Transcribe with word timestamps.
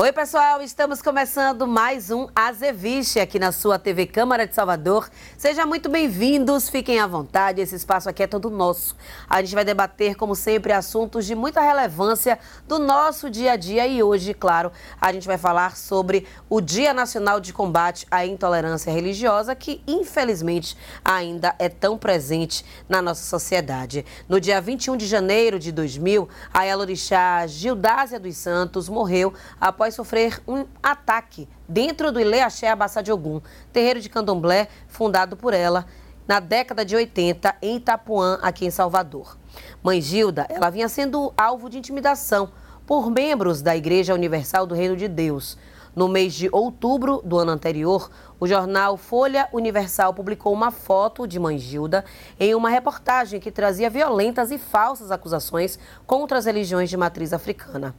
Oi, 0.00 0.12
pessoal, 0.12 0.62
estamos 0.62 1.02
começando 1.02 1.66
mais 1.66 2.08
um 2.08 2.28
Azeviche 2.32 3.18
aqui 3.18 3.36
na 3.36 3.50
sua 3.50 3.80
TV 3.80 4.06
Câmara 4.06 4.46
de 4.46 4.54
Salvador. 4.54 5.10
Sejam 5.36 5.66
muito 5.66 5.88
bem-vindos, 5.88 6.68
fiquem 6.68 7.00
à 7.00 7.06
vontade, 7.08 7.60
esse 7.60 7.74
espaço 7.74 8.08
aqui 8.08 8.22
é 8.22 8.28
todo 8.28 8.48
nosso. 8.48 8.94
A 9.28 9.42
gente 9.42 9.56
vai 9.56 9.64
debater, 9.64 10.14
como 10.14 10.36
sempre, 10.36 10.72
assuntos 10.72 11.26
de 11.26 11.34
muita 11.34 11.60
relevância 11.60 12.38
do 12.68 12.78
nosso 12.78 13.28
dia 13.28 13.54
a 13.54 13.56
dia 13.56 13.88
e 13.88 14.00
hoje, 14.00 14.32
claro, 14.34 14.70
a 15.00 15.12
gente 15.12 15.26
vai 15.26 15.36
falar 15.36 15.76
sobre 15.76 16.24
o 16.48 16.60
Dia 16.60 16.94
Nacional 16.94 17.40
de 17.40 17.52
Combate 17.52 18.06
à 18.08 18.24
Intolerância 18.24 18.92
Religiosa, 18.92 19.56
que 19.56 19.82
infelizmente 19.84 20.76
ainda 21.04 21.56
é 21.58 21.68
tão 21.68 21.98
presente 21.98 22.64
na 22.88 23.02
nossa 23.02 23.24
sociedade. 23.24 24.06
No 24.28 24.40
dia 24.40 24.60
21 24.60 24.96
de 24.96 25.08
janeiro 25.08 25.58
de 25.58 25.72
2000, 25.72 26.28
a 26.54 26.64
Elorixá 26.64 27.44
Gildásia 27.48 28.20
dos 28.20 28.36
Santos 28.36 28.88
morreu 28.88 29.34
após 29.60 29.87
após 29.88 29.94
sofrer 29.94 30.42
um 30.46 30.66
ataque 30.82 31.48
dentro 31.66 32.12
do 32.12 32.20
Ilê 32.20 32.40
Axé 32.40 32.68
Abassá 32.68 33.00
de 33.00 33.10
Ogum, 33.10 33.40
terreiro 33.72 34.00
de 34.00 34.08
candomblé 34.08 34.68
fundado 34.86 35.36
por 35.36 35.54
ela 35.54 35.86
na 36.26 36.40
década 36.40 36.84
de 36.84 36.94
80 36.94 37.56
em 37.62 37.76
Itapuã, 37.76 38.38
aqui 38.42 38.66
em 38.66 38.70
Salvador. 38.70 39.38
Mãe 39.82 40.00
Gilda, 40.00 40.46
ela 40.50 40.68
vinha 40.68 40.88
sendo 40.88 41.32
alvo 41.36 41.70
de 41.70 41.78
intimidação 41.78 42.50
por 42.86 43.10
membros 43.10 43.62
da 43.62 43.74
Igreja 43.74 44.12
Universal 44.12 44.66
do 44.66 44.74
Reino 44.74 44.94
de 44.94 45.08
Deus. 45.08 45.56
No 45.96 46.06
mês 46.06 46.34
de 46.34 46.48
outubro 46.52 47.22
do 47.24 47.38
ano 47.38 47.50
anterior, 47.50 48.10
o 48.38 48.46
jornal 48.46 48.96
Folha 48.98 49.48
Universal 49.52 50.12
publicou 50.12 50.52
uma 50.52 50.70
foto 50.70 51.26
de 51.26 51.40
Mãe 51.40 51.58
Gilda 51.58 52.04
em 52.38 52.54
uma 52.54 52.68
reportagem 52.68 53.40
que 53.40 53.50
trazia 53.50 53.88
violentas 53.88 54.50
e 54.50 54.58
falsas 54.58 55.10
acusações 55.10 55.78
contra 56.06 56.38
as 56.38 56.44
religiões 56.44 56.90
de 56.90 56.96
matriz 56.96 57.32
africana. 57.32 57.94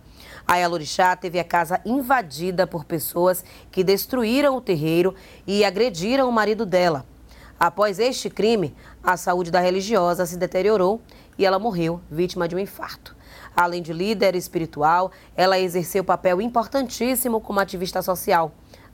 A 0.51 0.59
Elorixá 0.59 1.15
teve 1.15 1.39
a 1.39 1.43
casa 1.43 1.79
invadida 1.85 2.65
por 2.65 2.83
pessoas 2.83 3.45
que 3.69 3.83
destruíram 3.83 4.57
o 4.57 4.61
terreiro 4.61 5.13
e 5.45 5.63
agrediram 5.63 6.27
o 6.27 6.31
marido 6.31 6.65
dela. 6.65 7.05
Após 7.59 7.99
este 7.99 8.31
crime, 8.31 8.75
a 9.03 9.15
saúde 9.15 9.51
da 9.51 9.59
religiosa 9.59 10.25
se 10.25 10.37
deteriorou 10.37 11.03
e 11.37 11.45
ela 11.45 11.59
morreu 11.59 12.01
vítima 12.09 12.47
de 12.47 12.55
um 12.55 12.59
infarto. 12.59 13.15
Além 13.55 13.83
de 13.83 13.93
líder 13.93 14.33
espiritual, 14.33 15.11
ela 15.37 15.59
exerceu 15.59 16.03
papel 16.03 16.41
importantíssimo 16.41 17.39
como 17.39 17.59
ativista 17.59 18.01
social. 18.01 18.51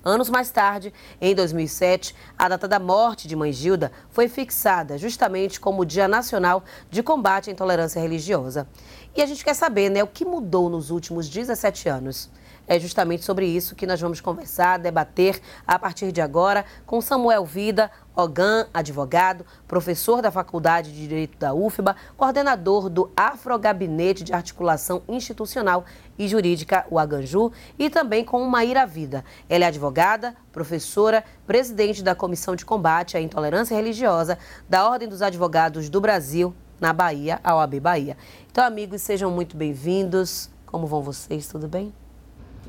Anos 0.07 0.29
mais 0.29 0.51
tarde, 0.51 0.93
em 1.19 1.33
2007, 1.33 2.15
a 2.37 2.47
data 2.47 2.67
da 2.67 2.77
morte 2.77 3.27
de 3.27 3.35
Mãe 3.35 3.51
Gilda 3.51 3.91
foi 4.11 4.27
fixada 4.27 4.99
justamente 4.99 5.59
como 5.59 5.81
o 5.81 5.85
Dia 5.85 6.07
Nacional 6.07 6.63
de 6.91 7.01
Combate 7.01 7.49
à 7.49 7.53
Intolerância 7.53 7.99
Religiosa. 7.99 8.67
E 9.15 9.21
a 9.21 9.25
gente 9.25 9.45
quer 9.45 9.53
saber, 9.53 9.89
né, 9.89 10.03
o 10.03 10.07
que 10.07 10.25
mudou 10.25 10.69
nos 10.69 10.91
últimos 10.91 11.29
17 11.29 11.87
anos. 11.87 12.29
É 12.67 12.77
justamente 12.77 13.23
sobre 13.23 13.45
isso 13.45 13.75
que 13.75 13.87
nós 13.87 14.01
vamos 14.01 14.19
conversar, 14.19 14.77
debater 14.77 15.39
a 15.65 15.79
partir 15.79 16.11
de 16.11 16.19
agora 16.19 16.65
com 16.85 16.99
Samuel 16.99 17.45
Vida, 17.45 17.89
Ogan, 18.13 18.67
advogado, 18.73 19.45
professor 19.67 20.21
da 20.21 20.31
Faculdade 20.31 20.91
de 20.91 21.07
Direito 21.07 21.37
da 21.37 21.53
UFBA, 21.53 21.95
coordenador 22.17 22.89
do 22.89 23.09
Afrogabinete 23.15 24.23
de 24.23 24.33
Articulação 24.33 25.03
Institucional 25.07 25.85
e 26.17 26.27
Jurídica, 26.27 26.85
o 26.89 26.99
Aganju, 26.99 27.53
e 27.79 27.89
também 27.89 28.25
com 28.25 28.43
Maíra 28.45 28.85
Vida. 28.85 29.23
Ela 29.47 29.65
é 29.65 29.67
advogada, 29.67 30.35
professora, 30.51 31.23
presidente 31.47 32.03
da 32.03 32.15
Comissão 32.15 32.55
de 32.55 32.65
Combate 32.65 33.15
à 33.15 33.21
Intolerância 33.21 33.75
Religiosa 33.75 34.37
da 34.67 34.89
Ordem 34.89 35.07
dos 35.07 35.21
Advogados 35.21 35.87
do 35.87 36.01
Brasil, 36.01 36.53
na 36.79 36.93
Bahia, 36.93 37.39
a 37.43 37.55
OAB 37.55 37.79
Bahia. 37.79 38.17
Então, 38.51 38.63
amigos, 38.63 39.01
sejam 39.01 39.31
muito 39.31 39.55
bem-vindos. 39.55 40.49
Como 40.65 40.87
vão 40.87 41.01
vocês? 41.01 41.47
Tudo 41.47 41.67
bem? 41.67 41.93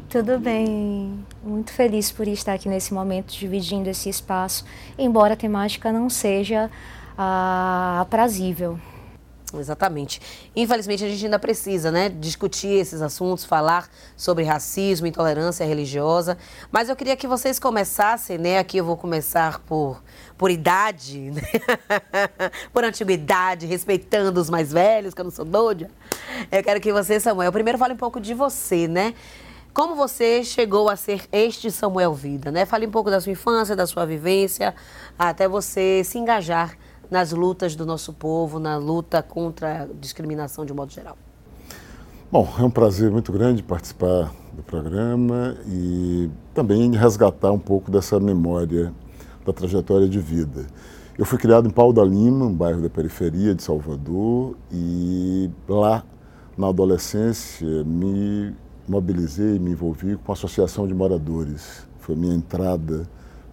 Tudo 0.08 0.38
bem. 0.38 1.24
Muito 1.42 1.72
feliz 1.72 2.12
por 2.12 2.28
estar 2.28 2.54
aqui 2.54 2.68
nesse 2.68 2.94
momento, 2.94 3.32
dividindo 3.32 3.88
esse 3.88 4.08
espaço, 4.08 4.64
embora 4.96 5.34
a 5.34 5.36
temática 5.36 5.92
não 5.92 6.08
seja 6.08 6.70
ah, 7.18 7.98
aprazível. 8.00 8.78
Exatamente. 9.60 10.20
Infelizmente, 10.54 11.04
a 11.04 11.08
gente 11.08 11.24
ainda 11.24 11.38
precisa 11.38 11.90
né, 11.90 12.08
discutir 12.08 12.68
esses 12.68 13.00
assuntos, 13.02 13.44
falar 13.44 13.88
sobre 14.16 14.44
racismo, 14.44 15.06
intolerância 15.06 15.64
religiosa. 15.64 16.36
Mas 16.70 16.88
eu 16.88 16.96
queria 16.96 17.16
que 17.16 17.26
vocês 17.26 17.58
começassem, 17.58 18.38
né? 18.38 18.58
Aqui 18.58 18.78
eu 18.78 18.84
vou 18.84 18.96
começar 18.96 19.60
por, 19.60 20.02
por 20.36 20.50
idade, 20.50 21.30
né? 21.30 21.42
por 22.72 22.84
antiguidade, 22.84 23.66
respeitando 23.66 24.40
os 24.40 24.50
mais 24.50 24.72
velhos, 24.72 25.14
que 25.14 25.20
eu 25.20 25.24
não 25.24 25.30
sou 25.30 25.44
doida. 25.44 25.90
Eu 26.50 26.62
quero 26.62 26.80
que 26.80 26.92
você, 26.92 27.18
Samuel, 27.20 27.52
primeiro 27.52 27.78
fale 27.78 27.94
um 27.94 27.98
pouco 27.98 28.20
de 28.20 28.34
você, 28.34 28.86
né? 28.88 29.14
Como 29.76 29.94
você 29.94 30.42
chegou 30.42 30.88
a 30.88 30.96
ser 30.96 31.28
este 31.30 31.70
Samuel 31.70 32.14
Vida, 32.14 32.50
né? 32.50 32.64
Fale 32.64 32.86
um 32.86 32.90
pouco 32.90 33.10
da 33.10 33.20
sua 33.20 33.32
infância, 33.32 33.76
da 33.76 33.86
sua 33.86 34.06
vivência, 34.06 34.74
até 35.18 35.46
você 35.46 36.02
se 36.02 36.18
engajar 36.18 36.78
nas 37.10 37.32
lutas 37.32 37.76
do 37.76 37.86
nosso 37.86 38.12
povo, 38.12 38.58
na 38.58 38.76
luta 38.76 39.22
contra 39.22 39.82
a 39.82 39.86
discriminação 39.86 40.64
de 40.64 40.72
um 40.72 40.76
modo 40.76 40.92
geral. 40.92 41.16
Bom, 42.30 42.48
é 42.58 42.62
um 42.62 42.70
prazer 42.70 43.10
muito 43.10 43.30
grande 43.30 43.62
participar 43.62 44.32
do 44.52 44.62
programa 44.62 45.56
e 45.66 46.28
também 46.52 46.90
resgatar 46.96 47.52
um 47.52 47.58
pouco 47.58 47.90
dessa 47.90 48.18
memória 48.18 48.92
da 49.44 49.52
trajetória 49.52 50.08
de 50.08 50.18
vida. 50.18 50.66
Eu 51.16 51.24
fui 51.24 51.38
criado 51.38 51.68
em 51.68 51.70
Pau 51.70 51.92
da 51.92 52.04
Lima, 52.04 52.44
um 52.46 52.52
bairro 52.52 52.82
da 52.82 52.90
periferia 52.90 53.54
de 53.54 53.62
Salvador, 53.62 54.56
e 54.70 55.48
lá, 55.68 56.04
na 56.58 56.68
adolescência, 56.68 57.84
me 57.84 58.54
mobilizei, 58.88 59.58
me 59.58 59.70
envolvi 59.70 60.16
com 60.16 60.32
a 60.32 60.34
Associação 60.34 60.86
de 60.86 60.92
Moradores. 60.92 61.88
Foi 62.00 62.14
minha 62.14 62.34
entrada 62.34 63.08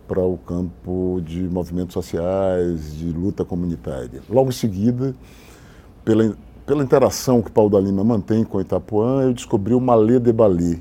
para 0.07 0.21
o 0.21 0.37
campo 0.37 1.21
de 1.25 1.41
movimentos 1.43 1.93
sociais, 1.93 2.95
de 2.95 3.11
luta 3.11 3.45
comunitária. 3.45 4.21
Logo 4.29 4.49
em 4.49 4.53
seguida, 4.53 5.15
pela, 6.03 6.35
pela 6.65 6.83
interação 6.83 7.41
que 7.41 7.51
Paulo 7.51 7.69
da 7.69 7.79
Lima 7.79 8.03
mantém 8.03 8.43
com 8.43 8.59
Itapuã, 8.59 9.23
eu 9.23 9.33
descobri 9.33 9.73
o 9.73 9.79
Malê 9.79 10.19
de 10.19 10.31
Balé 10.33 10.79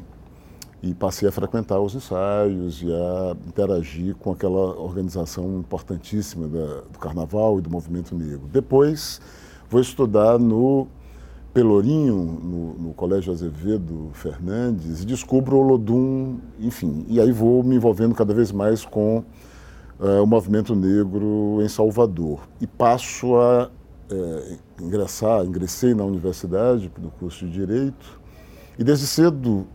e 0.83 0.93
passei 0.93 1.29
a 1.29 1.33
frequentar 1.33 1.81
os 1.81 1.95
ensaios 1.95 2.83
e 2.83 2.93
a 2.93 3.37
interagir 3.47 4.17
com 4.17 4.33
aquela 4.33 4.77
organização 4.81 5.61
importantíssima 5.61 6.49
da, 6.49 6.81
do 6.91 6.99
Carnaval 6.99 7.59
e 7.59 7.63
do 7.63 7.71
Movimento 7.71 8.17
Negro. 8.17 8.49
Depois, 8.53 9.21
vou 9.71 9.81
estudar 9.81 10.39
no 10.41 10.89
Pelourinho, 11.53 12.17
no, 12.17 12.75
no, 12.75 12.95
Colégio 12.95 13.31
Azevedo 13.31 14.11
Fernandes, 14.15 15.03
e 15.03 15.05
descubro 15.05 15.57
o 15.57 15.61
Olodum, 15.61 16.39
enfim, 16.59 17.05
e 17.09 17.21
aí 17.21 17.31
vou 17.31 17.63
me 17.63 17.77
envolvendo 17.77 18.15
cada 18.15 18.33
vez 18.33 18.51
mais 18.51 18.87
com 18.87 19.19
uh, 20.01 20.23
o 20.23 20.27
movimento 20.27 20.75
negro 20.75 21.59
em 21.63 21.69
Salvador. 21.69 22.41
E 22.59 22.67
passo 22.67 23.37
a 23.37 23.69
uh, 24.11 24.59
ingressar, 24.83 25.45
ingressei 25.45 25.93
na 25.93 26.05
universidade, 26.05 26.91
no 26.99 27.11
curso 27.11 27.45
de 27.45 27.53
Direito, 27.53 28.19
e 28.79 28.83
desde 28.83 29.07
cedo, 29.07 29.67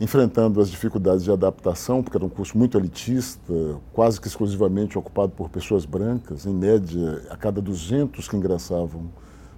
enfrentando 0.00 0.62
as 0.62 0.70
dificuldades 0.70 1.24
de 1.24 1.30
adaptação, 1.30 2.02
porque 2.02 2.16
era 2.16 2.24
um 2.24 2.30
curso 2.30 2.56
muito 2.56 2.78
elitista, 2.78 3.52
quase 3.92 4.18
que 4.18 4.28
exclusivamente 4.28 4.96
ocupado 4.96 5.32
por 5.32 5.50
pessoas 5.50 5.84
brancas, 5.84 6.46
em 6.46 6.54
média, 6.54 7.22
a 7.28 7.36
cada 7.36 7.60
200 7.60 8.26
que 8.26 8.34
ingressavam 8.34 9.10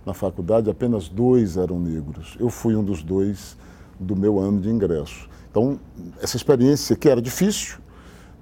na 0.04 0.14
faculdade, 0.14 0.70
apenas 0.70 1.08
dois 1.08 1.56
eram 1.56 1.78
negros. 1.78 2.36
Eu 2.38 2.48
fui 2.48 2.74
um 2.74 2.82
dos 2.82 3.02
dois 3.02 3.56
do 3.98 4.16
meu 4.16 4.38
ano 4.38 4.60
de 4.60 4.70
ingresso. 4.70 5.28
Então, 5.50 5.78
essa 6.22 6.36
experiência, 6.36 6.96
que 6.96 7.08
era 7.08 7.20
difícil, 7.20 7.78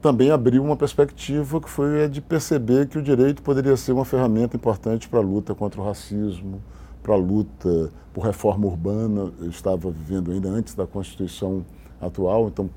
também 0.00 0.30
abriu 0.30 0.62
uma 0.62 0.76
perspectiva 0.76 1.60
que 1.60 1.68
foi 1.68 2.04
a 2.04 2.08
de 2.08 2.20
perceber 2.20 2.86
que 2.86 2.98
o 2.98 3.02
direito 3.02 3.42
poderia 3.42 3.76
ser 3.76 3.92
uma 3.92 4.04
ferramenta 4.04 4.56
importante 4.56 5.08
para 5.08 5.18
a 5.18 5.22
luta 5.22 5.54
contra 5.54 5.80
o 5.80 5.84
racismo, 5.84 6.62
para 7.02 7.14
a 7.14 7.16
luta 7.16 7.90
por 8.12 8.24
reforma 8.24 8.66
urbana. 8.66 9.32
Eu 9.40 9.50
estava 9.50 9.90
vivendo 9.90 10.30
ainda 10.30 10.48
antes 10.48 10.74
da 10.74 10.86
Constituição 10.86 11.64
atual, 12.00 12.46
então 12.46 12.70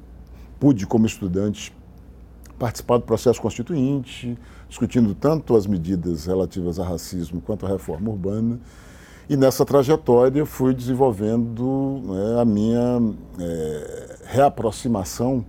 pude, 0.59 0.87
como 0.87 1.05
estudante, 1.05 1.71
participar 2.61 2.97
do 2.97 3.05
processo 3.05 3.41
constituinte, 3.41 4.37
discutindo 4.69 5.15
tanto 5.15 5.55
as 5.55 5.65
medidas 5.65 6.27
relativas 6.27 6.79
a 6.79 6.85
racismo 6.85 7.41
quanto 7.41 7.65
a 7.65 7.69
reforma 7.69 8.11
urbana. 8.11 8.59
E 9.27 9.35
nessa 9.35 9.65
trajetória 9.65 10.45
fui 10.45 10.71
desenvolvendo 10.75 12.03
né, 12.03 12.39
a 12.39 12.45
minha 12.45 13.01
é, 13.39 14.15
reaproximação 14.25 15.43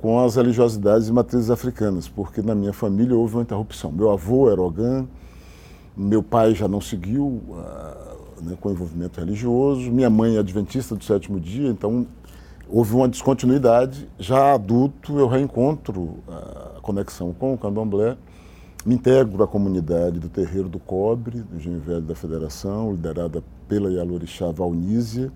com 0.00 0.18
as 0.18 0.34
religiosidades 0.34 1.06
e 1.06 1.12
matrizes 1.12 1.50
africanas, 1.50 2.08
porque 2.08 2.42
na 2.42 2.54
minha 2.56 2.72
família 2.72 3.14
houve 3.14 3.36
uma 3.36 3.42
interrupção. 3.42 3.92
Meu 3.92 4.10
avô 4.10 4.50
era 4.50 4.60
Ogan, 4.60 5.06
meu 5.96 6.20
pai 6.20 6.52
já 6.52 6.66
não 6.66 6.80
seguiu 6.80 7.26
uh, 7.26 8.42
né, 8.42 8.56
com 8.60 8.70
o 8.70 8.72
envolvimento 8.72 9.20
religioso, 9.20 9.88
minha 9.90 10.10
mãe 10.10 10.34
é 10.34 10.40
adventista 10.40 10.96
do 10.96 11.04
sétimo 11.04 11.38
dia, 11.38 11.68
então 11.68 12.06
houve 12.70 12.94
uma 12.94 13.08
descontinuidade. 13.08 14.08
Já 14.18 14.54
adulto, 14.54 15.18
eu 15.18 15.26
reencontro 15.26 16.18
a 16.28 16.80
conexão 16.80 17.32
com 17.32 17.54
o 17.54 17.58
candomblé 17.58 18.16
me 18.84 18.94
integro 18.94 19.42
à 19.42 19.46
comunidade 19.46 20.18
do 20.18 20.28
Terreiro 20.28 20.68
do 20.68 20.78
Cobre, 20.78 21.40
do 21.40 21.56
Engenho 21.56 21.80
Velho 21.80 22.00
da 22.00 22.14
Federação, 22.14 22.92
liderada 22.92 23.42
pela 23.68 23.90
Yalorixá 23.90 24.50
Valnísia. 24.50 25.30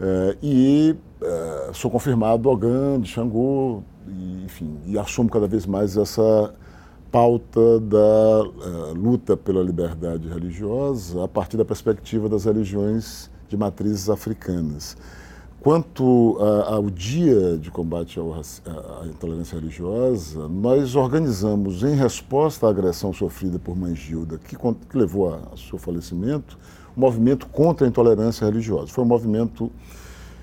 É, 0.00 0.36
e 0.42 0.96
é, 1.20 1.70
sou 1.72 1.90
confirmado 1.90 2.48
Ogã, 2.48 3.00
de 3.00 3.08
Xangô, 3.08 3.82
enfim, 4.44 4.78
e 4.86 4.98
assumo 4.98 5.28
cada 5.28 5.48
vez 5.48 5.66
mais 5.66 5.96
essa 5.96 6.54
pauta 7.10 7.78
da 7.80 8.42
uh, 8.42 8.92
luta 8.92 9.36
pela 9.36 9.62
liberdade 9.62 10.28
religiosa 10.28 11.24
a 11.24 11.28
partir 11.28 11.56
da 11.56 11.64
perspectiva 11.64 12.28
das 12.28 12.44
religiões 12.44 13.30
de 13.48 13.56
matrizes 13.56 14.10
africanas. 14.10 14.96
Quanto 15.64 16.36
ao 16.66 16.90
dia 16.90 17.56
de 17.56 17.70
combate 17.70 18.20
à 18.20 19.06
intolerância 19.06 19.58
religiosa, 19.58 20.46
nós 20.46 20.94
organizamos, 20.94 21.82
em 21.82 21.94
resposta 21.94 22.66
à 22.66 22.68
agressão 22.68 23.14
sofrida 23.14 23.58
por 23.58 23.74
Mãe 23.74 23.96
Gilda, 23.96 24.36
que, 24.36 24.58
levou 24.94 25.32
ao 25.32 25.56
seu 25.56 25.78
falecimento, 25.78 26.58
um 26.94 27.00
movimento 27.00 27.46
contra 27.46 27.86
a 27.86 27.88
intolerância 27.88 28.44
religiosa. 28.44 28.88
Foi 28.88 29.04
um 29.04 29.06
movimento 29.06 29.72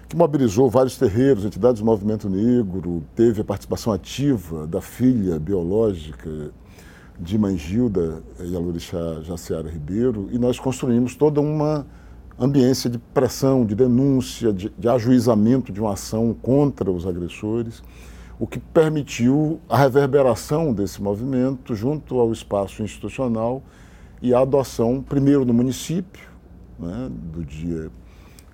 que 0.09 0.15
mobilizou 0.15 0.71
vários 0.71 0.97
terreiros, 0.97 1.45
entidades 1.45 1.81
do 1.81 1.85
movimento 1.85 2.27
negro, 2.27 3.03
teve 3.15 3.41
a 3.41 3.45
participação 3.45 3.93
ativa 3.93 4.65
da 4.65 4.81
filha 4.81 5.37
biológica 5.37 6.49
de 7.19 7.37
Mãe 7.37 7.55
Gilda 7.59 8.23
e 8.39 9.23
Jaciara 9.23 9.69
Ribeiro, 9.69 10.29
e 10.31 10.39
nós 10.39 10.59
construímos 10.59 11.13
toda 11.13 11.39
uma 11.39 11.85
ambiência 12.41 12.89
de 12.89 12.97
pressão, 12.97 13.63
de 13.63 13.75
denúncia, 13.75 14.51
de, 14.51 14.69
de 14.75 14.89
ajuizamento 14.89 15.71
de 15.71 15.79
uma 15.79 15.93
ação 15.93 16.33
contra 16.33 16.89
os 16.91 17.05
agressores, 17.05 17.83
o 18.39 18.47
que 18.47 18.57
permitiu 18.57 19.61
a 19.69 19.77
reverberação 19.77 20.73
desse 20.73 20.99
movimento 20.99 21.75
junto 21.75 22.19
ao 22.19 22.31
espaço 22.31 22.81
institucional 22.81 23.61
e 24.19 24.33
a 24.33 24.39
adoção, 24.39 25.03
primeiro 25.07 25.45
no 25.45 25.53
município, 25.53 26.27
né, 26.79 27.09
do 27.11 27.45
Dia 27.45 27.91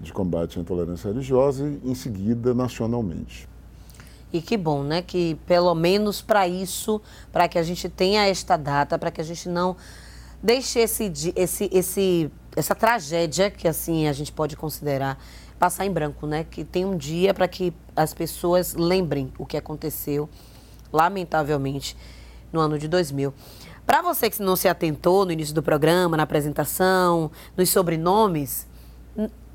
de 0.02 0.12
Combate 0.12 0.60
à 0.60 0.62
Intolerância 0.62 1.08
Religiosa, 1.08 1.66
e 1.66 1.90
em 1.90 1.96
seguida 1.96 2.54
nacionalmente. 2.54 3.48
E 4.34 4.42
que 4.42 4.58
bom, 4.58 4.84
né? 4.84 5.02
Que 5.02 5.36
pelo 5.48 5.74
menos 5.74 6.22
para 6.22 6.46
isso, 6.46 7.02
para 7.32 7.48
que 7.48 7.58
a 7.58 7.64
gente 7.64 7.88
tenha 7.88 8.28
esta 8.28 8.58
data, 8.58 9.00
para 9.00 9.10
que 9.10 9.22
a 9.22 9.24
gente 9.24 9.48
não 9.48 9.78
deixe 10.44 10.80
esse, 10.80 11.12
esse, 11.34 11.70
esse 11.72 12.30
essa 12.58 12.74
tragédia, 12.74 13.52
que 13.52 13.68
assim 13.68 14.08
a 14.08 14.14
gente 14.14 14.32
pode 14.32 14.56
considerar, 14.58 15.22
passar 15.60 15.86
em 15.86 15.92
branco, 15.92 16.26
né? 16.26 16.44
Que 16.44 16.64
tem 16.64 16.86
um 16.86 16.98
dia 16.98 17.32
para 17.32 17.48
que 17.48 17.72
as 17.96 18.16
pessoas 18.16 18.74
lembrem 18.74 19.32
o 19.38 19.46
que 19.46 19.56
aconteceu, 19.56 20.28
lamentavelmente, 20.92 21.96
no 22.52 22.60
ano 22.60 22.80
de 22.80 22.88
2000. 22.88 23.32
Para 23.86 24.02
você 24.02 24.30
que 24.30 24.42
não 24.42 24.56
se 24.56 24.68
atentou 24.68 25.24
no 25.24 25.32
início 25.32 25.54
do 25.54 25.62
programa, 25.62 26.18
na 26.18 26.24
apresentação, 26.24 27.32
nos 27.56 27.70
sobrenomes, 27.70 28.68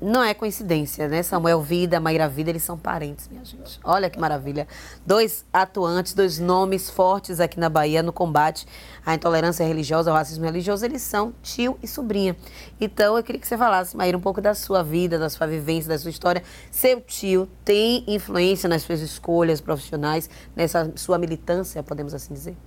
não 0.03 0.21
é 0.21 0.33
coincidência, 0.33 1.07
né? 1.07 1.23
Samuel 1.23 1.61
Vida, 1.61 1.99
Maíra 1.99 2.27
Vida, 2.27 2.49
eles 2.49 2.63
são 2.63 2.77
parentes, 2.77 3.29
minha 3.29 3.43
gente. 3.45 3.79
Olha 3.83 4.09
que 4.09 4.19
maravilha. 4.19 4.67
Dois 5.05 5.45
atuantes, 5.51 6.13
dois 6.13 6.39
nomes 6.39 6.89
fortes 6.89 7.39
aqui 7.39 7.59
na 7.59 7.69
Bahia 7.69 8.03
no 8.03 8.11
combate 8.11 8.67
à 9.05 9.15
intolerância 9.15 9.65
religiosa, 9.65 10.11
ao 10.11 10.17
racismo 10.17 10.43
religioso, 10.43 10.85
eles 10.85 11.01
são 11.01 11.33
tio 11.41 11.77
e 11.81 11.87
sobrinha. 11.87 12.35
Então, 12.79 13.15
eu 13.17 13.23
queria 13.23 13.39
que 13.39 13.47
você 13.47 13.57
falasse, 13.57 13.95
Maíra, 13.95 14.17
um 14.17 14.21
pouco 14.21 14.41
da 14.41 14.53
sua 14.53 14.83
vida, 14.83 15.17
da 15.17 15.29
sua 15.29 15.47
vivência, 15.47 15.89
da 15.89 15.97
sua 15.97 16.11
história. 16.11 16.43
Seu 16.69 16.99
tio 16.99 17.47
tem 17.63 18.03
influência 18.07 18.67
nas 18.67 18.81
suas 18.81 18.99
escolhas 18.99 19.61
profissionais, 19.61 20.29
nessa 20.55 20.91
sua 20.95 21.17
militância, 21.17 21.81
podemos 21.81 22.13
assim 22.13 22.33
dizer? 22.33 22.57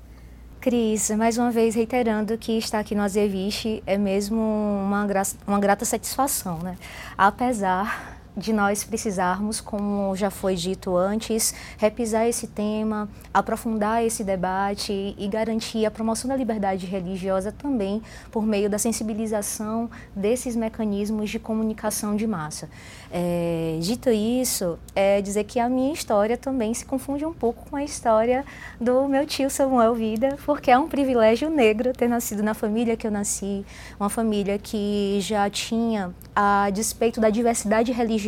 Cris, 0.66 1.10
mais 1.10 1.38
uma 1.38 1.48
vez 1.52 1.76
reiterando 1.76 2.36
que 2.36 2.58
estar 2.58 2.80
aqui 2.80 2.92
no 2.92 3.02
Azeviche 3.02 3.84
é 3.86 3.96
mesmo 3.96 4.36
uma, 4.36 5.06
uma 5.46 5.60
grata 5.60 5.84
satisfação, 5.84 6.58
né? 6.58 6.76
Apesar 7.16 8.15
de 8.36 8.52
nós 8.52 8.84
precisarmos, 8.84 9.60
como 9.60 10.14
já 10.14 10.30
foi 10.30 10.54
dito 10.54 10.94
antes, 10.94 11.54
repisar 11.78 12.26
esse 12.26 12.46
tema, 12.46 13.08
aprofundar 13.32 14.04
esse 14.04 14.22
debate 14.22 15.14
e 15.16 15.28
garantir 15.28 15.86
a 15.86 15.90
promoção 15.90 16.28
da 16.28 16.36
liberdade 16.36 16.84
religiosa 16.84 17.50
também 17.50 18.02
por 18.30 18.44
meio 18.44 18.68
da 18.68 18.78
sensibilização 18.78 19.90
desses 20.14 20.54
mecanismos 20.54 21.30
de 21.30 21.38
comunicação 21.38 22.14
de 22.14 22.26
massa. 22.26 22.68
É, 23.10 23.78
dito 23.80 24.10
isso, 24.10 24.78
é 24.94 25.22
dizer 25.22 25.44
que 25.44 25.58
a 25.58 25.68
minha 25.68 25.92
história 25.92 26.36
também 26.36 26.74
se 26.74 26.84
confunde 26.84 27.24
um 27.24 27.32
pouco 27.32 27.70
com 27.70 27.76
a 27.76 27.84
história 27.84 28.44
do 28.78 29.08
meu 29.08 29.24
tio 29.24 29.48
Samuel 29.48 29.94
Vida, 29.94 30.36
porque 30.44 30.70
é 30.70 30.78
um 30.78 30.88
privilégio 30.88 31.48
negro 31.48 31.92
ter 31.92 32.08
nascido 32.08 32.42
na 32.42 32.52
família 32.52 32.96
que 32.96 33.06
eu 33.06 33.10
nasci, 33.10 33.64
uma 33.98 34.10
família 34.10 34.58
que 34.58 35.18
já 35.20 35.48
tinha, 35.48 36.14
a 36.34 36.68
despeito 36.70 37.20
da 37.20 37.30
diversidade 37.30 37.92
religiosa, 37.92 38.25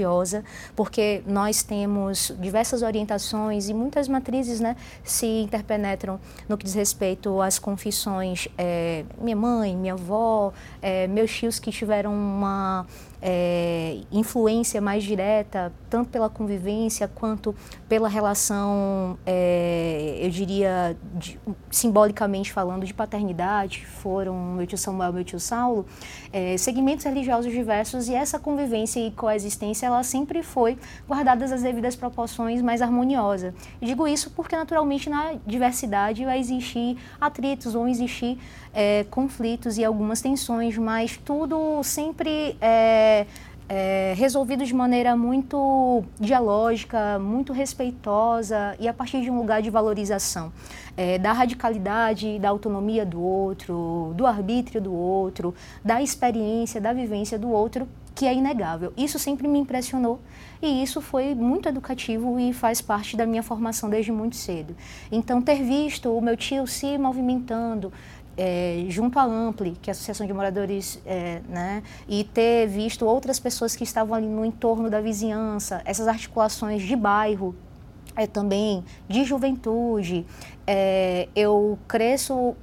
porque 0.74 1.22
nós 1.26 1.62
temos 1.62 2.32
diversas 2.38 2.82
orientações 2.82 3.68
e 3.68 3.74
muitas 3.74 4.08
matrizes 4.08 4.60
né, 4.60 4.76
se 5.04 5.26
interpenetram 5.26 6.20
no 6.48 6.56
que 6.56 6.64
diz 6.64 6.74
respeito 6.74 7.40
às 7.40 7.58
confissões. 7.58 8.48
É, 8.56 9.04
minha 9.20 9.36
mãe, 9.36 9.76
minha 9.76 9.94
avó, 9.94 10.52
é, 10.80 11.06
meus 11.06 11.30
tios 11.34 11.58
que 11.58 11.70
tiveram 11.70 12.12
uma 12.12 12.86
é, 13.20 13.98
influência 14.10 14.80
mais 14.80 15.02
direta, 15.02 15.72
tanto 15.90 16.10
pela 16.10 16.28
convivência 16.28 17.08
quanto 17.08 17.54
pela 17.88 18.08
relação, 18.08 19.18
é, 19.26 20.18
eu 20.20 20.30
diria, 20.30 20.96
de, 21.14 21.38
simbolicamente 21.70 22.52
falando, 22.52 22.84
de 22.84 22.94
paternidade, 22.94 23.86
foram 23.86 24.34
meu 24.54 24.66
tio 24.66 24.78
Samuel 24.78 25.10
e 25.10 25.14
meu 25.14 25.24
tio 25.24 25.40
Saulo, 25.40 25.86
é, 26.32 26.56
segmentos 26.56 27.04
religiosos 27.04 27.52
diversos 27.52 28.08
e 28.08 28.14
essa 28.14 28.38
convivência 28.38 29.00
e 29.00 29.10
coexistência, 29.10 29.86
ela 29.86 30.02
sempre 30.02 30.42
foi 30.42 30.78
guardadas 31.06 31.50
as 31.52 31.62
devidas 31.62 31.96
proporções 31.96 32.62
mais 32.62 32.82
harmoniosa. 32.82 33.54
E 33.80 33.86
digo 33.86 34.06
isso 34.06 34.30
porque, 34.30 34.56
naturalmente, 34.56 35.10
na 35.10 35.34
diversidade 35.46 36.24
vai 36.24 36.38
existir 36.38 36.96
atritos, 37.20 37.72
vão 37.72 37.88
existir 37.88 38.38
é, 38.72 39.04
conflitos 39.10 39.78
e 39.78 39.84
algumas 39.84 40.20
tensões, 40.20 40.76
mas 40.76 41.16
tudo 41.16 41.82
sempre 41.82 42.56
é, 43.08 43.26
é, 43.68 44.14
resolvido 44.16 44.64
de 44.64 44.74
maneira 44.74 45.16
muito 45.16 46.02
dialógica, 46.18 47.18
muito 47.18 47.52
respeitosa 47.52 48.76
e 48.78 48.88
a 48.88 48.92
partir 48.92 49.20
de 49.22 49.30
um 49.30 49.36
lugar 49.36 49.62
de 49.62 49.70
valorização. 49.70 50.52
É, 50.96 51.18
da 51.18 51.32
radicalidade, 51.32 52.38
da 52.38 52.48
autonomia 52.48 53.06
do 53.06 53.20
outro, 53.22 54.12
do 54.16 54.26
arbítrio 54.26 54.80
do 54.80 54.92
outro, 54.92 55.54
da 55.84 56.02
experiência, 56.02 56.80
da 56.80 56.92
vivência 56.92 57.38
do 57.38 57.50
outro, 57.50 57.86
que 58.18 58.26
é 58.26 58.34
inegável. 58.34 58.92
Isso 58.96 59.16
sempre 59.16 59.46
me 59.46 59.60
impressionou 59.60 60.18
e 60.60 60.82
isso 60.82 61.00
foi 61.00 61.36
muito 61.36 61.68
educativo 61.68 62.36
e 62.40 62.52
faz 62.52 62.80
parte 62.80 63.16
da 63.16 63.24
minha 63.24 63.44
formação 63.44 63.88
desde 63.88 64.10
muito 64.10 64.34
cedo. 64.34 64.74
Então, 65.12 65.40
ter 65.40 65.62
visto 65.62 66.12
o 66.12 66.20
meu 66.20 66.36
tio 66.36 66.66
se 66.66 66.98
movimentando, 66.98 67.92
é, 68.38 68.84
junto 68.88 69.18
à 69.18 69.24
Ampli, 69.24 69.76
que 69.82 69.90
é 69.90 69.92
a 69.92 69.92
Associação 69.92 70.24
de 70.26 70.32
Moradores, 70.32 71.02
é, 71.04 71.42
né, 71.48 71.82
e 72.08 72.22
ter 72.22 72.68
visto 72.68 73.04
outras 73.04 73.40
pessoas 73.40 73.74
que 73.74 73.82
estavam 73.82 74.14
ali 74.14 74.28
no 74.28 74.44
entorno 74.44 74.88
da 74.88 75.00
vizinhança, 75.00 75.82
essas 75.84 76.06
articulações 76.06 76.82
de 76.82 76.94
bairro, 76.94 77.54
é, 78.14 78.26
também 78.26 78.84
de 79.08 79.24
juventude. 79.24 80.24
É, 80.66 81.28
eu 81.34 81.78
cresço 81.88 82.56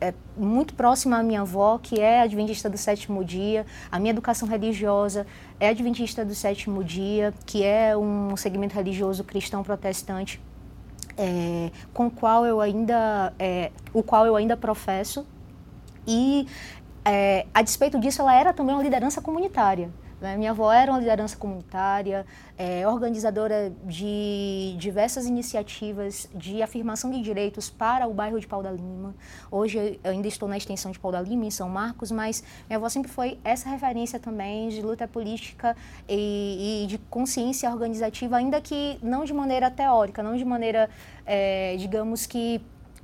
é, 0.00 0.12
muito 0.36 0.74
próxima 0.74 1.18
à 1.18 1.22
minha 1.22 1.40
avó, 1.40 1.78
que 1.82 1.98
é 1.98 2.20
adventista 2.20 2.68
do 2.68 2.76
sétimo 2.76 3.24
dia. 3.24 3.64
A 3.90 3.98
minha 3.98 4.10
educação 4.10 4.46
religiosa 4.46 5.26
é 5.58 5.68
adventista 5.68 6.24
do 6.24 6.34
sétimo 6.34 6.84
dia, 6.84 7.32
que 7.46 7.62
é 7.62 7.96
um 7.96 8.36
segmento 8.36 8.74
religioso 8.74 9.24
cristão 9.24 9.62
protestante 9.62 10.40
é, 11.16 11.70
com 11.92 12.10
qual 12.10 12.44
eu 12.46 12.60
ainda, 12.60 13.32
é, 13.38 13.70
o 13.92 14.02
qual 14.02 14.26
eu 14.26 14.36
ainda 14.36 14.56
professo. 14.56 15.26
E, 16.06 16.46
é, 17.04 17.46
a 17.52 17.62
despeito 17.62 17.98
disso, 17.98 18.22
ela 18.22 18.34
era 18.34 18.52
também 18.52 18.74
uma 18.74 18.82
liderança 18.82 19.20
comunitária. 19.20 19.90
Né? 20.22 20.36
Minha 20.36 20.52
avó 20.52 20.72
era 20.72 20.92
uma 20.92 21.00
liderança 21.00 21.36
comunitária, 21.36 22.24
é, 22.56 22.86
organizadora 22.86 23.72
de 23.84 24.76
diversas 24.78 25.26
iniciativas 25.26 26.28
de 26.32 26.62
afirmação 26.62 27.10
de 27.10 27.20
direitos 27.20 27.68
para 27.68 28.06
o 28.06 28.14
bairro 28.14 28.38
de 28.38 28.46
Pau 28.46 28.62
da 28.62 28.70
Lima. 28.70 29.16
Hoje 29.50 29.98
eu 30.02 30.10
ainda 30.12 30.28
estou 30.28 30.48
na 30.48 30.56
extensão 30.56 30.92
de 30.92 30.98
Pau 31.00 31.10
da 31.10 31.20
Lima, 31.20 31.44
em 31.44 31.50
São 31.50 31.68
Marcos, 31.68 32.12
mas 32.12 32.44
minha 32.68 32.76
avó 32.76 32.88
sempre 32.88 33.10
foi 33.10 33.36
essa 33.42 33.68
referência 33.68 34.20
também 34.20 34.68
de 34.68 34.80
luta 34.80 35.08
política 35.08 35.76
e, 36.08 36.84
e 36.84 36.86
de 36.86 36.98
consciência 36.98 37.68
organizativa, 37.68 38.36
ainda 38.36 38.60
que 38.60 39.00
não 39.02 39.24
de 39.24 39.34
maneira 39.34 39.72
teórica, 39.72 40.22
não 40.22 40.36
de 40.36 40.44
maneira, 40.44 40.88
é, 41.26 41.74
digamos 41.76 42.26
que 42.26 42.60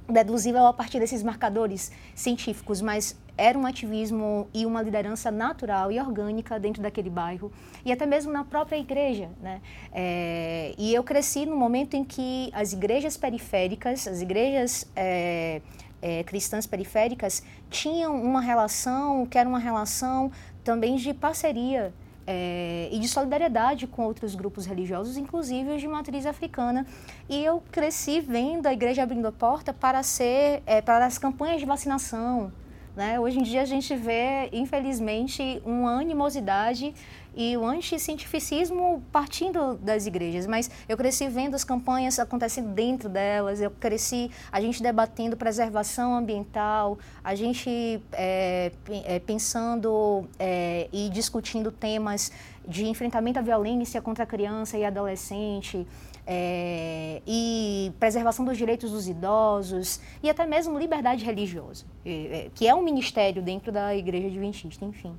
deduzível 0.08 0.66
a 0.66 0.72
partir 0.72 0.98
desses 0.98 1.22
marcadores 1.22 1.92
científicos, 2.14 2.80
mas 2.80 3.16
era 3.36 3.56
um 3.56 3.66
ativismo 3.66 4.48
e 4.52 4.64
uma 4.64 4.82
liderança 4.82 5.30
natural 5.30 5.92
e 5.92 6.00
orgânica 6.00 6.58
dentro 6.58 6.82
daquele 6.82 7.10
bairro 7.10 7.52
e 7.84 7.92
até 7.92 8.06
mesmo 8.06 8.32
na 8.32 8.44
própria 8.44 8.76
igreja, 8.76 9.28
né? 9.40 9.60
É, 9.92 10.74
e 10.76 10.92
eu 10.92 11.04
cresci 11.04 11.46
no 11.46 11.56
momento 11.56 11.94
em 11.94 12.04
que 12.04 12.50
as 12.52 12.72
igrejas 12.72 13.16
periféricas, 13.16 14.08
as 14.08 14.20
igrejas 14.20 14.90
é, 14.96 15.60
é, 16.00 16.24
cristãs 16.24 16.66
periféricas 16.66 17.42
tinham 17.70 18.20
uma 18.20 18.40
relação 18.40 19.26
que 19.26 19.38
era 19.38 19.48
uma 19.48 19.58
relação 19.58 20.32
também 20.64 20.96
de 20.96 21.12
parceria 21.14 21.92
é, 22.30 22.90
e 22.92 22.98
de 22.98 23.08
solidariedade 23.08 23.86
com 23.86 24.02
outros 24.02 24.34
grupos 24.34 24.66
religiosos, 24.66 25.16
inclusive 25.16 25.70
os 25.70 25.80
de 25.80 25.88
matriz 25.88 26.26
africana. 26.26 26.86
E 27.26 27.42
eu 27.42 27.62
cresci 27.72 28.20
vendo 28.20 28.66
a 28.66 28.72
igreja 28.72 29.02
abrindo 29.02 29.26
a 29.26 29.32
porta 29.32 29.72
para 29.72 30.02
ser 30.02 30.62
é, 30.66 30.82
para 30.82 31.06
as 31.06 31.16
campanhas 31.16 31.58
de 31.58 31.64
vacinação. 31.64 32.52
Né? 32.98 33.20
Hoje 33.20 33.38
em 33.38 33.44
dia 33.44 33.62
a 33.62 33.64
gente 33.64 33.94
vê, 33.94 34.48
infelizmente, 34.52 35.62
uma 35.64 36.00
animosidade 36.00 36.92
e 37.32 37.56
o 37.56 37.64
anticientificismo 37.64 39.00
partindo 39.12 39.76
das 39.76 40.04
igrejas. 40.06 40.48
Mas 40.48 40.68
eu 40.88 40.96
cresci 40.96 41.28
vendo 41.28 41.54
as 41.54 41.62
campanhas 41.62 42.18
acontecendo 42.18 42.70
dentro 42.70 43.08
delas, 43.08 43.60
eu 43.60 43.70
cresci 43.70 44.32
a 44.50 44.60
gente 44.60 44.82
debatendo 44.82 45.36
preservação 45.36 46.12
ambiental, 46.12 46.98
a 47.22 47.36
gente 47.36 48.02
é, 48.10 48.72
é, 49.04 49.20
pensando 49.20 50.28
é, 50.36 50.88
e 50.92 51.08
discutindo 51.08 51.70
temas 51.70 52.32
de 52.66 52.84
enfrentamento 52.84 53.38
à 53.38 53.42
violência 53.42 54.02
contra 54.02 54.24
a 54.24 54.26
criança 54.26 54.76
e 54.76 54.84
adolescente. 54.84 55.86
É, 56.30 57.22
e 57.26 57.90
preservação 57.98 58.44
dos 58.44 58.58
direitos 58.58 58.90
dos 58.90 59.08
idosos 59.08 59.98
e 60.22 60.28
até 60.28 60.44
mesmo 60.44 60.78
liberdade 60.78 61.24
religiosa, 61.24 61.86
é, 62.04 62.50
que 62.54 62.68
é 62.68 62.74
um 62.74 62.82
ministério 62.82 63.40
dentro 63.40 63.72
da 63.72 63.96
Igreja 63.96 64.26
Adventista, 64.26 64.84
enfim. 64.84 65.16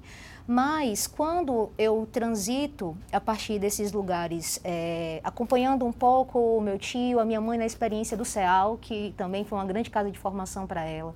Mas 0.51 1.07
quando 1.07 1.71
eu 1.77 2.07
transito 2.11 2.97
a 3.11 3.19
partir 3.19 3.57
desses 3.57 3.91
lugares, 3.91 4.59
é, 4.63 5.19
acompanhando 5.23 5.85
um 5.85 5.91
pouco 5.91 6.57
o 6.57 6.61
meu 6.61 6.77
tio, 6.77 7.19
a 7.19 7.25
minha 7.25 7.41
mãe 7.41 7.57
na 7.57 7.65
experiência 7.65 8.15
do 8.15 8.25
CEAL, 8.25 8.77
que 8.79 9.13
também 9.17 9.43
foi 9.43 9.57
uma 9.57 9.65
grande 9.65 9.89
casa 9.89 10.09
de 10.11 10.17
formação 10.17 10.65
para 10.65 10.83
ela, 10.83 11.15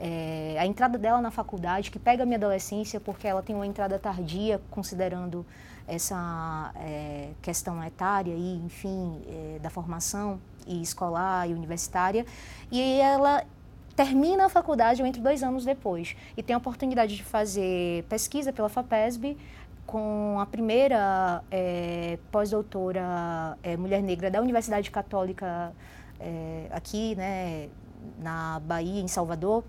é, 0.00 0.56
a 0.58 0.66
entrada 0.66 0.98
dela 0.98 1.20
na 1.20 1.30
faculdade, 1.30 1.92
que 1.92 1.98
pega 1.98 2.24
a 2.24 2.26
minha 2.26 2.36
adolescência, 2.38 2.98
porque 2.98 3.26
ela 3.26 3.40
tem 3.40 3.54
uma 3.54 3.66
entrada 3.66 3.98
tardia, 4.00 4.60
considerando 4.68 5.46
essa 5.94 6.72
é, 6.76 7.30
questão 7.42 7.82
etária 7.84 8.32
e, 8.32 8.56
enfim, 8.64 9.20
é, 9.26 9.58
da 9.58 9.68
formação 9.68 10.40
e 10.66 10.80
escolar 10.80 11.48
e 11.48 11.52
universitária, 11.52 12.24
e 12.70 13.00
ela 13.00 13.44
termina 13.94 14.46
a 14.46 14.48
faculdade, 14.48 15.02
eu 15.02 15.06
entro 15.06 15.20
dois 15.22 15.42
anos 15.42 15.64
depois. 15.64 16.16
E 16.36 16.42
tenho 16.42 16.56
a 16.56 16.60
oportunidade 16.60 17.14
de 17.14 17.22
fazer 17.22 18.04
pesquisa 18.04 18.52
pela 18.52 18.68
FAPESB, 18.68 19.36
com 19.84 20.38
a 20.40 20.46
primeira 20.46 21.42
é, 21.50 22.18
pós-doutora 22.30 23.58
mulher 23.78 24.02
negra 24.02 24.30
da 24.30 24.40
Universidade 24.40 24.90
Católica 24.90 25.74
aqui, 26.70 27.16
né, 27.16 27.68
na 28.18 28.60
Bahia, 28.60 29.02
em 29.02 29.08
Salvador, 29.08 29.64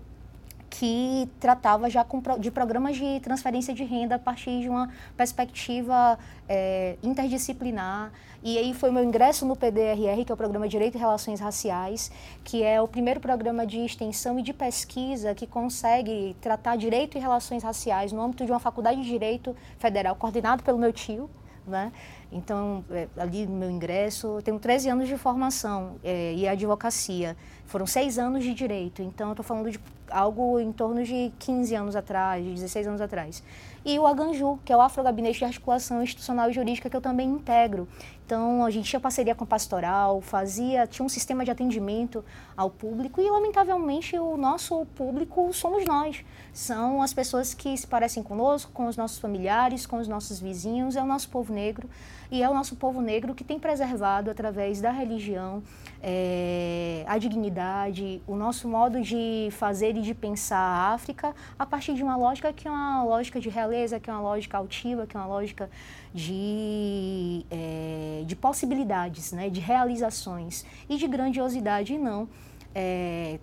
que 0.78 1.28
tratava 1.38 1.88
já 1.88 2.02
com, 2.02 2.20
de 2.38 2.50
programas 2.50 2.96
de 2.96 3.20
transferência 3.20 3.72
de 3.72 3.84
renda 3.84 4.16
a 4.16 4.18
partir 4.18 4.60
de 4.60 4.68
uma 4.68 4.90
perspectiva 5.16 6.18
é, 6.48 6.96
interdisciplinar. 7.02 8.12
E 8.42 8.58
aí 8.58 8.74
foi 8.74 8.90
meu 8.90 9.04
ingresso 9.04 9.46
no 9.46 9.54
PDRR, 9.54 10.24
que 10.24 10.32
é 10.32 10.34
o 10.34 10.36
Programa 10.36 10.68
Direito 10.68 10.96
e 10.96 10.98
Relações 10.98 11.40
Raciais, 11.40 12.10
que 12.42 12.62
é 12.62 12.80
o 12.82 12.88
primeiro 12.88 13.20
programa 13.20 13.64
de 13.64 13.78
extensão 13.78 14.38
e 14.38 14.42
de 14.42 14.52
pesquisa 14.52 15.34
que 15.34 15.46
consegue 15.46 16.36
tratar 16.40 16.76
direito 16.76 17.16
e 17.16 17.20
relações 17.20 17.62
raciais 17.62 18.10
no 18.10 18.20
âmbito 18.20 18.44
de 18.44 18.50
uma 18.50 18.60
faculdade 18.60 19.00
de 19.00 19.08
direito 19.08 19.56
federal, 19.78 20.16
coordenado 20.16 20.62
pelo 20.64 20.76
meu 20.76 20.92
tio, 20.92 21.30
né? 21.66 21.92
Então, 22.34 22.84
é, 22.90 23.06
ali 23.16 23.46
no 23.46 23.54
meu 23.54 23.70
ingresso, 23.70 24.26
eu 24.26 24.42
tenho 24.42 24.58
13 24.58 24.88
anos 24.88 25.06
de 25.06 25.16
formação 25.16 25.94
é, 26.02 26.34
e 26.34 26.48
advocacia. 26.48 27.36
Foram 27.64 27.86
seis 27.86 28.18
anos 28.18 28.42
de 28.42 28.52
direito. 28.52 29.02
Então, 29.02 29.28
eu 29.28 29.32
estou 29.34 29.44
falando 29.44 29.70
de 29.70 29.78
algo 30.10 30.58
em 30.58 30.72
torno 30.72 31.04
de 31.04 31.32
15 31.38 31.74
anos 31.76 31.96
atrás, 31.96 32.44
de 32.44 32.52
16 32.54 32.88
anos 32.88 33.00
atrás. 33.00 33.42
E 33.84 33.98
o 33.98 34.06
AGANJU, 34.06 34.58
que 34.64 34.72
é 34.72 34.76
o 34.76 34.80
Afro 34.80 35.02
Gabinete 35.02 35.38
de 35.38 35.44
Articulação 35.44 36.02
Institucional 36.02 36.50
e 36.50 36.52
Jurídica, 36.52 36.90
que 36.90 36.96
eu 36.96 37.00
também 37.00 37.28
integro. 37.28 37.86
Então, 38.26 38.64
a 38.64 38.70
gente 38.70 38.88
tinha 38.88 38.98
parceria 38.98 39.34
com 39.34 39.44
o 39.44 39.46
pastoral, 39.46 40.20
fazia, 40.20 40.86
tinha 40.86 41.04
um 41.04 41.08
sistema 41.08 41.44
de 41.44 41.50
atendimento 41.50 42.24
ao 42.56 42.70
público 42.70 43.20
e, 43.20 43.30
lamentavelmente, 43.30 44.18
o 44.18 44.36
nosso 44.36 44.86
público 44.96 45.52
somos 45.52 45.84
nós. 45.84 46.24
São 46.52 47.02
as 47.02 47.12
pessoas 47.12 47.54
que 47.54 47.76
se 47.76 47.86
parecem 47.86 48.22
conosco, 48.22 48.72
com 48.72 48.86
os 48.86 48.96
nossos 48.96 49.18
familiares, 49.18 49.86
com 49.86 49.98
os 49.98 50.08
nossos 50.08 50.40
vizinhos, 50.40 50.96
é 50.96 51.02
o 51.02 51.06
nosso 51.06 51.28
povo 51.28 51.52
negro 51.52 51.88
e 52.34 52.42
é 52.42 52.50
o 52.50 52.52
nosso 52.52 52.74
povo 52.74 53.00
negro 53.00 53.32
que 53.32 53.44
tem 53.44 53.60
preservado, 53.60 54.28
através 54.28 54.80
da 54.80 54.90
religião, 54.90 55.62
é, 56.02 57.04
a 57.06 57.16
dignidade, 57.16 58.20
o 58.26 58.34
nosso 58.34 58.68
modo 58.68 59.00
de 59.00 59.50
fazer 59.52 59.96
e 59.96 60.02
de 60.02 60.12
pensar 60.14 60.58
a 60.58 60.94
África 60.94 61.32
a 61.56 61.64
partir 61.64 61.94
de 61.94 62.02
uma 62.02 62.16
lógica 62.16 62.52
que 62.52 62.66
é 62.66 62.70
uma 62.72 63.04
lógica 63.04 63.38
de 63.38 63.48
realeza, 63.48 64.00
que 64.00 64.10
é 64.10 64.12
uma 64.12 64.20
lógica 64.20 64.58
altiva, 64.58 65.06
que 65.06 65.16
é 65.16 65.20
uma 65.20 65.28
lógica 65.28 65.70
de, 66.12 67.46
é, 67.52 68.24
de 68.26 68.34
possibilidades, 68.34 69.30
né, 69.30 69.48
de 69.48 69.60
realizações 69.60 70.66
e 70.88 70.96
de 70.96 71.06
grandiosidade, 71.06 71.94
e 71.94 71.98
não 71.98 72.28
é, 72.74 73.38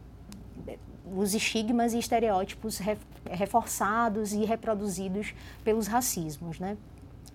os 1.15 1.33
estigmas 1.33 1.93
e 1.93 1.97
estereótipos 1.97 2.81
reforçados 3.29 4.33
e 4.33 4.43
reproduzidos 4.43 5.33
pelos 5.63 5.87
racismos, 5.87 6.59
né? 6.59 6.75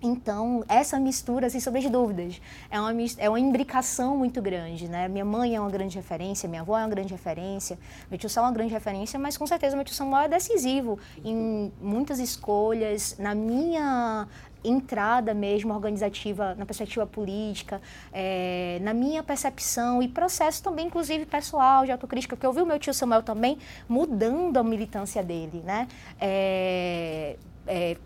Então, 0.01 0.63
essa 0.67 0.99
mistura, 0.99 1.49
sem 1.49 1.59
sombra 1.59 1.81
dúvidas, 1.89 2.39
é 2.69 2.79
uma, 2.79 2.91
é 3.17 3.29
uma 3.29 3.39
imbricação 3.39 4.15
muito 4.15 4.41
grande, 4.41 4.87
né? 4.87 5.07
Minha 5.07 5.25
mãe 5.25 5.55
é 5.55 5.59
uma 5.59 5.71
grande 5.71 5.95
referência, 5.95 6.47
minha 6.47 6.61
avó 6.61 6.77
é 6.77 6.83
uma 6.83 6.89
grande 6.89 7.11
referência, 7.13 7.79
meu 8.09 8.17
tio 8.17 8.29
Samuel 8.29 8.49
é 8.49 8.51
uma 8.51 8.57
grande 8.57 8.73
referência, 8.73 9.19
mas 9.19 9.37
com 9.37 9.47
certeza 9.47 9.75
meu 9.75 9.83
tio 9.83 9.95
Samuel 9.95 10.23
é 10.23 10.27
decisivo 10.27 10.99
em 11.25 11.71
muitas 11.81 12.19
escolhas, 12.19 13.15
na 13.17 13.33
minha 13.33 14.27
entrada 14.63 15.33
mesmo 15.33 15.73
organizativa, 15.73 16.53
na 16.55 16.65
perspectiva 16.65 17.05
política, 17.07 17.81
é, 18.13 18.79
na 18.81 18.93
minha 18.93 19.23
percepção 19.23 20.03
e 20.03 20.07
processo 20.07 20.61
também, 20.61 20.87
inclusive 20.87 21.25
pessoal, 21.25 21.85
de 21.85 21.91
autocrítica, 21.91 22.35
porque 22.35 22.45
eu 22.45 22.53
vi 22.53 22.61
o 22.61 22.65
meu 22.65 22.77
tio 22.77 22.93
Samuel 22.93 23.23
também 23.23 23.57
mudando 23.89 24.57
a 24.57 24.63
militância 24.63 25.23
dele, 25.23 25.63
né? 25.65 25.87
É, 26.19 27.35
é, 27.65 27.97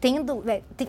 tendo, 0.00 0.42
tem, 0.76 0.88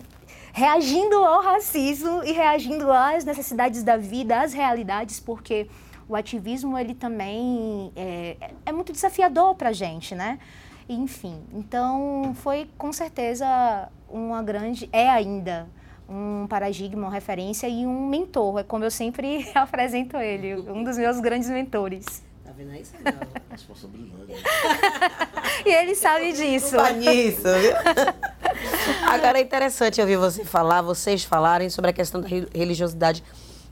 reagindo 0.52 1.16
ao 1.16 1.42
racismo 1.42 2.22
e 2.24 2.32
reagindo 2.32 2.92
às 2.92 3.24
necessidades 3.24 3.82
da 3.82 3.96
vida, 3.96 4.42
às 4.42 4.52
realidades, 4.52 5.18
porque 5.18 5.66
o 6.08 6.14
ativismo 6.14 6.78
ele 6.78 6.94
também 6.94 7.90
é, 7.96 8.36
é 8.66 8.72
muito 8.72 8.92
desafiador 8.92 9.54
para 9.54 9.70
a 9.70 9.72
gente, 9.72 10.14
né? 10.14 10.38
Enfim, 10.88 11.42
então 11.54 12.34
foi 12.34 12.68
com 12.76 12.92
certeza 12.92 13.88
uma 14.10 14.42
grande, 14.42 14.88
é 14.92 15.08
ainda 15.08 15.66
um 16.08 16.46
paradigma, 16.46 17.06
uma 17.06 17.10
referência 17.10 17.66
e 17.66 17.86
um 17.86 18.08
mentor, 18.08 18.58
é 18.58 18.62
como 18.62 18.84
eu 18.84 18.90
sempre 18.90 19.50
apresento 19.54 20.18
ele, 20.18 20.56
um 20.70 20.84
dos 20.84 20.98
meus 20.98 21.18
grandes 21.20 21.48
mentores. 21.48 22.22
Tá 22.44 22.52
vendo 22.54 22.72
aí? 22.72 22.84
Responsabilidade. 23.50 24.34
e 25.64 25.70
ele 25.70 25.94
sabe 25.94 26.32
disso. 26.32 26.76
nisso, 26.98 27.42
viu? 27.42 27.72
Agora 29.08 29.38
é 29.38 29.42
interessante 29.42 30.00
ouvir 30.00 30.16
você 30.16 30.44
falar, 30.44 30.82
vocês 30.82 31.24
falarem 31.24 31.70
sobre 31.70 31.90
a 31.90 31.92
questão 31.92 32.20
da 32.20 32.28
religiosidade 32.28 33.22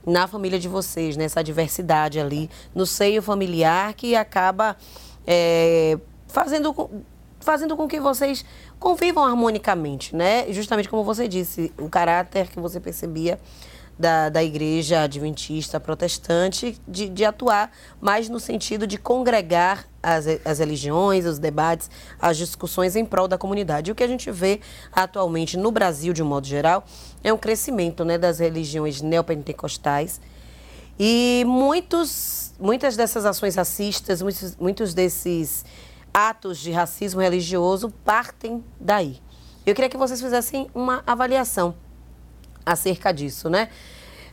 na 0.07 0.27
família 0.27 0.59
de 0.59 0.69
vocês, 0.69 1.17
né? 1.17 1.25
essa 1.25 1.43
diversidade 1.43 2.19
ali 2.19 2.51
no 2.75 2.87
seio 2.87 3.23
familiar 3.23 3.93
que 3.95 4.17
acaba 4.17 4.77
é, 5.27 5.99
fazendo, 6.27 6.75
fazendo 7.41 7.77
com 7.77 7.87
que 7.87 8.01
vocês 8.01 8.45
convivam 8.79 9.25
harmonicamente, 9.25 10.17
né? 10.17 10.51
Justamente 10.51 10.89
como 10.89 11.05
você 11.05 11.29
disse, 11.29 11.73
o 11.79 11.89
caráter 11.89 12.49
que 12.49 12.59
você 12.59 12.81
percebia 12.81 13.39
da, 14.01 14.31
da 14.31 14.43
igreja 14.43 15.03
adventista 15.03 15.79
protestante 15.79 16.81
de, 16.89 17.07
de 17.07 17.23
atuar 17.23 17.71
mais 18.01 18.31
no 18.31 18.41
sentido 18.41 18.87
de 18.87 18.97
congregar 18.97 19.87
as, 20.03 20.25
as 20.43 20.59
religiões, 20.59 21.27
os 21.27 21.39
debates, 21.39 21.91
as 22.19 22.39
discussões 22.39 22.97
em 22.97 23.05
prol 23.05 23.29
da 23.29 23.37
comunidade. 23.37 23.91
E 23.91 23.93
o 23.93 23.95
que 23.95 24.03
a 24.03 24.09
gente 24.09 24.31
vê 24.31 24.61
atualmente 24.91 25.59
no 25.59 25.71
Brasil, 25.71 26.15
de 26.15 26.23
um 26.23 26.27
modo 26.27 26.47
geral, 26.47 26.83
é 27.23 27.31
um 27.31 27.37
crescimento 27.37 28.03
né, 28.03 28.17
das 28.17 28.39
religiões 28.39 29.03
neopentecostais. 29.03 30.19
E 30.99 31.45
muitos, 31.47 32.55
muitas 32.59 32.97
dessas 32.97 33.27
ações 33.27 33.55
racistas, 33.55 34.23
muitos, 34.23 34.57
muitos 34.57 34.95
desses 34.95 35.63
atos 36.13 36.59
de 36.59 36.71
racismo 36.73 37.21
religioso 37.21 37.93
partem 38.03 38.65
daí. 38.81 39.21
Eu 39.67 39.75
queria 39.75 39.91
que 39.91 39.99
vocês 39.99 40.23
fizessem 40.23 40.71
uma 40.75 41.03
avaliação 41.07 41.75
acerca 42.73 43.13
disso, 43.13 43.49
né? 43.49 43.69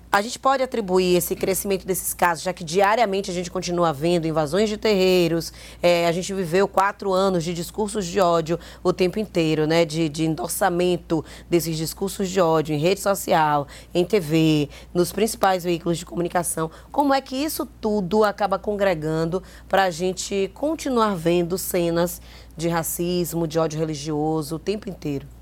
A 0.10 0.22
gente 0.22 0.40
pode 0.40 0.64
atribuir 0.64 1.18
esse 1.18 1.36
crescimento 1.36 1.86
desses 1.86 2.14
casos, 2.14 2.42
já 2.42 2.54
que 2.54 2.64
diariamente 2.64 3.30
a 3.30 3.34
gente 3.34 3.52
continua 3.52 3.92
vendo 3.92 4.26
invasões 4.26 4.70
de 4.70 4.78
terreiros, 4.78 5.52
é, 5.84 6.08
a 6.08 6.14
gente 6.14 6.34
viveu 6.34 6.66
quatro 6.66 7.12
anos 7.12 7.44
de 7.44 7.54
discursos 7.54 8.06
de 8.06 8.18
ódio 8.18 8.58
o 8.82 8.94
tempo 8.94 9.20
inteiro, 9.20 9.68
né? 9.68 9.84
De, 9.84 10.08
de 10.08 10.26
endossamento 10.26 11.26
desses 11.50 11.76
discursos 11.76 12.30
de 12.30 12.40
ódio 12.40 12.74
em 12.74 12.80
rede 12.80 13.02
social, 13.02 13.68
em 13.94 14.06
TV, 14.06 14.70
nos 14.94 15.12
principais 15.12 15.66
veículos 15.66 15.98
de 15.98 16.06
comunicação. 16.06 16.72
Como 16.90 17.14
é 17.14 17.20
que 17.20 17.36
isso 17.36 17.66
tudo 17.66 18.24
acaba 18.24 18.58
congregando 18.58 19.44
para 19.68 19.84
a 19.84 19.92
gente 19.92 20.50
continuar 20.54 21.18
vendo 21.18 21.58
cenas 21.58 22.22
de 22.56 22.70
racismo, 22.70 23.46
de 23.46 23.60
ódio 23.60 23.78
religioso 23.78 24.56
o 24.56 24.60
tempo 24.60 24.90
inteiro? 24.90 25.37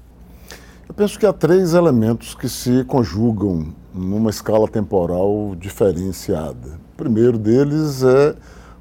Eu 0.87 0.93
penso 0.93 1.17
que 1.17 1.25
há 1.25 1.33
três 1.33 1.73
elementos 1.73 2.35
que 2.35 2.47
se 2.47 2.83
conjugam 2.83 3.73
numa 3.91 4.29
escala 4.29 4.67
temporal 4.67 5.55
diferenciada. 5.57 6.79
O 6.93 6.95
primeiro 6.95 7.39
deles 7.39 8.03
é 8.03 8.35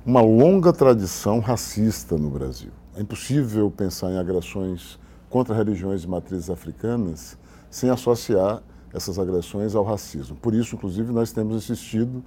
uma 0.05 0.21
longa 0.21 0.71
tradição 0.71 1.41
racista 1.41 2.19
no 2.19 2.29
Brasil. 2.29 2.71
É 2.95 3.01
impossível 3.01 3.71
pensar 3.71 4.11
em 4.11 4.19
agressões 4.19 4.99
contra 5.31 5.55
religiões 5.55 6.03
de 6.03 6.09
matrizes 6.09 6.51
africanas 6.51 7.39
sem 7.71 7.89
associar 7.89 8.63
essas 8.93 9.19
agressões 9.19 9.75
ao 9.75 9.83
racismo. 9.83 10.37
Por 10.37 10.55
isso, 10.55 10.77
inclusive, 10.77 11.11
nós 11.11 11.33
temos 11.33 11.57
insistido 11.57 12.23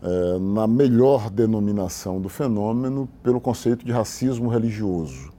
eh, 0.00 0.38
na 0.40 0.68
melhor 0.68 1.28
denominação 1.28 2.20
do 2.20 2.28
fenômeno 2.28 3.08
pelo 3.20 3.40
conceito 3.40 3.84
de 3.84 3.90
racismo 3.90 4.48
religioso. 4.48 5.32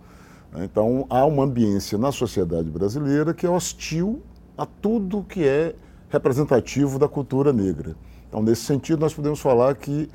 Então, 0.56 1.06
há 1.10 1.26
uma 1.26 1.44
ambiência 1.44 1.98
na 1.98 2.12
sociedade 2.12 2.70
brasileira 2.70 3.34
que 3.34 3.46
é 3.46 3.50
hostil 3.50 4.22
a 4.58 4.66
tudo 4.66 5.24
que 5.24 5.44
é 5.44 5.76
representativo 6.10 7.00
da 7.00 7.08
cultura 7.08 7.52
negra. 7.52 7.96
Então, 8.30 8.44
nesse 8.44 8.62
sentido, 8.62 9.00
nós 9.00 9.14
podemos 9.14 9.40
falar 9.40 9.74
que 9.76 10.08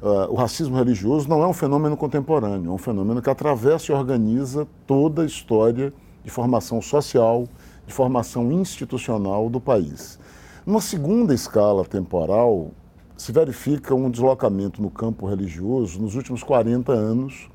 uh, 0.00 0.30
o 0.30 0.34
racismo 0.34 0.76
religioso 0.76 1.28
não 1.28 1.42
é 1.42 1.46
um 1.46 1.52
fenômeno 1.52 1.96
contemporâneo, 1.96 2.70
é 2.70 2.74
um 2.74 2.78
fenômeno 2.78 3.20
que 3.20 3.28
atravessa 3.28 3.92
e 3.92 3.94
organiza 3.94 4.66
toda 4.86 5.22
a 5.22 5.26
história 5.26 5.92
de 6.24 6.30
formação 6.30 6.80
social, 6.80 7.46
de 7.86 7.92
formação 7.92 8.50
institucional 8.50 9.50
do 9.50 9.60
país. 9.60 10.18
Numa 10.64 10.80
segunda 10.80 11.34
escala 11.34 11.84
temporal, 11.84 12.70
se 13.16 13.30
verifica 13.30 13.94
um 13.94 14.10
deslocamento 14.10 14.80
no 14.80 14.90
campo 14.90 15.26
religioso 15.26 16.00
nos 16.00 16.14
últimos 16.14 16.42
40 16.42 16.92
anos 16.92 17.50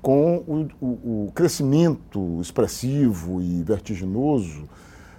com 0.00 0.36
o, 0.46 0.68
o, 0.80 1.26
o 1.26 1.32
crescimento 1.34 2.40
expressivo 2.40 3.42
e 3.42 3.62
vertiginoso 3.62 4.68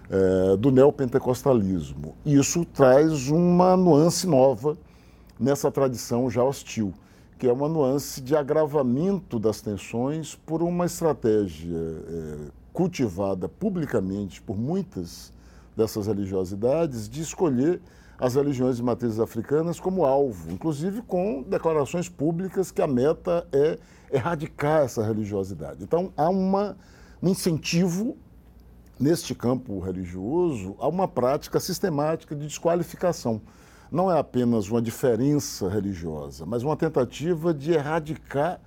é, 0.10 0.58
do 0.58 0.72
neopentecostalismo. 0.72 2.16
Isso 2.26 2.66
traz 2.66 3.30
uma 3.30 3.78
nuance 3.78 4.26
nova 4.28 4.78
nessa 5.40 5.72
tradição 5.72 6.30
já 6.30 6.44
hostil, 6.44 6.94
que 7.38 7.48
é 7.48 7.54
uma 7.54 7.70
nuance 7.70 8.20
de 8.22 8.36
agravamento 8.36 9.40
das 9.40 9.62
tensões 9.62 10.36
por 10.36 10.62
uma 10.62 10.86
estratégia 10.86 11.78
é, 11.78 12.38
cultivada 12.74 13.48
publicamente 13.48 14.42
por 14.42 14.58
muitas 14.58 15.32
dessas 15.76 16.08
religiosidades 16.08 17.08
de 17.08 17.22
escolher 17.22 17.82
as 18.20 18.36
religiões 18.36 18.78
de 18.78 18.84
matrizes 18.84 19.20
africanas 19.20 19.80
como 19.80 20.04
alvo, 20.04 20.52
inclusive 20.52 21.02
com 21.02 21.42
declarações 21.42 22.10
públicas 22.10 22.70
que 22.70 22.82
a 22.82 22.88
meta 22.88 23.48
é 23.52 23.80
erradicar 24.12 24.82
essa 24.82 25.04
religiosidade. 25.04 25.84
Então, 25.84 26.12
há 26.18 26.30
uma, 26.30 26.76
um 27.22 27.30
incentivo 27.30 28.18
neste 29.00 29.34
campo 29.34 29.80
religioso 29.80 30.76
a 30.80 30.88
uma 30.88 31.08
prática 31.08 31.60
sistemática 31.60 32.36
de 32.36 32.46
desqualificação. 32.46 33.42
Não 33.90 34.12
é 34.12 34.20
apenas 34.20 34.70
uma 34.70 34.82
diferença 34.82 35.70
religiosa, 35.70 36.46
mas 36.46 36.62
uma 36.62 36.76
tentativa 36.76 37.54
de 37.54 37.72
erradicar 37.72 38.60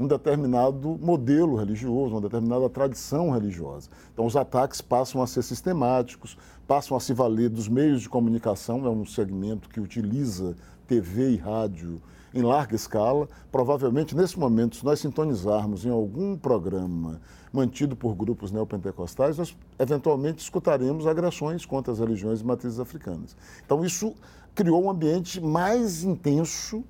um 0.00 0.06
determinado 0.06 0.98
modelo 0.98 1.56
religioso, 1.56 2.14
uma 2.14 2.22
determinada 2.22 2.70
tradição 2.70 3.30
religiosa. 3.30 3.90
Então, 4.14 4.24
os 4.24 4.34
ataques 4.34 4.80
passam 4.80 5.22
a 5.22 5.26
ser 5.26 5.42
sistemáticos, 5.42 6.38
passam 6.66 6.96
a 6.96 7.00
se 7.00 7.12
valer 7.12 7.50
dos 7.50 7.68
meios 7.68 8.00
de 8.00 8.08
comunicação, 8.08 8.86
é 8.86 8.88
um 8.88 9.04
segmento 9.04 9.68
que 9.68 9.78
utiliza 9.78 10.56
TV 10.86 11.32
e 11.32 11.36
rádio 11.36 12.00
em 12.32 12.40
larga 12.40 12.74
escala. 12.74 13.28
Provavelmente, 13.52 14.16
nesse 14.16 14.38
momento, 14.38 14.76
se 14.76 14.84
nós 14.86 15.00
sintonizarmos 15.00 15.84
em 15.84 15.90
algum 15.90 16.34
programa 16.34 17.20
mantido 17.52 17.94
por 17.94 18.14
grupos 18.14 18.50
neopentecostais, 18.50 19.36
nós 19.36 19.54
eventualmente 19.78 20.42
escutaremos 20.42 21.06
agressões 21.06 21.66
contra 21.66 21.92
as 21.92 21.98
religiões 21.98 22.38
de 22.38 22.46
matrizes 22.46 22.80
africanas. 22.80 23.36
Então, 23.66 23.84
isso 23.84 24.14
criou 24.54 24.82
um 24.82 24.88
ambiente 24.90 25.42
mais 25.42 26.04
intenso 26.04 26.82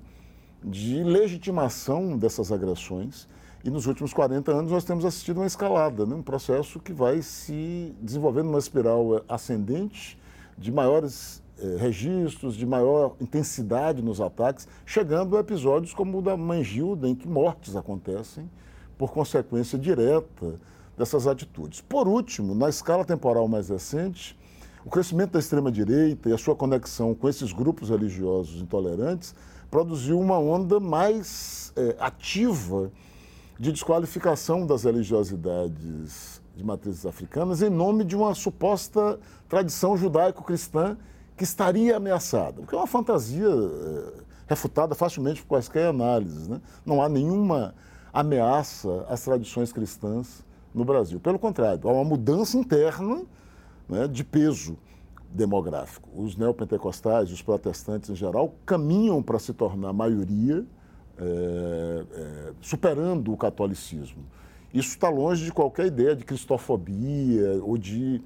de 0.63 1.03
legitimação 1.03 2.17
dessas 2.17 2.51
agressões. 2.51 3.27
E 3.63 3.69
nos 3.69 3.85
últimos 3.85 4.13
40 4.13 4.51
anos 4.51 4.71
nós 4.71 4.83
temos 4.83 5.05
assistido 5.05 5.37
uma 5.37 5.45
escalada, 5.45 6.05
né? 6.05 6.15
um 6.15 6.21
processo 6.21 6.79
que 6.79 6.91
vai 6.91 7.21
se 7.21 7.95
desenvolvendo 8.01 8.45
numa 8.45 8.59
espiral 8.59 9.23
ascendente 9.29 10.17
de 10.57 10.71
maiores 10.71 11.41
eh, 11.59 11.77
registros, 11.79 12.55
de 12.55 12.65
maior 12.65 13.15
intensidade 13.21 14.01
nos 14.01 14.19
ataques, 14.19 14.67
chegando 14.85 15.37
a 15.37 15.41
episódios 15.41 15.93
como 15.93 16.17
o 16.17 16.21
da 16.21 16.35
Mangilda, 16.35 17.07
em 17.07 17.13
que 17.13 17.27
mortes 17.27 17.75
acontecem 17.75 18.49
por 18.97 19.11
consequência 19.11 19.77
direta 19.77 20.59
dessas 20.97 21.27
atitudes. 21.27 21.81
Por 21.81 22.07
último, 22.07 22.55
na 22.55 22.69
escala 22.69 23.05
temporal 23.05 23.47
mais 23.47 23.69
recente, 23.69 24.37
o 24.83 24.89
crescimento 24.89 25.33
da 25.33 25.39
extrema-direita 25.39 26.29
e 26.29 26.33
a 26.33 26.37
sua 26.37 26.55
conexão 26.55 27.13
com 27.13 27.29
esses 27.29 27.51
grupos 27.51 27.89
religiosos 27.89 28.59
intolerantes 28.59 29.35
produziu 29.71 30.19
uma 30.19 30.37
onda 30.37 30.81
mais 30.81 31.71
é, 31.77 31.95
ativa 31.97 32.91
de 33.57 33.71
desqualificação 33.71 34.67
das 34.67 34.83
religiosidades 34.83 36.41
de 36.55 36.63
matrizes 36.63 37.05
africanas 37.05 37.61
em 37.61 37.69
nome 37.69 38.03
de 38.03 38.15
uma 38.15 38.35
suposta 38.35 39.17
tradição 39.47 39.95
judaico-cristã 39.95 40.97
que 41.37 41.45
estaria 41.45 41.95
ameaçada, 41.95 42.61
o 42.61 42.67
que 42.67 42.75
é 42.75 42.77
uma 42.77 42.85
fantasia 42.85 43.47
é, 43.47 44.13
refutada 44.45 44.93
facilmente 44.93 45.41
por 45.41 45.47
quaisquer 45.47 45.87
análises. 45.87 46.49
Né? 46.49 46.59
Não 46.85 47.01
há 47.01 47.07
nenhuma 47.07 47.73
ameaça 48.11 49.05
às 49.07 49.23
tradições 49.23 49.71
cristãs 49.71 50.45
no 50.73 50.83
Brasil. 50.83 51.19
Pelo 51.19 51.39
contrário, 51.39 51.87
há 51.87 51.93
uma 51.93 52.03
mudança 52.03 52.57
interna 52.57 53.23
né, 53.87 54.07
de 54.07 54.23
peso 54.23 54.77
demográfico. 55.33 56.09
Os 56.15 56.35
neopentecostais, 56.35 57.31
os 57.31 57.41
protestantes 57.41 58.09
em 58.09 58.15
geral, 58.15 58.55
caminham 58.65 59.21
para 59.21 59.39
se 59.39 59.53
tornar 59.53 59.93
maioria, 59.93 60.65
é, 61.17 62.05
é, 62.13 62.53
superando 62.61 63.31
o 63.31 63.37
catolicismo. 63.37 64.23
Isso 64.73 64.89
está 64.89 65.09
longe 65.09 65.45
de 65.45 65.51
qualquer 65.51 65.87
ideia 65.87 66.15
de 66.15 66.23
cristofobia 66.23 67.61
ou 67.63 67.77
de 67.77 68.21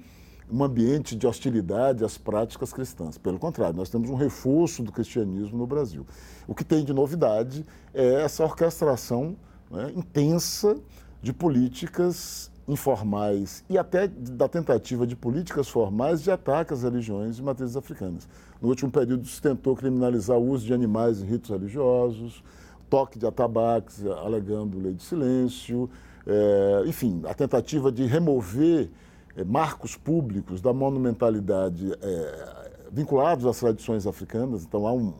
um 0.50 0.62
ambiente 0.62 1.16
de 1.16 1.26
hostilidade 1.26 2.04
às 2.04 2.16
práticas 2.16 2.72
cristãs. 2.72 3.18
Pelo 3.18 3.38
contrário, 3.38 3.76
nós 3.76 3.90
temos 3.90 4.08
um 4.08 4.14
reforço 4.14 4.82
do 4.82 4.92
cristianismo 4.92 5.58
no 5.58 5.66
Brasil. 5.66 6.06
O 6.46 6.54
que 6.54 6.64
tem 6.64 6.84
de 6.84 6.92
novidade 6.92 7.66
é 7.92 8.22
essa 8.22 8.44
orquestração 8.44 9.36
né, 9.70 9.92
intensa 9.96 10.76
de 11.20 11.32
políticas 11.32 12.50
informais 12.68 13.64
e 13.68 13.78
até 13.78 14.08
da 14.08 14.48
tentativa 14.48 15.06
de 15.06 15.14
políticas 15.14 15.68
formais 15.68 16.22
de 16.22 16.30
ataque 16.30 16.72
às 16.72 16.82
religiões 16.82 17.36
de 17.36 17.42
matrizes 17.42 17.76
africanas. 17.76 18.28
No 18.60 18.68
último 18.68 18.90
período 18.90 19.26
se 19.26 19.40
tentou 19.40 19.76
criminalizar 19.76 20.36
o 20.36 20.48
uso 20.48 20.66
de 20.66 20.74
animais 20.74 21.20
em 21.22 21.26
ritos 21.26 21.50
religiosos, 21.50 22.42
toque 22.90 23.18
de 23.18 23.26
atabaques 23.26 24.04
alegando 24.06 24.78
lei 24.78 24.94
de 24.94 25.02
silêncio, 25.02 25.88
é, 26.26 26.82
enfim, 26.86 27.22
a 27.26 27.34
tentativa 27.34 27.92
de 27.92 28.04
remover 28.04 28.90
é, 29.36 29.44
marcos 29.44 29.96
públicos 29.96 30.60
da 30.60 30.72
monumentalidade 30.72 31.92
é, 32.02 32.70
vinculados 32.90 33.46
às 33.46 33.58
tradições 33.58 34.06
africanas. 34.06 34.64
Então 34.64 34.86
há 34.86 34.92
um, 34.92 35.12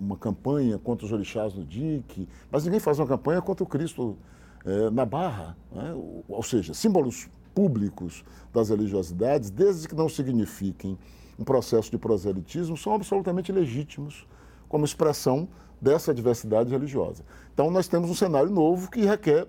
uma 0.00 0.16
campanha 0.16 0.78
contra 0.78 1.04
os 1.04 1.12
orixás 1.12 1.54
no 1.54 1.64
dique, 1.64 2.28
mas 2.50 2.64
ninguém 2.64 2.80
faz 2.80 2.98
uma 2.98 3.06
campanha 3.06 3.42
contra 3.42 3.62
o 3.62 3.66
Cristo 3.66 4.16
é, 4.64 4.90
na 4.90 5.04
barra, 5.04 5.56
né? 5.72 5.94
ou 6.28 6.42
seja, 6.42 6.72
símbolos 6.72 7.28
públicos 7.54 8.24
das 8.52 8.70
religiosidades, 8.70 9.50
desde 9.50 9.86
que 9.86 9.94
não 9.94 10.08
signifiquem 10.08 10.98
um 11.38 11.44
processo 11.44 11.90
de 11.90 11.98
proselitismo, 11.98 12.76
são 12.76 12.94
absolutamente 12.94 13.52
legítimos 13.52 14.26
como 14.68 14.84
expressão 14.84 15.48
dessa 15.80 16.14
diversidade 16.14 16.70
religiosa. 16.70 17.22
Então, 17.52 17.70
nós 17.70 17.86
temos 17.86 18.10
um 18.10 18.14
cenário 18.14 18.50
novo 18.50 18.90
que 18.90 19.04
requer 19.04 19.46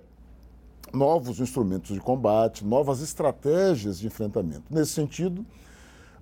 novos 0.92 1.40
instrumentos 1.40 1.94
de 1.94 2.00
combate, 2.00 2.64
novas 2.64 3.00
estratégias 3.00 3.98
de 3.98 4.06
enfrentamento. 4.06 4.64
Nesse 4.70 4.92
sentido, 4.92 5.44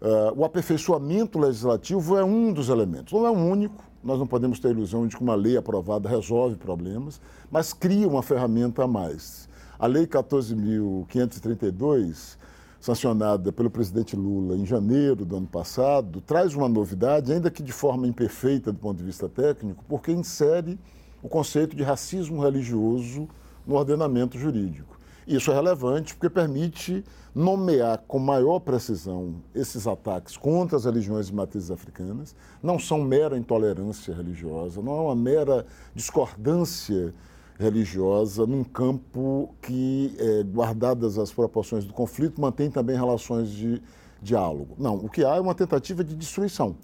uh, 0.01 0.39
o 0.39 0.45
aperfeiçoamento 0.45 1.39
legislativo 1.39 2.17
é 2.17 2.25
um 2.25 2.53
dos 2.53 2.69
elementos, 2.69 3.13
não 3.13 3.27
é 3.27 3.31
o 3.31 3.35
único, 3.35 3.85
nós 4.05 4.19
não 4.19 4.27
podemos 4.27 4.61
ter 4.61 4.69
a 4.69 4.73
ilusão 4.73 5.07
de 5.07 5.17
que 5.17 5.23
uma 5.23 5.35
lei 5.35 5.57
aprovada 5.57 6.07
resolve 6.09 6.57
problemas, 6.57 7.21
mas 7.51 7.73
cria 7.73 8.07
uma 8.07 8.23
ferramenta 8.23 8.85
a 8.85 8.87
mais. 8.87 9.49
A 9.79 9.87
Lei 9.87 10.07
14.532, 10.07 12.37
sancionada 12.79 13.51
pelo 13.51 13.71
presidente 13.71 14.15
Lula 14.15 14.57
em 14.57 14.67
janeiro 14.67 15.25
do 15.25 15.37
ano 15.37 15.47
passado, 15.47 16.21
traz 16.21 16.55
uma 16.55 16.69
novidade, 16.69 17.33
ainda 17.33 17.51
que 17.51 17.63
de 17.63 17.73
forma 17.73 18.07
imperfeita 18.07 18.71
do 18.71 18.79
ponto 18.79 18.99
de 18.99 19.05
vista 19.05 19.27
técnico, 19.29 19.83
porque 19.89 20.13
insere 20.13 20.79
o 21.23 21.29
conceito 21.29 21.75
de 21.75 21.83
racismo 21.83 22.43
religioso 22.43 23.27
no 23.67 23.75
ordenamento 23.75 24.39
jurídico. 24.39 25.01
Isso 25.27 25.51
é 25.51 25.55
relevante 25.55 26.15
porque 26.15 26.29
permite 26.29 27.05
nomear 27.35 28.03
com 28.07 28.19
maior 28.19 28.61
precisão 28.61 29.37
esses 29.55 29.87
ataques 29.87 30.37
contra 30.37 30.77
as 30.77 30.85
religiões 30.85 31.27
de 31.27 31.35
matrizes 31.35 31.71
africanas. 31.71 32.37
Não 32.63 32.79
são 32.79 33.03
mera 33.03 33.37
intolerância 33.37 34.15
religiosa, 34.15 34.81
não 34.83 34.93
é 34.97 35.01
uma 35.01 35.17
mera 35.17 35.67
discordância 35.95 37.15
religiosa 37.59 38.47
num 38.47 38.65
campo 38.65 39.55
que, 39.63 40.15
é, 40.19 40.43
guardadas 40.43 41.19
as 41.19 41.33
proporções 41.33 41.85
do 41.85 41.93
conflito, 41.93 42.41
mantém 42.41 42.71
também 42.71 42.97
relações 42.97 43.51
de 43.51 43.81
diálogo. 44.21 44.75
Não, 44.79 44.97
o 44.97 45.09
que 45.09 45.25
há 45.25 45.37
é 45.37 45.41
uma 45.41 45.55
tentativa 45.55 46.03
de 46.03 46.15
destruição. 46.15 46.77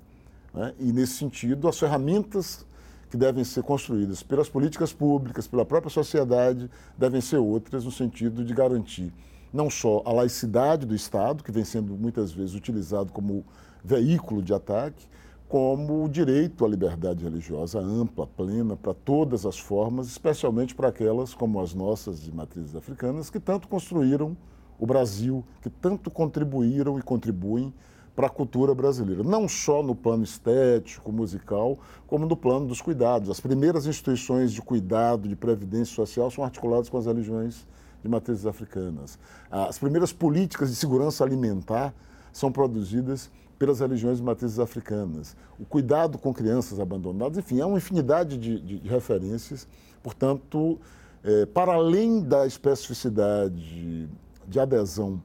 Né? 0.55 0.75
E, 0.79 0.93
nesse 0.93 1.15
sentido, 1.15 1.69
as 1.69 1.79
ferramentas 1.79 2.65
que 3.11 3.17
devem 3.17 3.45
ser 3.45 3.63
construídas 3.63 4.23
pelas 4.23 4.49
políticas 4.49 4.93
públicas, 4.93 5.47
pela 5.47 5.65
própria 5.65 5.91
sociedade, 5.91 6.71
devem 6.97 7.21
ser 7.21 7.39
outras 7.39 7.85
no 7.85 7.91
sentido 7.91 8.45
de 8.45 8.55
garantir 8.55 9.13
não 9.53 9.69
só 9.69 10.03
a 10.05 10.13
laicidade 10.13 10.87
do 10.87 10.95
Estado, 10.95 11.43
que 11.43 11.51
vem 11.51 11.65
sendo 11.65 11.95
muitas 11.95 12.33
vezes 12.33 12.55
utilizado 12.55 13.13
como 13.13 13.45
veículo 13.85 14.43
de 14.43 14.55
ataque, 14.55 15.07
como 15.49 16.05
o 16.05 16.09
direito 16.09 16.65
à 16.65 16.69
liberdade 16.69 17.25
religiosa 17.25 17.81
ampla, 17.81 18.27
plena, 18.27 18.77
para 18.77 18.95
todas 18.95 19.45
as 19.45 19.59
formas, 19.59 20.07
especialmente 20.07 20.75
para 20.75 20.89
aquelas 20.89 21.35
como 21.35 21.61
as 21.61 21.75
nossas 21.75 22.23
de 22.23 22.33
matrizes 22.33 22.77
africanas, 22.77 23.29
que 23.29 23.41
tanto 23.41 23.67
construíram 23.67 24.37
o 24.79 24.87
Brasil, 24.87 25.45
que 25.61 25.69
tanto 25.69 26.11
contribuíram 26.11 26.99
e 26.99 27.03
contribuem 27.03 27.75
para 28.21 28.27
a 28.27 28.31
cultura 28.31 28.75
brasileira, 28.75 29.23
não 29.23 29.49
só 29.49 29.83
no 29.83 29.95
plano 29.95 30.23
estético, 30.23 31.11
musical, 31.11 31.79
como 32.07 32.27
no 32.27 32.37
plano 32.37 32.67
dos 32.67 32.83
cuidados. 32.83 33.31
As 33.31 33.41
primeiras 33.41 33.87
instituições 33.87 34.53
de 34.53 34.61
cuidado, 34.61 35.27
de 35.27 35.35
previdência 35.35 35.95
social 35.95 36.31
são 36.31 36.45
articuladas 36.45 36.91
com 36.91 36.99
as 36.99 37.07
religiões 37.07 37.67
de 38.03 38.11
matrizes 38.11 38.45
africanas. 38.45 39.19
As 39.51 39.79
primeiras 39.79 40.13
políticas 40.13 40.69
de 40.69 40.77
segurança 40.77 41.25
alimentar 41.25 41.95
são 42.31 42.53
produzidas 42.53 43.31
pelas 43.59 43.81
religiões 43.81 44.19
de 44.19 44.23
matrizes 44.23 44.59
africanas, 44.59 45.35
o 45.59 45.65
cuidado 45.65 46.19
com 46.19 46.35
crianças 46.35 46.79
abandonadas, 46.79 47.39
enfim, 47.39 47.63
há 47.63 47.67
uma 47.67 47.79
infinidade 47.79 48.37
de, 48.37 48.61
de, 48.61 48.81
de 48.81 48.89
referências. 48.89 49.67
Portanto, 50.03 50.79
é, 51.25 51.47
para 51.47 51.73
além 51.73 52.23
da 52.23 52.47
especificidade 52.47 54.11
de 54.47 54.61
adesão 54.61 55.23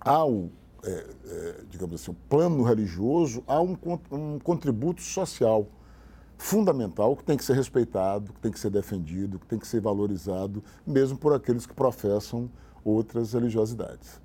ao, 0.00 0.50
é, 0.84 1.06
é, 1.26 1.54
digamos 1.68 2.00
assim, 2.00 2.14
plano 2.28 2.62
religioso, 2.62 3.42
há 3.46 3.60
um, 3.60 3.76
um 4.10 4.38
contributo 4.38 5.02
social 5.02 5.66
fundamental 6.36 7.16
que 7.16 7.22
tem 7.22 7.36
que 7.36 7.44
ser 7.44 7.54
respeitado, 7.54 8.32
que 8.32 8.40
tem 8.40 8.50
que 8.50 8.58
ser 8.58 8.70
defendido, 8.70 9.38
que 9.38 9.46
tem 9.46 9.58
que 9.58 9.66
ser 9.66 9.80
valorizado, 9.80 10.62
mesmo 10.84 11.16
por 11.16 11.32
aqueles 11.32 11.66
que 11.66 11.72
professam 11.72 12.50
outras 12.84 13.32
religiosidades. 13.32 14.20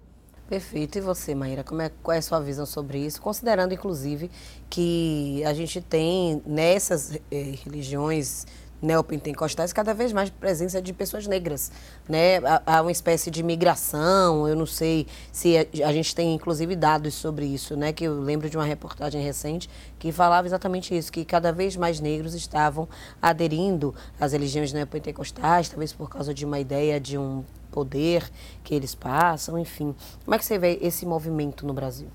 Perfeito. 0.50 0.98
E 0.98 1.02
você, 1.02 1.36
Maíra, 1.36 1.64
como 1.64 1.82
é, 1.82 1.92
qual 2.02 2.16
é 2.16 2.20
a 2.20 2.22
sua 2.22 2.40
visão 2.40 2.66
sobre 2.66 3.00
isso? 3.00 3.22
Considerando, 3.22 3.74
inclusive, 3.74 4.32
que 4.70 5.44
a 5.46 5.54
gente 5.54 5.82
tem 5.82 6.42
nessas 6.46 7.20
eh, 7.30 7.54
religiões 7.64 8.46
neopentecostais 8.82 9.74
cada 9.74 9.94
vez 9.94 10.14
mais 10.14 10.30
presença 10.30 10.82
de 10.82 10.94
pessoas 10.94 11.28
negras, 11.28 11.72
né? 12.08 12.38
Há, 12.66 12.82
uma 12.82 12.92
espécie 12.92 13.32
de 13.32 13.42
migração, 13.42 14.48
eu 14.48 14.56
não 14.56 14.66
sei 14.66 15.08
se 15.32 15.58
a, 15.58 15.66
a, 15.88 15.94
gente 15.94 16.14
tem 16.14 16.34
inclusive 16.34 16.76
dados 16.76 17.14
sobre 17.14 17.46
isso, 17.46 17.76
né? 17.76 17.92
Que 17.92 18.06
eu 18.06 18.20
lembro 18.20 18.50
de 18.50 18.58
uma 18.58 18.66
reportagem 18.66 19.22
recente 19.22 19.70
que 19.98 20.12
falava 20.12 20.48
exatamente 20.48 20.96
isso, 20.96 21.12
que 21.12 21.26
cada 21.26 21.52
vez 21.52 21.76
mais 21.76 22.00
negros 22.00 22.34
estavam 22.34 22.88
aderindo 23.22 23.94
às 24.20 24.32
religiões 24.32 24.72
neopentecostais, 24.72 25.70
talvez 25.70 25.92
por 25.94 26.10
causa 26.10 26.34
de 26.34 26.46
uma 26.46 26.60
ideia 26.60 27.00
de 27.00 27.18
um 27.18 27.44
poder 27.72 28.30
que 28.64 28.74
eles 28.74 28.96
passam, 28.96 29.58
enfim. 29.58 29.96
Como 30.24 30.36
é 30.36 30.38
que 30.38 30.46
você 30.46 30.58
vê 30.58 30.80
esse 30.82 31.06
movimento 31.06 31.66
no 31.66 31.74
Brasil? 31.74 32.08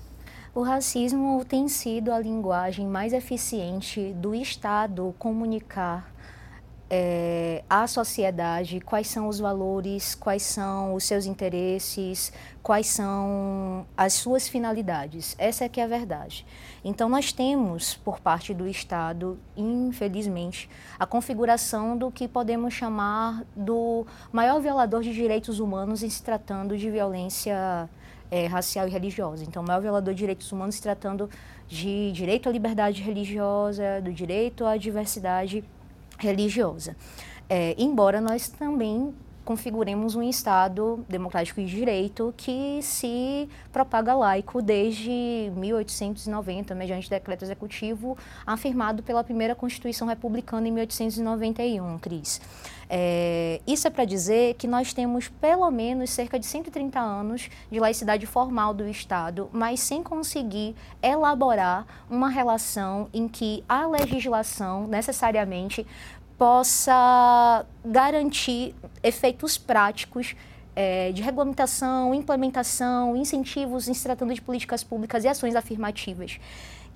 O 0.55 0.61
racismo 0.61 1.43
tem 1.43 1.67
sido 1.67 2.11
a 2.11 2.19
linguagem 2.19 2.85
mais 2.85 3.11
eficiente 3.11 4.13
do 4.13 4.35
Estado 4.35 5.15
comunicar 5.17 6.12
é, 6.95 7.63
à 7.67 7.87
sociedade 7.87 8.79
quais 8.79 9.07
são 9.07 9.27
os 9.27 9.39
valores, 9.39 10.13
quais 10.13 10.43
são 10.43 10.93
os 10.93 11.03
seus 11.05 11.25
interesses, 11.25 12.31
quais 12.61 12.85
são 12.85 13.83
as 13.97 14.13
suas 14.13 14.47
finalidades. 14.47 15.35
Essa 15.39 15.65
é 15.65 15.69
que 15.69 15.81
é 15.81 15.85
a 15.85 15.87
verdade. 15.87 16.45
Então 16.85 17.09
nós 17.09 17.31
temos, 17.31 17.95
por 17.95 18.19
parte 18.19 18.53
do 18.53 18.67
Estado, 18.67 19.39
infelizmente, 19.57 20.69
a 20.99 21.07
configuração 21.07 21.97
do 21.97 22.11
que 22.11 22.27
podemos 22.27 22.75
chamar 22.75 23.43
do 23.55 24.05
maior 24.31 24.61
violador 24.61 25.01
de 25.01 25.11
direitos 25.11 25.59
humanos 25.59 26.03
em 26.03 26.09
se 26.11 26.21
tratando 26.21 26.77
de 26.77 26.91
violência 26.91 27.89
é, 28.29 28.45
racial 28.45 28.87
e 28.87 28.91
religiosa. 28.91 29.43
Então, 29.43 29.63
o 29.63 29.65
maior 29.65 29.81
violador 29.81 30.13
de 30.13 30.19
direitos 30.19 30.51
humanos 30.51 30.75
se 30.75 30.81
tratando 30.83 31.27
de 31.67 32.11
direito 32.11 32.47
à 32.47 32.51
liberdade 32.51 33.01
religiosa, 33.01 33.99
do 33.99 34.13
direito 34.13 34.63
à 34.63 34.77
diversidade 34.77 35.63
religiosa. 36.17 36.95
É, 37.49 37.75
embora 37.77 38.21
nós 38.21 38.47
também 38.47 39.13
configuremos 39.43 40.15
um 40.15 40.23
Estado 40.23 41.03
democrático 41.07 41.59
e 41.59 41.65
de 41.65 41.75
direito 41.75 42.33
que 42.37 42.79
se 42.81 43.49
propaga 43.71 44.13
laico 44.13 44.61
desde 44.61 45.51
1890, 45.55 46.73
mediante 46.73 47.09
decreto 47.09 47.43
executivo 47.43 48.17
afirmado 48.45 49.03
pela 49.03 49.23
primeira 49.23 49.53
Constituição 49.53 50.07
Republicana 50.07 50.67
em 50.67 50.71
1891, 50.71 51.99
Cris. 51.99 52.39
É, 52.89 53.61
isso 53.65 53.87
é 53.87 53.89
para 53.89 54.05
dizer 54.05 54.55
que 54.55 54.67
nós 54.67 54.93
temos 54.93 55.27
pelo 55.27 55.69
menos 55.71 56.09
cerca 56.09 56.37
de 56.37 56.45
130 56.45 56.99
anos 56.99 57.49
de 57.71 57.79
laicidade 57.79 58.25
formal 58.25 58.73
do 58.73 58.87
Estado, 58.87 59.49
mas 59.51 59.79
sem 59.79 60.03
conseguir 60.03 60.75
elaborar 61.01 61.85
uma 62.09 62.29
relação 62.29 63.09
em 63.13 63.27
que 63.27 63.63
a 63.67 63.87
legislação 63.87 64.87
necessariamente 64.87 65.85
possa 66.37 67.65
garantir 67.85 68.75
efeitos 69.01 69.57
práticos 69.57 70.35
é, 70.75 71.11
de 71.11 71.21
regulamentação, 71.21 72.13
implementação, 72.13 73.15
incentivos 73.15 73.87
em 73.87 73.93
se 73.93 74.03
tratando 74.03 74.33
de 74.33 74.41
políticas 74.41 74.83
públicas 74.83 75.23
e 75.23 75.27
ações 75.27 75.55
afirmativas 75.55 76.39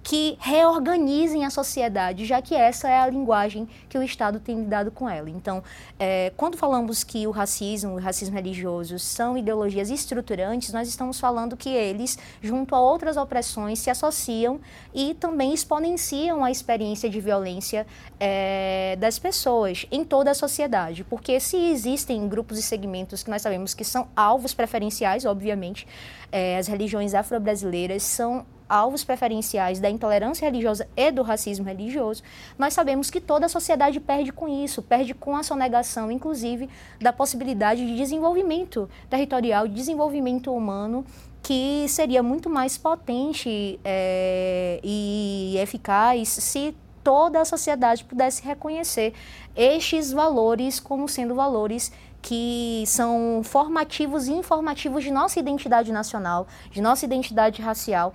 que 0.04 0.38
reorganizem 0.40 1.46
a 1.46 1.50
sociedade, 1.50 2.26
já 2.26 2.42
que 2.42 2.56
essa 2.56 2.88
é 2.88 3.00
a 3.00 3.08
linguagem 3.08 3.68
que 3.90 3.98
o 3.98 4.04
Estado 4.04 4.40
tem 4.40 4.62
lidado 4.62 4.90
com 4.90 5.10
ela. 5.10 5.30
Então, 5.30 5.62
é, 6.00 6.32
quando 6.38 6.58
falamos 6.58 7.04
que 7.04 7.28
o 7.28 7.32
racismo, 7.32 7.96
o 7.96 8.00
racismo 8.00 8.36
religioso 8.36 8.98
são 9.00 9.38
ideologias 9.38 9.90
estruturantes, 9.90 10.72
nós 10.72 10.88
estamos 10.88 11.20
falando 11.20 11.58
que 11.58 11.70
eles, 11.70 12.18
junto 12.42 12.74
a 12.74 12.80
outras 12.80 13.18
opressões, 13.18 13.80
se 13.80 13.90
associam 13.90 14.60
e 14.94 15.14
também 15.14 15.54
exponenciam 15.54 16.44
a 16.44 16.52
experiência 16.52 17.10
de 17.10 17.20
violência 17.20 17.86
é, 18.20 18.96
das 19.00 19.20
pessoas 19.20 19.86
em 19.92 20.04
toda 20.04 20.32
a 20.32 20.34
sociedade. 20.34 21.04
Porque 21.04 21.40
se 21.40 21.58
existem 21.58 22.28
grupos 22.28 22.58
e 22.58 22.62
segmentos 22.62 23.24
que 23.24 23.30
nós 23.30 23.42
sabemos 23.42 23.74
que 23.74 23.84
são 23.84 24.08
alvos 24.16 24.54
preferenciais, 24.54 25.26
obviamente, 25.26 25.86
é, 26.32 26.58
as 26.58 26.68
religiões 26.68 27.14
afro-brasileiras 27.14 28.04
são 28.04 28.46
alvos 28.70 29.04
preferenciais 29.04 29.80
da 29.80 29.90
intolerância 29.90 30.46
religiosa 30.46 30.88
e 30.96 31.12
do 31.12 31.22
racismo 31.22 31.66
religioso, 31.66 32.24
nós 32.58 32.74
sabemos 32.74 33.10
que 33.10 33.22
toda 33.22 33.46
a 33.46 33.50
sociedade 33.50 34.00
perde 34.00 34.32
com 34.32 34.48
isso, 34.48 34.82
perde 34.82 35.14
com 35.14 35.36
a 35.36 35.44
sonegação, 35.44 36.12
inclusive, 36.12 36.70
da 37.00 37.14
possibilidade 37.14 37.86
de 37.86 37.96
desenvolvimento 37.96 38.90
territorial, 39.10 39.68
de 39.68 39.74
desenvolvimento 39.74 40.54
humano 40.54 41.06
que 41.42 41.86
seria 41.88 42.22
muito 42.22 42.50
mais 42.50 42.78
potente 42.78 43.80
é, 43.86 44.82
e 44.84 45.56
eficaz 45.58 46.28
se 46.28 46.76
toda 47.02 47.40
a 47.40 47.46
sociedade 47.46 48.04
pudesse 48.04 48.44
reconhecer 48.44 49.14
estes 49.56 50.12
valores 50.12 50.78
como 50.78 51.08
sendo 51.08 51.34
valores 51.36 51.90
que 52.22 52.84
são 52.86 53.42
formativos 53.46 54.28
e 54.28 54.34
informativos 54.34 55.02
de 55.02 55.10
nossa 55.10 55.40
identidade 55.40 55.90
nacional, 55.90 56.48
de 56.70 56.82
nossa 56.82 57.06
identidade 57.06 57.62
racial 57.62 58.14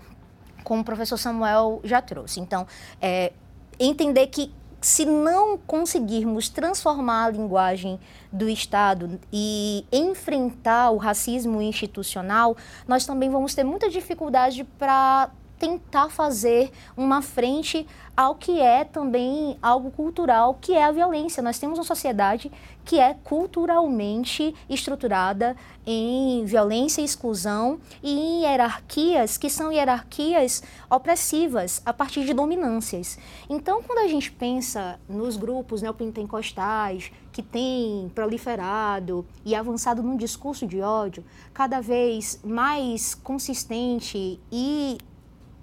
como 0.62 0.82
o 0.82 0.84
professor 0.84 1.16
Samuel 1.16 1.80
já 1.84 2.00
trouxe. 2.00 2.40
Então, 2.40 2.66
é, 3.00 3.32
entender 3.78 4.26
que 4.28 4.52
se 4.80 5.06
não 5.06 5.56
conseguirmos 5.56 6.48
transformar 6.48 7.26
a 7.26 7.30
linguagem 7.30 8.00
do 8.32 8.48
Estado 8.48 9.20
e 9.32 9.86
enfrentar 9.92 10.90
o 10.90 10.96
racismo 10.96 11.62
institucional, 11.62 12.56
nós 12.86 13.06
também 13.06 13.30
vamos 13.30 13.54
ter 13.54 13.62
muita 13.62 13.88
dificuldade 13.88 14.64
para 14.64 15.30
tentar 15.62 16.10
fazer 16.10 16.72
uma 16.96 17.22
frente 17.22 17.86
ao 18.16 18.34
que 18.34 18.60
é 18.60 18.82
também 18.82 19.56
algo 19.62 19.92
cultural, 19.92 20.58
que 20.60 20.72
é 20.72 20.82
a 20.82 20.90
violência. 20.90 21.40
Nós 21.40 21.56
temos 21.56 21.78
uma 21.78 21.84
sociedade 21.84 22.50
que 22.84 22.98
é 22.98 23.14
culturalmente 23.22 24.52
estruturada 24.68 25.56
em 25.86 26.44
violência 26.44 27.00
e 27.00 27.04
exclusão 27.04 27.78
e 28.02 28.10
em 28.10 28.42
hierarquias 28.42 29.38
que 29.38 29.48
são 29.48 29.70
hierarquias 29.70 30.64
opressivas 30.90 31.80
a 31.86 31.92
partir 31.92 32.24
de 32.24 32.34
dominâncias. 32.34 33.16
Então, 33.48 33.84
quando 33.84 34.00
a 34.00 34.08
gente 34.08 34.32
pensa 34.32 34.98
nos 35.08 35.36
grupos 35.36 35.80
neopentecostais 35.80 37.12
que 37.32 37.40
têm 37.40 38.10
proliferado 38.12 39.24
e 39.44 39.54
avançado 39.54 40.02
num 40.02 40.16
discurso 40.16 40.66
de 40.66 40.80
ódio 40.80 41.24
cada 41.54 41.80
vez 41.80 42.40
mais 42.42 43.14
consistente 43.14 44.40
e 44.50 44.98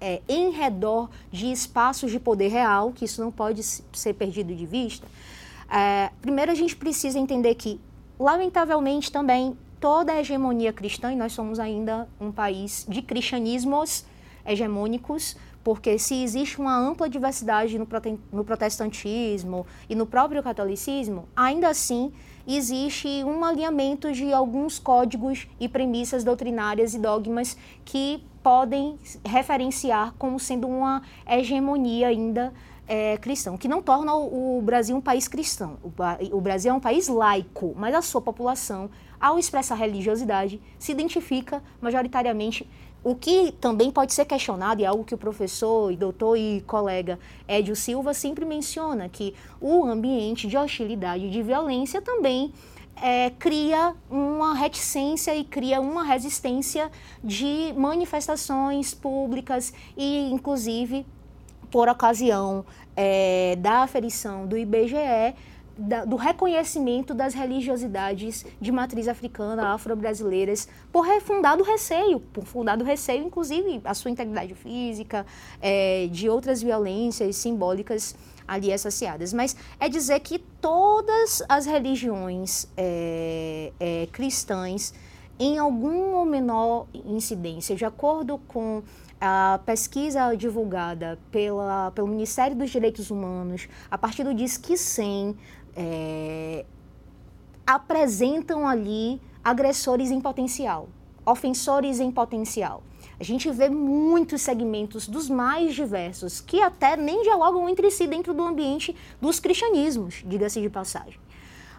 é, 0.00 0.22
em 0.28 0.50
redor 0.50 1.10
de 1.30 1.50
espaços 1.50 2.10
de 2.10 2.18
poder 2.18 2.48
real, 2.48 2.92
que 2.92 3.04
isso 3.04 3.20
não 3.20 3.30
pode 3.30 3.62
ser 3.62 4.14
perdido 4.14 4.54
de 4.54 4.66
vista, 4.66 5.06
é, 5.70 6.10
primeiro 6.20 6.50
a 6.50 6.54
gente 6.54 6.74
precisa 6.74 7.18
entender 7.18 7.54
que, 7.54 7.80
lamentavelmente 8.18 9.12
também, 9.12 9.56
toda 9.78 10.12
a 10.12 10.20
hegemonia 10.20 10.72
cristã, 10.72 11.12
e 11.12 11.16
nós 11.16 11.32
somos 11.32 11.58
ainda 11.58 12.08
um 12.20 12.32
país 12.32 12.84
de 12.88 13.00
cristianismos 13.00 14.04
hegemônicos, 14.44 15.36
porque 15.62 15.98
se 15.98 16.22
existe 16.22 16.58
uma 16.58 16.76
ampla 16.76 17.08
diversidade 17.08 17.78
no 17.78 18.44
protestantismo 18.44 19.66
e 19.88 19.94
no 19.94 20.06
próprio 20.06 20.42
catolicismo, 20.42 21.28
ainda 21.36 21.68
assim 21.68 22.12
existe 22.46 23.22
um 23.24 23.44
alinhamento 23.44 24.10
de 24.12 24.32
alguns 24.32 24.78
códigos 24.78 25.46
e 25.60 25.68
premissas 25.68 26.24
doutrinárias 26.24 26.94
e 26.94 26.98
dogmas 26.98 27.56
que 27.84 28.24
podem 28.42 28.98
referenciar 29.24 30.14
como 30.18 30.38
sendo 30.38 30.66
uma 30.66 31.02
hegemonia 31.26 32.08
ainda 32.08 32.52
é, 32.90 33.16
cristão, 33.18 33.56
que 33.56 33.68
não 33.68 33.80
torna 33.80 34.12
o, 34.16 34.58
o 34.58 34.62
Brasil 34.62 34.96
um 34.96 35.00
país 35.00 35.28
cristão. 35.28 35.78
O, 35.82 35.92
o, 36.36 36.40
Brasil 36.40 36.72
é 36.72 36.74
um 36.74 36.80
país 36.80 37.06
laico, 37.06 37.72
mas 37.76 37.94
a 37.94 38.02
sua 38.02 38.20
população, 38.20 38.90
ao 39.20 39.38
expressar 39.38 39.76
religiosidade, 39.76 40.60
se 40.76 40.90
identifica 40.90 41.62
majoritariamente. 41.80 42.68
O 43.02 43.14
que 43.14 43.52
também 43.52 43.92
pode 43.92 44.12
ser 44.12 44.24
questionado, 44.24 44.80
e 44.80 44.84
é 44.84 44.88
algo 44.88 45.04
que 45.04 45.14
o 45.14 45.18
professor 45.18 45.92
e 45.92 45.96
doutor 45.96 46.36
e 46.36 46.62
colega 46.66 47.18
Edio 47.46 47.76
Silva 47.76 48.12
sempre 48.12 48.44
menciona, 48.44 49.08
que 49.08 49.34
o 49.60 49.84
ambiente 49.84 50.48
de 50.48 50.56
hostilidade, 50.56 51.30
de 51.30 51.42
violência 51.42 52.02
também 52.02 52.52
é, 53.02 53.30
cria 53.38 53.94
uma 54.10 54.54
reticência 54.54 55.34
e 55.34 55.44
cria 55.44 55.80
uma 55.80 56.04
resistência 56.04 56.90
de 57.22 57.72
manifestações 57.76 58.94
públicas 58.94 59.72
e, 59.96 60.30
inclusive, 60.30 61.06
por 61.70 61.88
ocasião 61.88 62.64
é, 62.96 63.56
da 63.56 63.82
aferição 63.82 64.46
do 64.46 64.56
IBGE, 64.56 65.34
da, 65.78 66.04
do 66.04 66.16
reconhecimento 66.16 67.14
das 67.14 67.32
religiosidades 67.32 68.44
de 68.60 68.70
matriz 68.70 69.08
africana, 69.08 69.72
afro-brasileiras, 69.72 70.68
por 70.92 71.06
fundado 71.20 71.64
receio, 71.64 72.20
por 72.20 72.44
fundado 72.44 72.84
receio, 72.84 73.24
inclusive, 73.24 73.80
a 73.84 73.94
sua 73.94 74.10
integridade 74.10 74.54
física, 74.54 75.24
é, 75.60 76.06
de 76.10 76.28
outras 76.28 76.62
violências 76.62 77.36
simbólicas 77.36 78.14
ali 78.50 78.72
associadas. 78.72 79.32
Mas 79.32 79.56
é 79.78 79.88
dizer 79.88 80.18
que 80.20 80.40
todas 80.60 81.40
as 81.48 81.66
religiões 81.66 82.66
é, 82.76 83.72
é, 83.78 84.08
cristãs, 84.10 84.92
em 85.38 85.56
algum 85.56 86.16
ou 86.16 86.24
menor 86.24 86.86
incidência, 86.92 87.76
de 87.76 87.84
acordo 87.84 88.38
com 88.48 88.82
a 89.20 89.60
pesquisa 89.64 90.34
divulgada 90.34 91.18
pela, 91.30 91.92
pelo 91.92 92.08
Ministério 92.08 92.56
dos 92.56 92.70
Direitos 92.70 93.10
Humanos, 93.10 93.68
a 93.88 93.96
partir 93.96 94.24
do 94.24 94.34
Disque 94.34 94.76
100, 94.76 95.36
é, 95.76 96.64
apresentam 97.64 98.66
ali 98.66 99.20
agressores 99.44 100.10
em 100.10 100.20
potencial, 100.20 100.88
ofensores 101.24 102.00
em 102.00 102.10
potencial. 102.10 102.82
A 103.20 103.22
gente 103.22 103.50
vê 103.50 103.68
muitos 103.68 104.40
segmentos 104.40 105.06
dos 105.06 105.28
mais 105.28 105.74
diversos 105.74 106.40
que 106.40 106.62
até 106.62 106.96
nem 106.96 107.22
dialogam 107.22 107.68
entre 107.68 107.90
si 107.90 108.06
dentro 108.06 108.32
do 108.32 108.42
ambiente 108.42 108.96
dos 109.20 109.38
cristianismos, 109.38 110.24
diga-se 110.26 110.60
de 110.60 110.70
passagem 110.70 111.20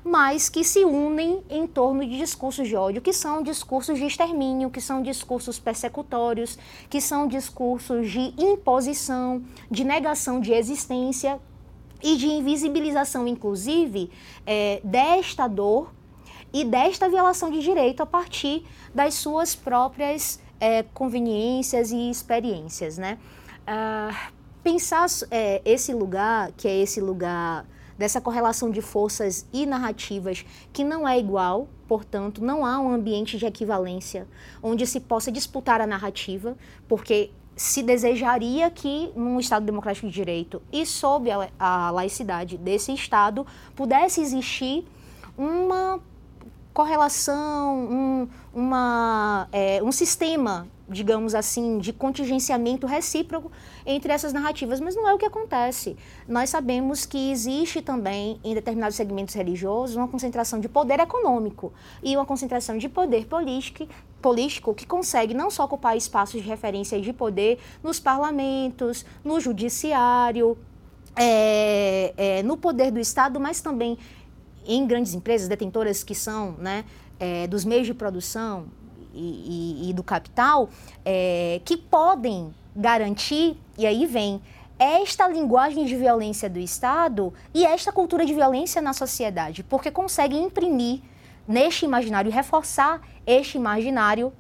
mas 0.04 0.50
que 0.50 0.64
se 0.64 0.84
unem 0.84 1.44
em 1.50 1.68
torno 1.68 2.06
de 2.06 2.18
discursos 2.18 2.68
de 2.68 2.76
ódio, 2.76 3.02
que 3.02 3.14
são 3.14 3.44
discursos 3.44 4.00
de 4.00 4.06
extermínio, 4.06 4.70
que 4.70 4.82
são 4.82 5.02
discursos 5.02 5.60
persecutórios, 5.60 6.58
que 6.90 7.00
são 7.00 7.28
discursos 7.28 8.10
de 8.10 8.34
imposição, 8.38 9.44
de 9.70 9.84
negação 9.84 10.40
de 10.40 10.54
existência 10.54 11.40
e 12.02 12.18
de 12.18 12.28
invisibilização, 12.28 13.28
inclusive, 13.28 14.10
é, 14.46 14.82
desta 14.84 15.48
dor 15.48 15.94
e 16.52 16.66
desta 16.66 17.08
violação 17.08 17.52
de 17.52 17.60
direito 17.60 18.02
a 18.02 18.06
partir 18.06 18.66
das 18.94 19.14
suas 19.14 19.56
próprias 19.56 20.41
é, 20.62 20.84
conveniências 20.94 21.92
e 21.92 22.12
experiências, 22.12 23.00
né? 23.00 23.18
Ah, 23.66 24.30
pensar 24.64 25.08
é, 25.32 25.60
esse 25.66 25.92
lugar, 25.92 26.52
que 26.52 26.68
é 26.68 26.78
esse 26.78 27.02
lugar 27.02 27.66
dessa 27.98 28.22
correlação 28.22 28.70
de 28.70 28.82
forças 28.82 29.46
e 29.52 29.66
narrativas 29.66 30.46
que 30.72 30.84
não 30.84 31.08
é 31.08 31.20
igual, 31.20 31.68
portanto, 31.88 32.44
não 32.44 32.66
há 32.66 32.80
um 32.80 32.92
ambiente 32.92 33.38
de 33.38 33.46
equivalência 33.46 34.28
onde 34.62 34.86
se 34.86 35.00
possa 35.00 35.32
disputar 35.32 35.82
a 35.82 35.88
narrativa, 35.88 36.56
porque 36.88 37.32
se 37.56 37.84
desejaria 37.84 38.70
que, 38.72 39.12
num 39.16 39.40
Estado 39.40 39.66
democrático 39.66 40.08
de 40.08 40.14
direito 40.14 40.62
e 40.72 40.86
sob 40.86 41.30
a, 41.30 41.50
a 41.60 41.92
laicidade 41.92 42.58
desse 42.58 42.94
Estado, 42.94 43.46
pudesse 43.76 44.22
existir 44.22 44.86
uma 45.38 46.00
correlação, 46.74 47.76
um, 47.78 48.28
uma, 48.54 49.48
é, 49.52 49.82
um 49.84 49.92
sistema 49.92 50.68
digamos 50.92 51.34
assim, 51.34 51.80
de 51.80 51.94
contingenciamento 51.94 52.86
recíproco 52.86 53.52
entre 53.86 54.12
essas 54.12 54.34
narrativas, 54.34 54.80
mas 54.80 54.96
não 54.96 55.08
é 55.08 55.14
o 55.14 55.18
que 55.18 55.26
acontece. 55.26 55.96
Nós 56.28 56.50
sabemos 56.50 57.06
que 57.06 57.32
existe 57.32 57.82
também, 57.82 58.40
em 58.44 58.54
determinados 58.54 58.98
segmentos 58.98 59.34
religiosos, 59.34 59.96
uma 59.96 60.08
concentração 60.08 60.60
de 60.60 60.68
poder 60.68 61.00
econômico 61.00 61.72
e 62.04 62.16
uma 62.16 62.26
concentração 62.26 62.78
de 62.78 62.90
poder 62.90 63.26
político, 63.26 63.88
político 64.22 64.74
que 64.74 64.86
consegue 64.86 65.34
não 65.34 65.50
só 65.50 65.64
ocupar 65.64 65.96
espaços 65.96 66.42
de 66.42 66.48
referência 66.48 66.98
e 66.98 67.02
de 67.02 67.14
poder 67.14 67.58
nos 67.82 68.00
parlamentos, 68.00 69.06
no 69.24 69.40
judiciário, 69.40 70.58
é, 71.16 72.14
é, 72.18 72.44
no 72.44 72.58
poder 72.58 72.92
do 72.92 73.00
Estado, 73.00 73.40
mas 73.40 73.62
também 73.62 73.98
em 74.66 74.86
grandes 74.86 75.14
empresas 75.14 75.48
detentoras 75.48 76.04
que 76.04 76.16
são 76.16 76.54
né, 76.54 76.86
é, 77.20 77.48
dos 77.48 77.66
meios 77.66 77.88
de 77.88 77.94
produção, 77.94 78.68
e, 79.14 79.84
e, 79.84 79.90
e 79.90 79.94
do 79.94 80.04
capital 80.04 80.70
é, 81.04 81.62
que 81.66 81.78
podem 81.78 82.54
garantir, 82.76 83.58
e 83.78 83.86
aí 83.86 84.06
vem 84.06 84.42
esta 84.80 85.28
linguagem 85.28 85.86
de 85.86 85.96
violência 85.96 86.50
do 86.50 86.60
Estado 86.60 87.34
e 87.54 87.66
esta 87.66 87.92
cultura 87.92 88.26
de 88.26 88.34
violência 88.34 88.82
na 88.82 88.94
sociedade, 88.94 89.64
porque 89.64 89.92
conseguem 89.92 90.46
imprimir 90.46 91.02
neste 91.48 91.86
imaginário, 91.86 92.32
reforçar 92.32 93.02
este 93.26 93.58
imaginário 93.58 94.34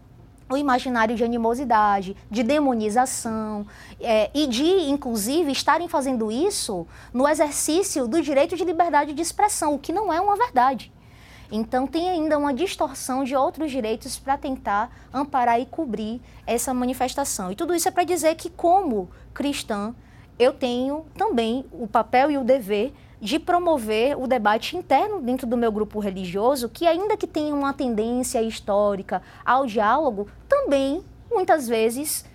o 0.53 0.57
imaginário 0.57 1.15
de 1.15 1.23
animosidade, 1.23 2.15
de 2.29 2.43
demonização 2.43 3.65
é, 3.99 4.29
e 4.33 4.47
de, 4.47 4.89
inclusive, 4.89 5.51
estarem 5.51 5.87
fazendo 5.87 6.31
isso 6.31 6.87
no 7.13 7.27
exercício 7.27 8.07
do 8.07 8.21
direito 8.21 8.55
de 8.55 8.63
liberdade 8.63 9.13
de 9.13 9.21
expressão, 9.21 9.75
o 9.75 9.79
que 9.79 9.93
não 9.93 10.11
é 10.11 10.19
uma 10.19 10.35
verdade. 10.35 10.91
Então, 11.51 11.85
tem 11.85 12.09
ainda 12.09 12.37
uma 12.37 12.53
distorção 12.53 13.25
de 13.25 13.35
outros 13.35 13.71
direitos 13.71 14.17
para 14.17 14.37
tentar 14.37 14.89
amparar 15.13 15.59
e 15.59 15.65
cobrir 15.65 16.21
essa 16.47 16.73
manifestação. 16.73 17.51
E 17.51 17.55
tudo 17.55 17.75
isso 17.75 17.89
é 17.89 17.91
para 17.91 18.05
dizer 18.05 18.35
que, 18.35 18.49
como 18.49 19.09
cristã, 19.33 19.93
eu 20.39 20.53
tenho 20.53 21.05
também 21.17 21.65
o 21.71 21.87
papel 21.87 22.31
e 22.31 22.37
o 22.37 22.43
dever 22.43 22.93
de 23.21 23.37
promover 23.37 24.17
o 24.17 24.25
debate 24.25 24.75
interno 24.75 25.21
dentro 25.21 25.45
do 25.45 25.55
meu 25.55 25.71
grupo 25.71 25.99
religioso, 25.99 26.67
que 26.67 26.87
ainda 26.87 27.15
que 27.15 27.27
tenha 27.27 27.53
uma 27.53 27.71
tendência 27.71 28.41
histórica 28.41 29.21
ao 29.45 29.67
diálogo, 29.67 30.27
também 30.49 31.03
muitas 31.29 31.67
vezes 31.67 32.25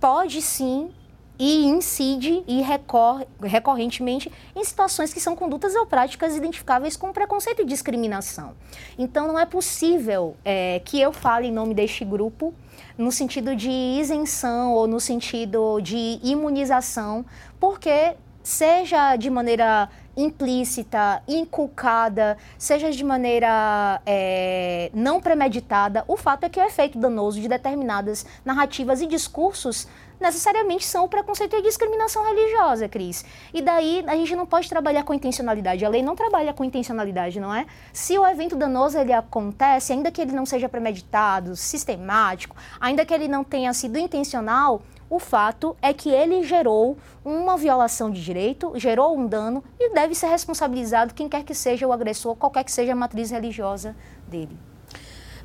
pode 0.00 0.40
sim 0.40 0.90
e 1.38 1.66
incide 1.66 2.42
e 2.48 2.60
recorre, 2.62 3.26
recorrentemente 3.40 4.32
em 4.56 4.64
situações 4.64 5.12
que 5.12 5.20
são 5.20 5.36
condutas 5.36 5.74
ou 5.76 5.86
práticas 5.86 6.34
identificáveis 6.34 6.96
com 6.96 7.12
preconceito 7.12 7.62
e 7.62 7.64
discriminação. 7.64 8.54
Então, 8.98 9.28
não 9.28 9.38
é 9.38 9.46
possível 9.46 10.36
é, 10.44 10.80
que 10.84 11.00
eu 11.00 11.12
fale 11.12 11.46
em 11.46 11.52
nome 11.52 11.74
deste 11.74 12.04
grupo 12.04 12.52
no 12.96 13.12
sentido 13.12 13.54
de 13.54 13.70
isenção 13.70 14.72
ou 14.72 14.88
no 14.88 14.98
sentido 14.98 15.80
de 15.80 16.18
imunização, 16.24 17.24
porque 17.60 18.16
seja 18.48 19.14
de 19.16 19.28
maneira 19.28 19.90
implícita, 20.16 21.22
inculcada, 21.28 22.38
seja 22.56 22.90
de 22.90 23.04
maneira 23.04 24.00
é, 24.06 24.90
não 24.94 25.20
premeditada, 25.20 26.02
o 26.08 26.16
fato 26.16 26.44
é 26.44 26.48
que 26.48 26.58
o 26.58 26.64
efeito 26.64 26.98
danoso 26.98 27.38
de 27.38 27.46
determinadas 27.46 28.24
narrativas 28.46 29.02
e 29.02 29.06
discursos 29.06 29.86
necessariamente 30.18 30.86
são 30.86 31.04
o 31.04 31.08
preconceito 31.08 31.56
e 31.56 31.58
a 31.58 31.62
discriminação 31.62 32.24
religiosa, 32.24 32.88
Cris. 32.88 33.22
E 33.52 33.60
daí 33.60 34.02
a 34.06 34.16
gente 34.16 34.34
não 34.34 34.46
pode 34.46 34.66
trabalhar 34.66 35.04
com 35.04 35.12
intencionalidade. 35.12 35.84
A 35.84 35.88
lei 35.88 36.02
não 36.02 36.16
trabalha 36.16 36.54
com 36.54 36.64
intencionalidade, 36.64 37.38
não 37.38 37.54
é? 37.54 37.66
Se 37.92 38.18
o 38.18 38.26
evento 38.26 38.56
danoso 38.56 38.98
ele 38.98 39.12
acontece, 39.12 39.92
ainda 39.92 40.10
que 40.10 40.22
ele 40.22 40.32
não 40.32 40.46
seja 40.46 40.70
premeditado, 40.70 41.54
sistemático, 41.54 42.56
ainda 42.80 43.04
que 43.04 43.12
ele 43.12 43.28
não 43.28 43.44
tenha 43.44 43.72
sido 43.74 43.98
intencional, 43.98 44.82
o 45.10 45.18
fato 45.18 45.76
é 45.80 45.92
que 45.92 46.10
ele 46.10 46.42
gerou 46.42 46.96
uma 47.24 47.56
violação 47.56 48.10
de 48.10 48.22
direito, 48.22 48.72
gerou 48.76 49.16
um 49.16 49.26
dano 49.26 49.62
e 49.78 49.92
deve 49.94 50.14
ser 50.14 50.28
responsabilizado 50.28 51.14
quem 51.14 51.28
quer 51.28 51.44
que 51.44 51.54
seja 51.54 51.86
o 51.86 51.92
agressor, 51.92 52.36
qualquer 52.36 52.64
que 52.64 52.72
seja 52.72 52.92
a 52.92 52.96
matriz 52.96 53.30
religiosa 53.30 53.96
dele. 54.26 54.56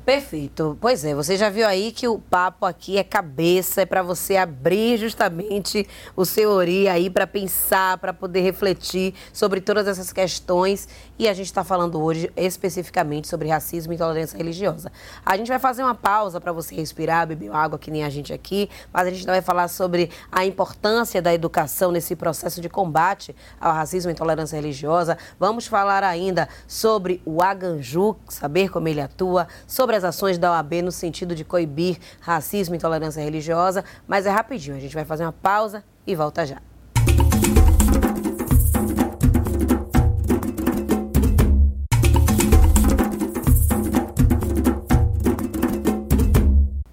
Perfeito. 0.04 0.76
Pois 0.82 1.02
é, 1.02 1.14
você 1.14 1.34
já 1.34 1.48
viu 1.48 1.66
aí 1.66 1.90
que 1.90 2.06
o 2.06 2.18
papo 2.18 2.66
aqui 2.66 2.98
é 2.98 3.02
cabeça, 3.02 3.80
é 3.80 3.86
para 3.86 4.02
você 4.02 4.36
abrir 4.36 4.98
justamente 4.98 5.88
o 6.14 6.26
seu 6.26 6.50
ori 6.50 6.86
aí 6.86 7.08
para 7.08 7.26
pensar, 7.26 7.96
para 7.96 8.12
poder 8.12 8.42
refletir 8.42 9.14
sobre 9.32 9.62
todas 9.62 9.88
essas 9.88 10.12
questões. 10.12 10.86
E 11.16 11.28
a 11.28 11.32
gente 11.32 11.46
está 11.46 11.62
falando 11.62 12.02
hoje 12.02 12.28
especificamente 12.36 13.28
sobre 13.28 13.48
racismo 13.48 13.92
e 13.92 13.94
intolerância 13.94 14.36
religiosa. 14.36 14.90
A 15.24 15.36
gente 15.36 15.46
vai 15.46 15.60
fazer 15.60 15.84
uma 15.84 15.94
pausa 15.94 16.40
para 16.40 16.50
você 16.50 16.74
respirar, 16.74 17.24
beber 17.24 17.52
água 17.52 17.78
que 17.78 17.88
nem 17.88 18.02
a 18.02 18.10
gente 18.10 18.32
aqui, 18.32 18.68
mas 18.92 19.06
a 19.06 19.10
gente 19.10 19.24
vai 19.24 19.40
falar 19.40 19.68
sobre 19.68 20.10
a 20.32 20.44
importância 20.44 21.22
da 21.22 21.32
educação 21.32 21.92
nesse 21.92 22.16
processo 22.16 22.60
de 22.60 22.68
combate 22.68 23.34
ao 23.60 23.72
racismo 23.72 24.10
e 24.10 24.12
intolerância 24.12 24.56
religiosa. 24.56 25.16
Vamos 25.38 25.68
falar 25.68 26.02
ainda 26.02 26.48
sobre 26.66 27.22
o 27.24 27.40
Aganju, 27.40 28.16
saber 28.28 28.68
como 28.68 28.88
ele 28.88 29.00
atua, 29.00 29.46
sobre 29.68 29.94
as 29.94 30.02
ações 30.02 30.36
da 30.36 30.50
OAB 30.50 30.82
no 30.82 30.90
sentido 30.90 31.36
de 31.36 31.44
coibir 31.44 31.96
racismo 32.20 32.74
e 32.74 32.76
intolerância 32.76 33.22
religiosa, 33.22 33.84
mas 34.08 34.26
é 34.26 34.30
rapidinho, 34.30 34.76
a 34.76 34.80
gente 34.80 34.94
vai 34.94 35.04
fazer 35.04 35.24
uma 35.24 35.32
pausa 35.32 35.84
e 36.04 36.16
volta 36.16 36.44
já. 36.44 36.73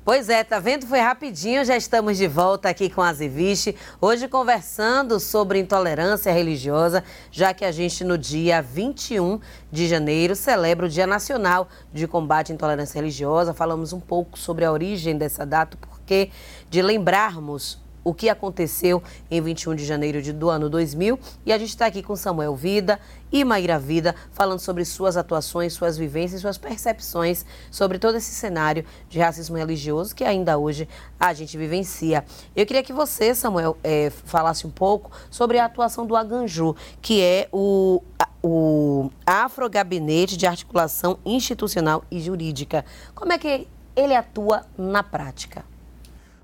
Pois 0.04 0.30
é, 0.30 0.44
tá 0.44 0.58
vendo? 0.58 0.88
Foi 0.88 1.00
rapidinho, 1.00 1.64
já 1.64 1.78
estamos 1.78 2.18
de 2.18 2.28
volta 2.28 2.68
aqui 2.68 2.90
com 2.90 3.04
a 3.04 3.14
Zeviche, 3.14 3.76
hoje 4.02 4.28
conversando 4.28 5.20
sobre 5.20 5.60
intolerância 5.60 6.34
religiosa, 6.34 7.04
já 7.30 7.54
que 7.54 7.64
a 7.64 7.72
gente 7.72 8.04
no 8.04 8.18
dia 8.18 8.64
21 8.64 9.40
de 9.72 9.88
janeiro 9.88 10.36
celebra 10.36 10.88
o 10.88 10.90
Dia 10.90 11.06
Nacional 11.06 11.70
de 11.94 12.08
Combate 12.08 12.52
à 12.52 12.56
Intolerância 12.56 13.00
Religiosa. 13.00 13.54
Falamos 13.54 13.94
um 13.94 14.00
pouco 14.00 14.40
sobre 14.40 14.66
a 14.66 14.72
origem 14.72 15.16
dessa 15.16 15.46
data, 15.46 15.78
porque 15.80 16.32
de 16.68 16.82
lembrarmos 16.82 17.80
o 18.04 18.14
que 18.14 18.30
aconteceu 18.30 19.02
em 19.30 19.42
21 19.42 19.76
de 19.76 19.86
janeiro 19.86 20.22
de, 20.22 20.34
do 20.34 20.50
ano 20.50 20.70
2000. 20.70 21.20
E 21.46 21.54
a 21.54 21.58
gente 21.58 21.70
está 21.70 21.86
aqui 21.86 22.02
com 22.02 22.16
Samuel 22.16 22.56
Vida 22.56 23.00
e 23.32 23.44
Maíra 23.44 23.80
Vida, 23.80 24.16
falando 24.32 24.60
sobre 24.60 24.84
suas 24.84 25.16
atuações, 25.16 25.74
suas 25.74 25.98
vivências, 25.98 26.42
suas 26.42 26.58
percepções 26.58 27.46
sobre 27.70 27.98
todo 27.98 28.18
esse 28.18 28.32
cenário 28.32 28.86
de 29.10 29.20
racismo 29.20 29.58
religioso 29.58 30.16
que 30.16 30.24
ainda 30.24 30.58
hoje 30.58 30.88
a 31.20 31.34
gente 31.34 31.58
vivencia. 31.58 32.26
Eu 32.56 32.66
queria 32.66 32.84
que 32.84 32.94
você, 32.94 33.34
Samuel, 33.34 33.78
é, 33.84 34.10
falasse 34.10 34.66
um 34.68 34.72
pouco 34.72 35.12
sobre 35.30 35.60
a 35.60 35.66
atuação 35.66 36.06
do 36.06 36.16
Aganju, 36.16 36.76
que 37.02 37.22
é 37.22 37.48
o, 37.52 38.02
o 38.44 39.10
Afro 39.26 39.70
Gabinete 39.70 40.36
de 40.36 40.46
Articulação 40.46 41.18
Institucional 41.26 42.04
e 42.12 42.20
Jurídica. 42.20 42.84
Como 43.14 43.32
é 43.32 43.38
que 43.38 43.68
ele 43.96 44.16
atua 44.16 44.66
na 44.78 45.04
prática? 45.04 45.71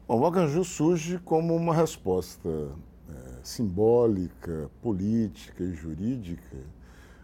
Bom, 0.08 0.22
o 0.22 0.26
Aganju 0.26 0.63
surge 0.63 1.20
como 1.20 1.54
uma 1.54 1.74
resposta 1.74 2.48
é, 2.48 3.13
simbólica, 3.43 4.72
política 4.82 5.62
e 5.62 5.74
jurídica 5.74 6.56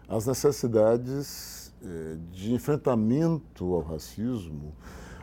às 0.06 0.26
necessidades 0.26 1.72
é, 1.82 2.18
de 2.30 2.52
enfrentamento 2.52 3.72
ao 3.72 3.80
racismo 3.80 4.74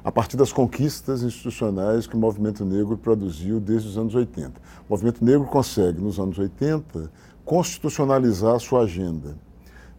a 0.03 0.11
partir 0.11 0.37
das 0.37 0.51
conquistas 0.51 1.21
institucionais 1.21 2.07
que 2.07 2.15
o 2.15 2.19
movimento 2.19 2.65
negro 2.65 2.97
produziu 2.97 3.59
desde 3.59 3.89
os 3.89 3.95
anos 3.95 4.15
80. 4.15 4.59
O 4.89 4.91
movimento 4.91 5.23
negro 5.23 5.45
consegue, 5.45 6.01
nos 6.01 6.19
anos 6.19 6.39
80, 6.39 7.11
constitucionalizar 7.45 8.55
a 8.55 8.59
sua 8.59 8.81
agenda. 8.85 9.37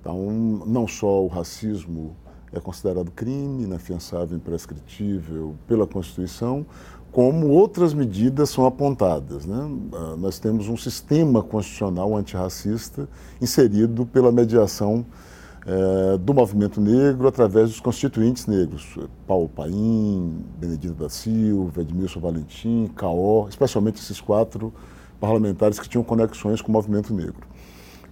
Então, 0.00 0.18
não 0.66 0.88
só 0.88 1.22
o 1.22 1.28
racismo 1.28 2.16
é 2.52 2.60
considerado 2.60 3.10
crime, 3.10 3.62
inafiançável, 3.62 4.36
imprescritível 4.36 5.56
pela 5.66 5.86
Constituição, 5.86 6.66
como 7.12 7.48
outras 7.48 7.92
medidas 7.92 8.48
são 8.48 8.64
apontadas. 8.64 9.44
Né? 9.44 9.70
Ah, 9.92 10.16
nós 10.18 10.38
temos 10.38 10.68
um 10.68 10.76
sistema 10.76 11.42
constitucional 11.42 12.16
antirracista 12.16 13.06
inserido 13.40 14.06
pela 14.06 14.32
mediação 14.32 15.04
eh, 15.64 16.18
do 16.18 16.34
movimento 16.34 16.80
negro 16.80 17.28
através 17.28 17.68
dos 17.68 17.78
constituintes 17.78 18.46
negros, 18.46 18.98
Paulo 19.28 19.48
Paim, 19.48 20.44
Benedito 20.58 20.94
da 20.94 21.08
Silva, 21.08 21.82
Edmilson 21.82 22.18
Valentim, 22.18 22.90
Caó, 22.96 23.46
especialmente 23.48 24.00
esses 24.00 24.20
quatro 24.20 24.72
parlamentares 25.20 25.78
que 25.78 25.88
tinham 25.88 26.02
conexões 26.02 26.60
com 26.60 26.68
o 26.68 26.72
movimento 26.72 27.14
negro. 27.14 27.46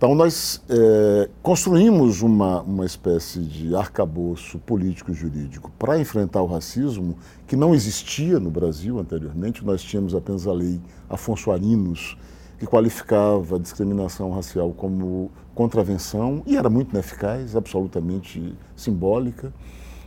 Então, 0.00 0.14
nós 0.14 0.62
é, 0.66 1.28
construímos 1.42 2.22
uma, 2.22 2.62
uma 2.62 2.86
espécie 2.86 3.38
de 3.40 3.76
arcabouço 3.76 4.58
político-jurídico 4.60 5.70
para 5.78 6.00
enfrentar 6.00 6.40
o 6.40 6.46
racismo 6.46 7.18
que 7.46 7.54
não 7.54 7.74
existia 7.74 8.40
no 8.40 8.50
Brasil 8.50 8.98
anteriormente. 8.98 9.62
Nós 9.62 9.82
tínhamos 9.82 10.14
apenas 10.14 10.46
a 10.46 10.54
lei 10.54 10.80
Afonso 11.06 11.50
Arinos, 11.50 12.16
que 12.58 12.66
qualificava 12.66 13.56
a 13.56 13.58
discriminação 13.58 14.30
racial 14.30 14.72
como 14.72 15.30
contravenção 15.54 16.42
e 16.46 16.56
era 16.56 16.70
muito 16.70 16.92
ineficaz, 16.92 17.54
absolutamente 17.54 18.56
simbólica. 18.74 19.52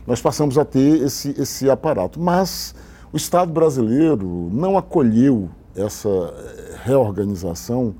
Nós 0.04 0.20
passamos 0.20 0.58
a 0.58 0.64
ter 0.64 1.04
esse, 1.04 1.40
esse 1.40 1.70
aparato, 1.70 2.18
mas 2.18 2.74
o 3.12 3.16
Estado 3.16 3.52
brasileiro 3.52 4.50
não 4.52 4.76
acolheu 4.76 5.48
essa 5.76 6.08
eh, 6.08 6.78
reorganização 6.82 7.94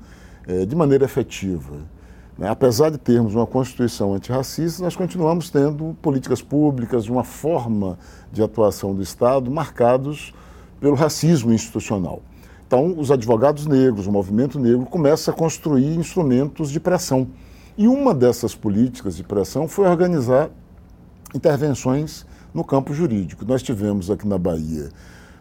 de 0.67 0.75
maneira 0.75 1.05
efetiva. 1.05 1.77
Né? 2.37 2.49
Apesar 2.49 2.89
de 2.89 2.97
termos 2.97 3.33
uma 3.33 3.47
Constituição 3.47 4.13
antirracista, 4.13 4.83
nós 4.83 4.95
continuamos 4.95 5.49
tendo 5.49 5.95
políticas 6.01 6.41
públicas, 6.41 7.07
uma 7.07 7.23
forma 7.23 7.97
de 8.31 8.43
atuação 8.43 8.93
do 8.93 9.01
Estado 9.01 9.49
marcados 9.49 10.33
pelo 10.79 10.95
racismo 10.95 11.53
institucional. 11.53 12.21
Então, 12.67 12.95
os 12.97 13.11
advogados 13.11 13.65
negros, 13.67 14.07
o 14.07 14.11
movimento 14.11 14.59
negro, 14.59 14.85
começa 14.85 15.31
a 15.31 15.33
construir 15.33 15.95
instrumentos 15.95 16.71
de 16.71 16.79
pressão. 16.79 17.27
E 17.77 17.87
uma 17.87 18.13
dessas 18.13 18.55
políticas 18.55 19.15
de 19.15 19.23
pressão 19.23 19.67
foi 19.67 19.87
organizar 19.87 20.49
intervenções 21.33 22.25
no 22.53 22.63
campo 22.63 22.93
jurídico. 22.93 23.45
Nós 23.45 23.61
tivemos 23.61 24.09
aqui 24.09 24.27
na 24.27 24.37
Bahia 24.37 24.89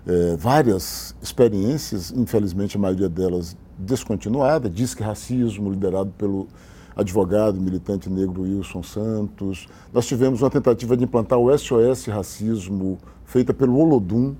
é, 0.07 0.37
várias 0.37 1.15
experiências, 1.23 2.13
infelizmente 2.13 2.77
a 2.77 2.81
maioria 2.81 3.09
delas 3.09 3.57
descontinuada, 3.79 4.69
Disque 4.69 5.03
Racismo, 5.03 5.71
liderado 5.71 6.13
pelo 6.17 6.49
advogado 6.97 7.61
militante 7.61 8.09
negro 8.09 8.43
Wilson 8.43 8.83
Santos. 8.83 9.67
Nós 9.93 10.07
tivemos 10.07 10.43
uma 10.43 10.51
tentativa 10.51 10.97
de 10.97 11.05
implantar 11.05 11.39
o 11.39 11.57
SOS 11.57 12.07
Racismo, 12.07 12.99
feita 13.25 13.53
pelo 13.53 13.77
Olodum. 13.79 14.35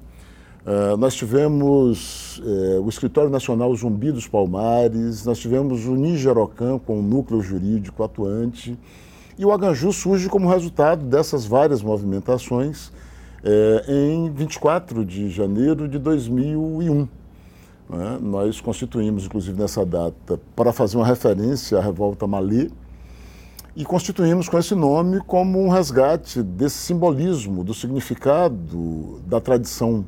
Uh, 0.65 0.97
nós 0.97 1.15
tivemos 1.15 2.39
uh, 2.39 2.83
o 2.83 2.89
Escritório 2.89 3.29
Nacional 3.29 3.75
Zumbi 3.75 4.11
dos 4.11 4.27
Palmares, 4.27 5.25
nós 5.27 5.39
tivemos 5.39 5.85
o 5.85 5.95
Nigerocan 5.95 6.79
com 6.79 7.01
o 7.01 7.03
núcleo 7.03 7.43
jurídico 7.43 8.03
atuante. 8.03 8.79
E 9.37 9.45
o 9.45 9.53
Aganju 9.53 9.93
surge 9.93 10.29
como 10.29 10.49
resultado 10.49 11.05
dessas 11.05 11.45
várias 11.45 11.83
movimentações 11.83 12.87
uh, 12.89 13.91
em 13.91 14.31
24 14.31 15.05
de 15.05 15.29
janeiro 15.29 15.87
de 15.87 15.99
2001. 15.99 17.09
Né? 17.89 18.19
Nós 18.21 18.61
constituímos, 18.61 19.27
inclusive 19.27 19.59
nessa 19.59 19.85
data, 19.85 20.41
para 20.57 20.73
fazer 20.73 20.97
uma 20.97 21.07
referência 21.07 21.79
à 21.79 21.81
revolta 21.81 22.27
Malê, 22.27 22.71
e 23.77 23.85
constituímos 23.85 24.49
com 24.49 24.59
esse 24.59 24.75
nome 24.75 25.21
como 25.27 25.61
um 25.61 25.69
resgate 25.69 26.43
desse 26.43 26.77
simbolismo, 26.77 27.65
do 27.65 27.75
significado 27.75 29.21
da 29.27 29.41
tradição 29.41 30.05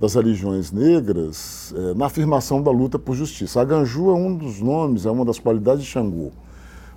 das 0.00 0.14
religiões 0.14 0.72
negras 0.72 1.72
eh, 1.76 1.94
na 1.94 2.06
afirmação 2.06 2.60
da 2.60 2.72
luta 2.72 2.98
por 2.98 3.14
justiça. 3.14 3.60
A 3.60 3.64
Ganju 3.64 4.10
é 4.10 4.14
um 4.14 4.36
dos 4.36 4.60
nomes, 4.60 5.06
é 5.06 5.10
uma 5.10 5.24
das 5.24 5.38
qualidades 5.38 5.84
de 5.84 5.90
Xangô. 5.90 6.32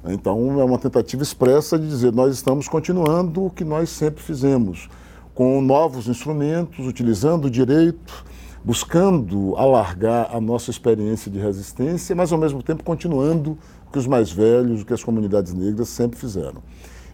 Então, 0.06 0.60
é 0.60 0.64
uma 0.64 0.78
tentativa 0.78 1.22
expressa 1.22 1.78
de 1.78 1.88
dizer 1.88 2.12
nós 2.12 2.34
estamos 2.34 2.68
continuando 2.68 3.46
o 3.46 3.50
que 3.50 3.64
nós 3.64 3.90
sempre 3.90 4.24
fizemos, 4.24 4.90
com 5.36 5.62
novos 5.62 6.08
instrumentos, 6.08 6.88
utilizando 6.88 7.46
o 7.46 7.52
direito, 7.52 8.26
buscando 8.68 9.56
alargar 9.56 10.36
a 10.36 10.42
nossa 10.42 10.70
experiência 10.70 11.32
de 11.32 11.40
resistência, 11.40 12.14
mas 12.14 12.34
ao 12.34 12.38
mesmo 12.38 12.62
tempo 12.62 12.84
continuando 12.84 13.58
o 13.88 13.92
que 13.94 13.98
os 13.98 14.06
mais 14.06 14.30
velhos, 14.30 14.82
o 14.82 14.86
que 14.86 14.92
as 14.94 15.02
comunidades 15.02 15.54
negras 15.54 15.88
sempre 15.88 16.20
fizeram. 16.20 16.62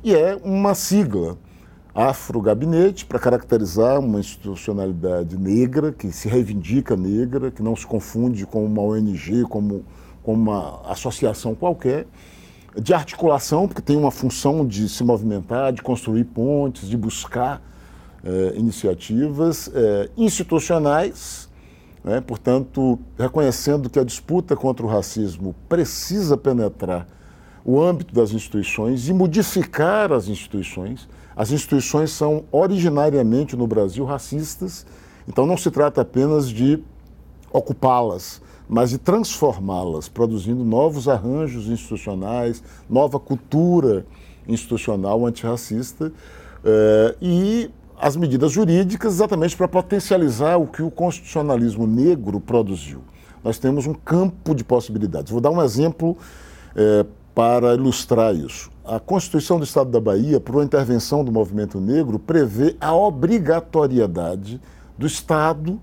E 0.04 0.16
é 0.16 0.36
uma 0.44 0.74
sigla, 0.74 1.38
Afro-Gabinete, 1.94 3.06
para 3.06 3.20
caracterizar 3.20 4.00
uma 4.00 4.20
institucionalidade 4.20 5.38
negra, 5.38 5.92
que 5.92 6.12
se 6.12 6.28
reivindica 6.28 6.98
negra, 6.98 7.52
que 7.52 7.62
não 7.62 7.76
se 7.76 7.86
confunde 7.86 8.48
com 8.48 8.66
uma 8.66 8.82
ONG, 8.82 9.44
como, 9.44 9.86
com 10.24 10.34
uma 10.34 10.82
associação 10.90 11.54
qualquer, 11.54 12.08
de 12.82 12.96
articulação, 12.96 13.68
porque 13.68 13.84
tem 13.84 13.96
uma 13.96 14.10
função 14.10 14.66
de 14.66 14.90
se 14.90 15.04
movimentar, 15.04 15.72
de 15.72 15.84
construir 15.84 16.24
pontes, 16.24 16.90
de 16.90 16.98
buscar 16.98 17.62
eh, 18.24 18.54
iniciativas 18.56 19.70
eh, 19.74 20.10
institucionais, 20.16 21.50
né? 22.04 22.22
portanto, 22.22 23.00
reconhecendo 23.18 23.90
que 23.90 24.00
a 24.00 24.04
disputa 24.04 24.56
contra 24.56 24.86
o 24.86 24.90
racismo 24.90 25.54
precisa 25.68 26.38
penetrar 26.38 27.08
o 27.66 27.82
âmbito 27.82 28.14
das 28.14 28.32
instituições 28.32 29.08
e 29.08 29.14
modificar 29.14 30.12
as 30.12 30.28
instituições. 30.28 31.08
As 31.36 31.52
instituições 31.52 32.12
são 32.12 32.44
originariamente 32.52 33.56
no 33.56 33.66
Brasil 33.66 34.06
racistas, 34.06 34.86
então 35.28 35.46
não 35.46 35.58
se 35.58 35.72
trata 35.72 36.02
apenas 36.02 36.50
de 36.50 36.84
ocupá-las, 37.52 38.42
mas 38.68 38.90
de 38.90 38.98
transformá-las, 38.98 40.08
produzindo 40.08 40.64
novos 40.64 41.08
arranjos 41.08 41.68
institucionais, 41.68 42.64
nova 42.90 43.20
cultura 43.20 44.06
institucional 44.48 45.26
antirracista 45.26 46.12
eh, 46.64 47.16
e 47.22 47.72
as 48.04 48.18
medidas 48.18 48.52
jurídicas 48.52 49.14
exatamente 49.14 49.56
para 49.56 49.66
potencializar 49.66 50.58
o 50.58 50.68
que 50.68 50.84
o 50.84 50.92
constitucionalismo 50.92 51.88
negro 51.88 52.38
produziu. 52.38 53.02
Nós 53.42 53.58
temos 53.58 53.88
um 53.88 53.94
campo 53.94 54.54
de 54.54 54.62
possibilidades. 54.62 55.32
Vou 55.32 55.40
dar 55.40 55.52
um 55.52 55.64
exemplo 55.64 56.18
eh, 56.76 57.06
para 57.34 57.76
ilustrar 57.76 58.36
isso. 58.36 58.70
A 58.84 59.00
Constituição 59.00 59.58
do 59.58 59.64
Estado 59.64 59.90
da 59.90 60.02
Bahia, 60.02 60.38
por 60.38 60.56
uma 60.56 60.66
intervenção 60.66 61.24
do 61.24 61.32
movimento 61.32 61.80
negro, 61.80 62.20
prevê 62.20 62.76
a 62.82 62.94
obrigatoriedade 62.94 64.60
do 64.98 65.08
Estado 65.08 65.80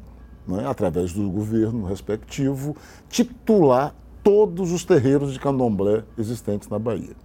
né, 0.47 0.67
através 0.69 1.15
do 1.15 1.31
governo 1.31 1.87
respectivo, 1.87 2.77
titular 3.09 3.95
todos 4.23 4.73
os 4.73 4.85
terreiros 4.85 5.33
de 5.33 5.41
candomblé 5.41 6.05
existentes 6.19 6.69
na 6.69 6.79
Bahia. 6.79 7.17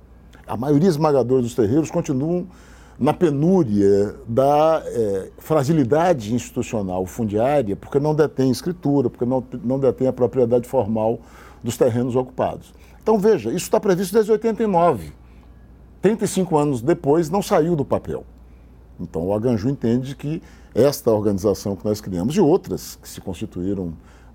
A 0.48 0.56
maioria 0.56 0.88
esmagadora 0.88 1.42
dos 1.42 1.54
terreiros 1.54 1.92
continuam 1.92 2.48
na 3.00 3.14
penúria 3.14 4.16
da 4.28 4.82
é, 4.86 5.30
fragilidade 5.38 6.34
institucional 6.34 7.06
fundiária, 7.06 7.76
porque 7.76 8.00
não 8.00 8.16
detém 8.16 8.50
escritura, 8.50 9.10
porque 9.10 9.26
não, 9.26 9.44
não 9.64 9.80
detém 9.80 10.08
a 10.08 10.14
propriedade 10.14 10.68
formal 10.68 11.20
dos 11.64 11.78
terrenos 11.78 12.16
ocupados. 12.16 12.74
Então, 13.02 13.20
veja, 13.20 13.50
isso 13.50 13.66
está 13.66 13.80
previsto 13.80 14.14
desde 14.14 14.32
89. 14.32 15.14
35 16.02 16.58
anos 16.58 16.82
depois, 16.82 17.30
não 17.30 17.42
saiu 17.42 17.76
do 17.76 17.84
papel. 17.84 18.24
Então, 19.00 19.28
o 19.28 19.34
Aganju 19.34 19.70
entende 19.70 20.16
que 20.16 20.42
esta 20.74 21.12
organização 21.12 21.76
que 21.76 21.86
nós 21.86 22.00
criamos 22.00 22.36
e 22.36 22.40
outras 22.40 22.98
que 23.02 23.10
se 23.10 23.20
constituíram 23.20 23.94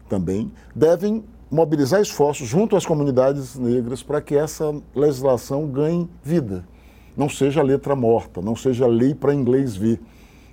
também 0.08 0.52
devem 0.74 1.24
mobilizar 1.50 2.00
esforços 2.00 2.46
junto 2.46 2.76
às 2.76 2.86
comunidades 2.86 3.56
negras 3.56 4.02
para 4.02 4.20
que 4.20 4.36
essa 4.36 4.74
legislação 4.94 5.66
ganhe 5.66 6.08
vida. 6.22 6.64
Não 7.16 7.28
seja 7.28 7.62
letra 7.62 7.94
morta, 7.96 8.40
não 8.40 8.54
seja 8.54 8.86
lei 8.86 9.14
para 9.14 9.34
inglês 9.34 9.76
ver, 9.76 10.00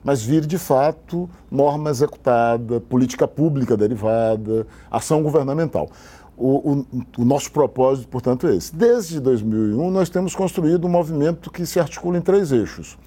mas 0.04 0.24
vir 0.24 0.46
de 0.46 0.58
fato 0.58 1.30
norma 1.52 1.90
executada, 1.90 2.80
política 2.80 3.28
pública 3.28 3.76
derivada, 3.76 4.66
ação 4.90 5.22
governamental. 5.22 5.90
O, 6.38 6.72
o, 6.72 6.86
o, 7.18 7.26
nosso 7.26 7.52
propósito, 7.52 8.08
portanto, 8.08 8.48
é 8.48 8.56
esse. 8.56 8.76
Desde 8.76 9.20
2001, 9.20 9.90
nós 9.90 10.08
temos 10.08 10.36
construído 10.36 10.86
um 10.86 10.90
movimento 10.90 11.50
que 11.50 11.66
se 11.66 11.80
articula 11.80 12.18
em 12.18 12.22
três 12.22 12.52
eixos. 12.52 12.98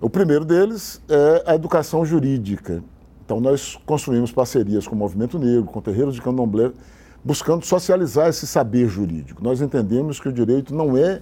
O 0.00 0.10
primeiro 0.10 0.44
deles 0.44 1.00
é 1.08 1.50
a 1.50 1.54
educação 1.54 2.04
jurídica. 2.04 2.84
Então, 3.24 3.40
nós 3.40 3.76
construímos 3.84 4.30
parcerias 4.32 4.86
com 4.86 4.94
o 4.94 4.98
Movimento 4.98 5.38
Negro, 5.38 5.64
com 5.64 5.80
terreiros 5.80 6.14
de 6.14 6.22
candomblé, 6.22 6.70
buscando 7.24 7.64
socializar 7.64 8.28
esse 8.28 8.46
saber 8.46 8.86
jurídico. 8.86 9.42
Nós 9.42 9.60
entendemos 9.60 10.20
que 10.20 10.28
o 10.28 10.32
direito 10.32 10.74
não 10.74 10.96
é 10.96 11.20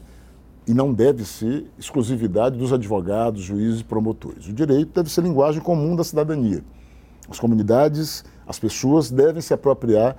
e 0.67 0.75
não 0.75 0.93
deve 0.93 1.25
ser 1.25 1.67
exclusividade 1.79 2.59
dos 2.59 2.73
advogados, 2.73 3.43
juízes 3.43 3.81
e 3.81 3.85
promotores. 3.85 4.49
O 4.49 4.53
direito 4.53 4.93
deve 4.95 5.11
ser 5.11 5.23
linguagem 5.23 5.61
comum 5.61 5.95
da 5.95 6.03
cidadania. 6.03 6.65
As 7.31 7.39
comunidades, 7.39 8.25
as 8.47 8.59
pessoas 8.59 9.11
devem 9.11 9.41
se 9.41 9.55
apropriar 9.55 10.17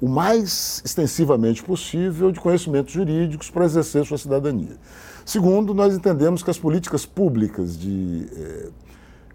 o 0.00 0.08
mais 0.08 0.82
extensivamente 0.84 1.62
possível 1.62 2.32
de 2.32 2.40
conhecimentos 2.40 2.92
jurídicos 2.92 3.50
para 3.50 3.66
exercer 3.66 4.04
sua 4.06 4.16
cidadania. 4.16 4.76
Segundo, 5.24 5.74
nós 5.74 5.94
entendemos 5.94 6.42
que 6.42 6.50
as 6.50 6.58
políticas 6.58 7.04
públicas 7.04 7.78
de, 7.78 8.26
é, 8.34 8.68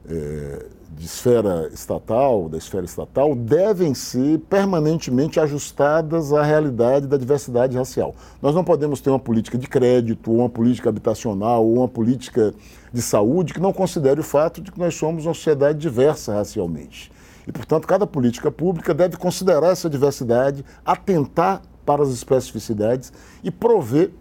é, 0.08 0.66
de 0.98 1.06
esfera 1.06 1.70
estatal, 1.74 2.48
da 2.48 2.58
esfera 2.58 2.86
estatal, 2.86 3.36
devem 3.36 3.94
ser 3.94 4.40
permanentemente 4.50 5.40
ajustadas 5.40 6.32
à 6.32 6.42
realidade 6.42 7.06
da 7.06 7.18
diversidade 7.18 7.78
racial. 7.78 8.16
Nós 8.42 8.56
não 8.56 8.64
podemos 8.64 9.02
ter 9.02 9.10
uma 9.10 9.20
política 9.20 9.58
de 9.58 9.68
crédito, 9.68 10.32
ou 10.32 10.38
uma 10.40 10.50
política 10.50 10.88
habitacional, 10.88 11.66
ou 11.66 11.76
uma 11.80 11.88
política 11.88 12.54
de 12.94 13.02
saúde 13.02 13.54
que 13.54 13.60
não 13.60 13.74
considere 13.74 14.22
o 14.22 14.24
fato 14.24 14.62
de 14.62 14.72
que 14.72 14.80
nós 14.80 14.96
somos 14.96 15.26
uma 15.26 15.34
sociedade 15.34 15.80
diversa 15.80 16.34
racialmente. 16.34 17.12
E, 17.46 17.52
portanto, 17.52 17.86
cada 17.86 18.08
política 18.08 18.50
pública 18.50 18.94
deve 18.94 19.18
considerar 19.18 19.72
essa 19.72 19.90
diversidade, 19.90 20.64
atentar 20.86 21.62
para 21.86 22.04
as 22.04 22.10
especificidades 22.10 23.12
e 23.44 23.52
prover 23.52 24.12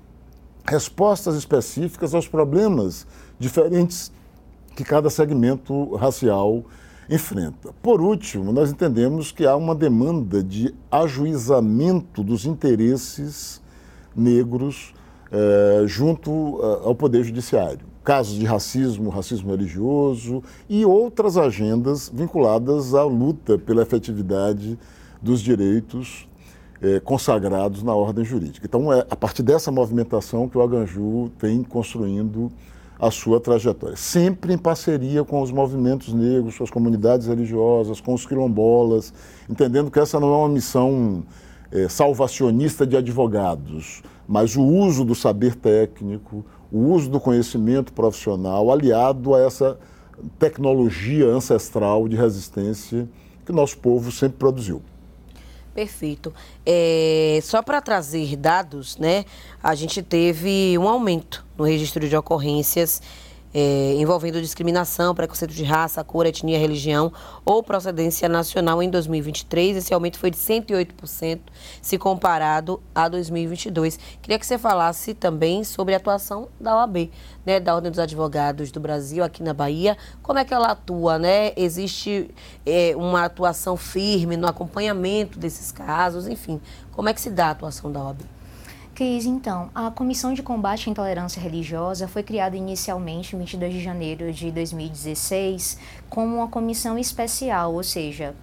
respostas 0.67 1.37
específicas 1.37 2.15
aos 2.15 2.27
problemas 2.27 3.07
diferentes 3.39 4.11
que 4.75 4.85
cada 4.85 5.11
segmento 5.11 5.95
racial 5.97 6.65
enfrenta. 7.09 7.73
Por 7.83 8.01
último, 8.01 8.53
nós 8.53 8.71
entendemos 8.71 9.31
que 9.31 9.47
há 9.47 9.55
uma 9.57 9.75
demanda 9.75 10.43
de 10.43 10.75
ajuizamento 10.91 12.23
dos 12.23 12.47
interesses 12.47 13.61
negros 14.17 14.95
eh, 15.37 15.83
junto 15.87 16.31
uh, 16.31 16.87
ao 16.87 16.95
Poder 16.95 17.25
Judiciário. 17.25 17.81
Casos 18.05 18.39
de 18.39 18.45
racismo, 18.45 19.11
racismo 19.11 19.51
religioso 19.51 20.45
e 20.69 20.85
outras 20.85 21.37
agendas 21.37 22.09
vinculadas 22.15 22.95
à 22.95 23.03
luta 23.03 23.59
pela 23.59 23.83
efetividade 23.83 24.79
dos 25.21 25.41
direitos 25.41 26.29
é, 26.81 27.01
consagrados 27.01 27.83
na 27.83 27.95
ordem 27.95 28.25
jurídica. 28.25 28.67
Então, 28.67 28.93
é 28.93 29.07
a 29.09 29.17
partir 29.17 29.43
dessa 29.43 29.73
movimentação 29.73 30.49
que 30.49 30.59
o 30.59 30.63
Aganju 30.63 31.33
vem 31.41 31.63
construindo 31.63 32.53
a 32.99 33.11
sua 33.11 33.41
trajetória, 33.41 33.97
sempre 33.97 34.53
em 34.53 34.59
parceria 34.59 35.25
com 35.25 35.43
os 35.43 35.51
movimentos 35.51 36.13
negros, 36.13 36.57
com 36.57 36.65
as 36.65 36.71
comunidades 36.71 37.27
religiosas, 37.27 38.01
com 38.01 38.15
os 38.15 38.25
quilombolas, 38.25 39.13
entendendo 39.49 39.91
que 39.91 39.99
essa 39.99 40.21
não 40.21 40.33
é 40.33 40.37
uma 40.39 40.49
missão 40.49 41.25
é, 41.73 41.89
salvacionista 41.89 42.87
de 42.87 42.97
advogados, 42.97 44.03
mas 44.29 44.57
o 44.57 44.63
uso 44.63 45.05
do 45.05 45.15
saber 45.15 45.55
técnico, 45.55 46.45
o 46.71 46.79
uso 46.79 47.11
do 47.11 47.21
conhecimento 47.21 47.93
profissional 47.93 48.71
aliado 48.71 49.35
a 49.35 49.41
essa 49.41 49.79
tecnologia 50.39 51.27
ancestral 51.27 52.09
de 52.09 52.17
resistência 52.17 53.09
que 53.45 53.53
nosso 53.53 53.77
povo 53.79 54.11
sempre 54.11 54.39
produziu. 54.39 54.81
Perfeito. 55.75 56.33
É, 56.65 57.41
só 57.43 57.61
para 57.61 57.81
trazer 57.81 58.37
dados, 58.37 58.97
né, 58.97 59.25
a 59.63 59.75
gente 59.75 60.03
teve 60.03 60.79
um 60.79 60.89
aumento 60.89 61.45
no 61.59 61.65
registro 61.65 62.09
de 62.09 62.17
ocorrências 62.17 63.03
é, 63.55 63.95
envolvendo 63.95 64.41
discriminação, 64.41 65.15
preconceito 65.15 65.55
de 65.55 65.63
raça, 65.63 66.03
cor, 66.03 66.27
etnia, 66.27 66.59
religião 66.59 67.13
ou 67.45 67.63
procedência 67.63 68.29
nacional 68.29 68.83
em 68.83 68.91
2023. 68.91 69.77
Esse 69.77 69.95
aumento 69.95 70.19
foi 70.19 70.31
de 70.31 70.37
108% 70.37 71.41
se 71.81 71.97
comparado 71.97 72.83
a 72.93 73.09
2022. 73.09 73.99
Queria 74.21 74.39
que 74.41 74.47
você 74.47 74.59
falasse 74.59 75.15
também 75.15 75.63
sobre 75.63 75.95
a 75.95 75.99
atuação 75.99 76.49
da 76.59 76.77
OAB, 76.77 77.11
né, 77.47 77.61
da 77.61 77.77
Ordem 77.77 77.93
dos 77.93 78.01
Advogados 78.01 78.73
do 78.73 78.81
Brasil 78.81 79.23
aqui 79.23 79.43
na 79.43 79.55
Bahia. 79.55 79.97
Como 80.21 80.39
é 80.39 80.45
que 80.45 80.53
ela 80.53 80.73
atua? 80.73 81.17
Né? 81.19 81.53
Existe 81.57 82.29
é, 82.67 82.95
uma 82.97 83.25
atuação 83.25 83.77
firme 83.77 84.37
no 84.37 84.49
acompanhamento 84.49 85.39
desses 85.39 85.71
casos? 85.71 86.27
Enfim, 86.27 86.61
como 86.91 87.09
é 87.09 87.15
que 87.15 87.21
se 87.21 87.31
dá 87.31 87.47
a 87.47 87.51
atuação 87.51 87.93
da 87.93 88.03
OAB? 88.03 88.34
Cris, 88.95 89.27
então, 89.27 89.71
a 89.75 89.91
Comissão 89.91 90.33
de 90.33 90.41
Combate 90.41 90.89
à 90.89 90.93
Intolerância 90.93 91.43
Religiosa 91.43 92.07
foi 92.07 92.23
criada 92.23 92.57
inicialmente 92.57 93.35
em 93.35 93.41
22 93.41 93.75
de 93.75 93.83
janeiro 93.83 94.33
de 94.33 94.53
2016 94.53 95.77
como 96.09 96.37
uma 96.37 96.47
comissão 96.47 96.97
especial, 96.97 97.75
ou 97.75 97.83
seja, 97.83 98.37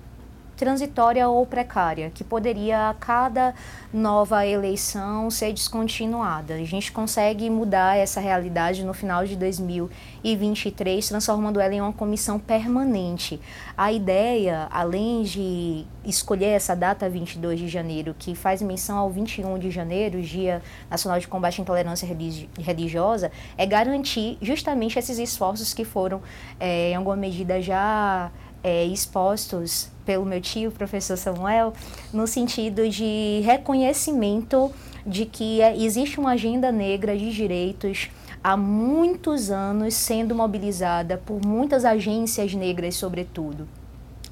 transitória 0.62 1.28
ou 1.28 1.44
precária, 1.44 2.12
que 2.14 2.24
poderia 2.24 2.90
a 2.90 2.94
cada 2.94 3.56
nova 3.92 4.46
eleição 4.46 5.28
ser 5.32 5.52
descontinuada. 5.52 6.54
A 6.54 6.64
gente 6.64 6.92
consegue 6.92 7.50
mudar 7.50 7.98
essa 7.98 8.20
realidade 8.20 8.86
no 8.86 8.94
final 8.94 9.26
de 9.26 9.36
2023, 9.36 11.10
transformando 11.10 11.60
ela 11.60 11.74
em 11.74 11.82
uma 11.82 11.92
comissão 11.92 12.38
permanente. 12.38 13.42
A 13.76 13.92
ideia, 13.92 14.68
além 14.70 15.24
de 15.24 15.84
escolher 16.06 16.50
essa 16.50 16.76
data 16.76 17.10
22 17.10 17.60
de 17.60 17.68
janeiro, 17.68 18.16
que 18.20 18.36
faz 18.36 18.62
menção 18.62 19.00
ao 19.00 19.10
21 19.10 19.58
de 19.58 19.72
janeiro, 19.72 20.22
Dia 20.22 20.62
Nacional 20.92 21.20
de 21.20 21.28
Combate 21.28 21.60
à 21.60 21.64
Intolerância 21.64 22.08
Religiosa, 22.60 23.32
é 23.58 23.66
garantir 23.66 24.38
justamente 24.40 25.00
esses 25.00 25.18
esforços 25.18 25.74
que 25.74 25.84
foram, 25.84 26.22
é, 26.60 26.92
em 26.92 26.96
alguma 26.96 27.16
medida, 27.16 27.60
já 27.60 28.32
é, 28.64 28.86
expostos 28.86 29.90
pelo 30.06 30.26
meu 30.26 30.42
tio, 30.42 30.72
professor 30.72 31.18
Samuel, 31.18 31.74
no 32.14 32.28
sentido 32.28 32.88
de 32.90 33.42
reconhecimento 33.44 34.72
de 35.06 35.26
que 35.26 35.62
é, 35.62 35.76
existe 35.76 36.20
uma 36.20 36.32
agenda 36.32 36.72
negra 36.72 37.18
de 37.18 37.32
direitos 37.32 38.10
há 38.44 38.58
muitos 38.58 39.50
anos 39.52 39.94
sendo 39.94 40.34
mobilizada 40.36 41.18
por 41.18 41.46
muitas 41.46 41.86
agências 41.86 42.54
negras, 42.54 42.96
sobretudo. 42.96 43.68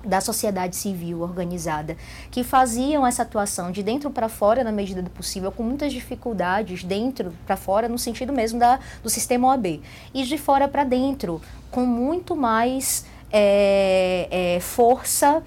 da 0.01 0.21
sociedade 0.21 0.77
civil 0.77 1.19
organizada, 1.19 1.97
que 2.31 2.41
faziam 2.41 3.05
essa 3.05 3.23
atuação 3.23 3.69
de 3.69 3.83
dentro 3.83 4.09
para 4.09 4.29
fora 4.29 4.63
na 4.63 4.71
medida 4.71 5.01
do 5.01 5.09
possível, 5.09 5.51
com 5.51 5.61
muitas 5.61 5.91
dificuldades 5.91 6.85
dentro 6.85 7.33
para 7.45 7.57
fora, 7.57 7.89
no 7.89 7.97
sentido 7.97 8.31
mesmo 8.31 8.57
da, 8.57 8.79
do 9.03 9.09
sistema 9.09 9.49
OAB, 9.49 9.81
e 10.13 10.23
de 10.23 10.37
fora 10.37 10.69
para 10.69 10.85
dentro, 10.85 11.41
com 11.69 11.85
muito 11.85 12.33
mais 12.33 13.05
é, 13.31 14.27
é, 14.55 14.59
força 14.59 15.43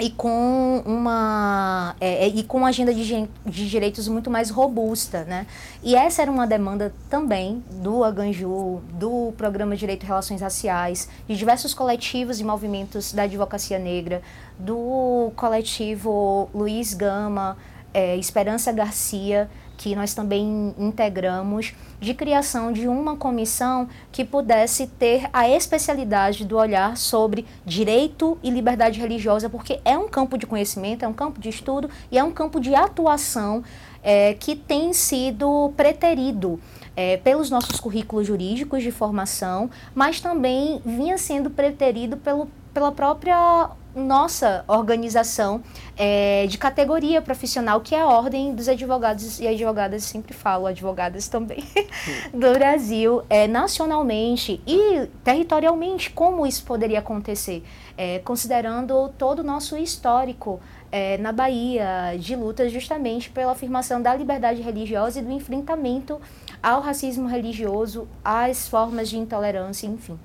e 0.00 0.10
com 0.10 0.82
uma 0.86 1.94
é, 2.00 2.26
é, 2.26 2.28
e 2.28 2.42
com 2.42 2.58
uma 2.58 2.68
agenda 2.68 2.92
de, 2.94 3.28
de, 3.44 3.68
direitos 3.68 4.08
muito 4.08 4.30
mais 4.30 4.50
robusta, 4.50 5.24
né? 5.24 5.46
E 5.82 5.94
essa 5.94 6.22
era 6.22 6.30
uma 6.30 6.46
demanda 6.46 6.94
também 7.10 7.62
do 7.70 8.02
Aganju, 8.02 8.80
do 8.94 9.32
Programa 9.36 9.76
Direito 9.76 10.04
e 10.04 10.06
Relações 10.06 10.40
Raciais, 10.40 11.08
de 11.28 11.36
diversos 11.36 11.74
coletivos 11.74 12.40
e 12.40 12.44
movimentos 12.44 13.12
da 13.12 13.24
advocacia 13.24 13.78
negra, 13.78 14.22
do 14.58 15.30
coletivo 15.36 16.48
Luiz 16.54 16.94
Gama, 16.94 17.56
é, 17.92 18.16
Esperança 18.16 18.72
Garcia, 18.72 19.50
que 19.82 19.96
nós 19.96 20.14
também 20.14 20.72
integramos, 20.78 21.74
de 22.00 22.14
criação 22.14 22.72
de 22.72 22.86
uma 22.86 23.16
comissão 23.16 23.88
que 24.12 24.24
pudesse 24.24 24.86
ter 24.86 25.28
a 25.32 25.48
especialidade 25.48 26.44
do 26.44 26.56
olhar 26.56 26.96
sobre 26.96 27.44
direito 27.66 28.38
e 28.44 28.50
liberdade 28.50 29.00
religiosa, 29.00 29.50
porque 29.50 29.80
é 29.84 29.98
um 29.98 30.08
campo 30.08 30.38
de 30.38 30.46
conhecimento, 30.46 31.04
é 31.04 31.08
um 31.08 31.12
campo 31.12 31.40
de 31.40 31.48
estudo 31.48 31.90
e 32.12 32.18
é 32.18 32.22
um 32.22 32.30
campo 32.30 32.60
de 32.60 32.76
atuação 32.76 33.64
é, 34.04 34.34
que 34.34 34.54
tem 34.54 34.92
sido 34.92 35.72
preterido. 35.76 36.60
É, 36.94 37.16
pelos 37.16 37.48
nossos 37.48 37.80
currículos 37.80 38.26
jurídicos 38.26 38.82
de 38.82 38.90
formação, 38.90 39.70
mas 39.94 40.20
também 40.20 40.78
vinha 40.84 41.16
sendo 41.16 41.48
preterido 41.48 42.18
pelo, 42.18 42.46
pela 42.74 42.92
própria 42.92 43.70
nossa 43.94 44.64
organização 44.66 45.62
é, 45.96 46.46
de 46.46 46.56
categoria 46.58 47.20
profissional, 47.20 47.80
que 47.80 47.94
é 47.94 48.00
a 48.00 48.06
Ordem 48.06 48.54
dos 48.54 48.68
Advogados 48.68 49.40
e 49.40 49.46
Advogadas, 49.46 50.04
sempre 50.04 50.32
falo 50.32 50.66
advogadas 50.66 51.28
também, 51.28 51.64
do 52.32 52.52
Brasil, 52.52 53.22
é, 53.28 53.46
nacionalmente 53.46 54.60
e 54.66 55.06
territorialmente, 55.22 56.10
como 56.10 56.46
isso 56.46 56.64
poderia 56.64 57.00
acontecer, 57.00 57.62
é, 57.96 58.18
considerando 58.20 59.10
todo 59.18 59.40
o 59.40 59.42
nosso 59.42 59.76
histórico 59.76 60.60
é, 60.90 61.16
na 61.18 61.32
Bahia 61.32 62.16
de 62.18 62.36
lutas 62.36 62.72
justamente 62.72 63.30
pela 63.30 63.52
afirmação 63.52 64.00
da 64.00 64.14
liberdade 64.14 64.60
religiosa 64.62 65.20
e 65.20 65.22
do 65.22 65.32
enfrentamento 65.32 66.20
ao 66.62 66.80
racismo 66.80 67.26
religioso, 67.26 68.06
às 68.24 68.68
formas 68.68 69.08
de 69.08 69.18
intolerância, 69.18 69.86
enfim, 69.86 70.18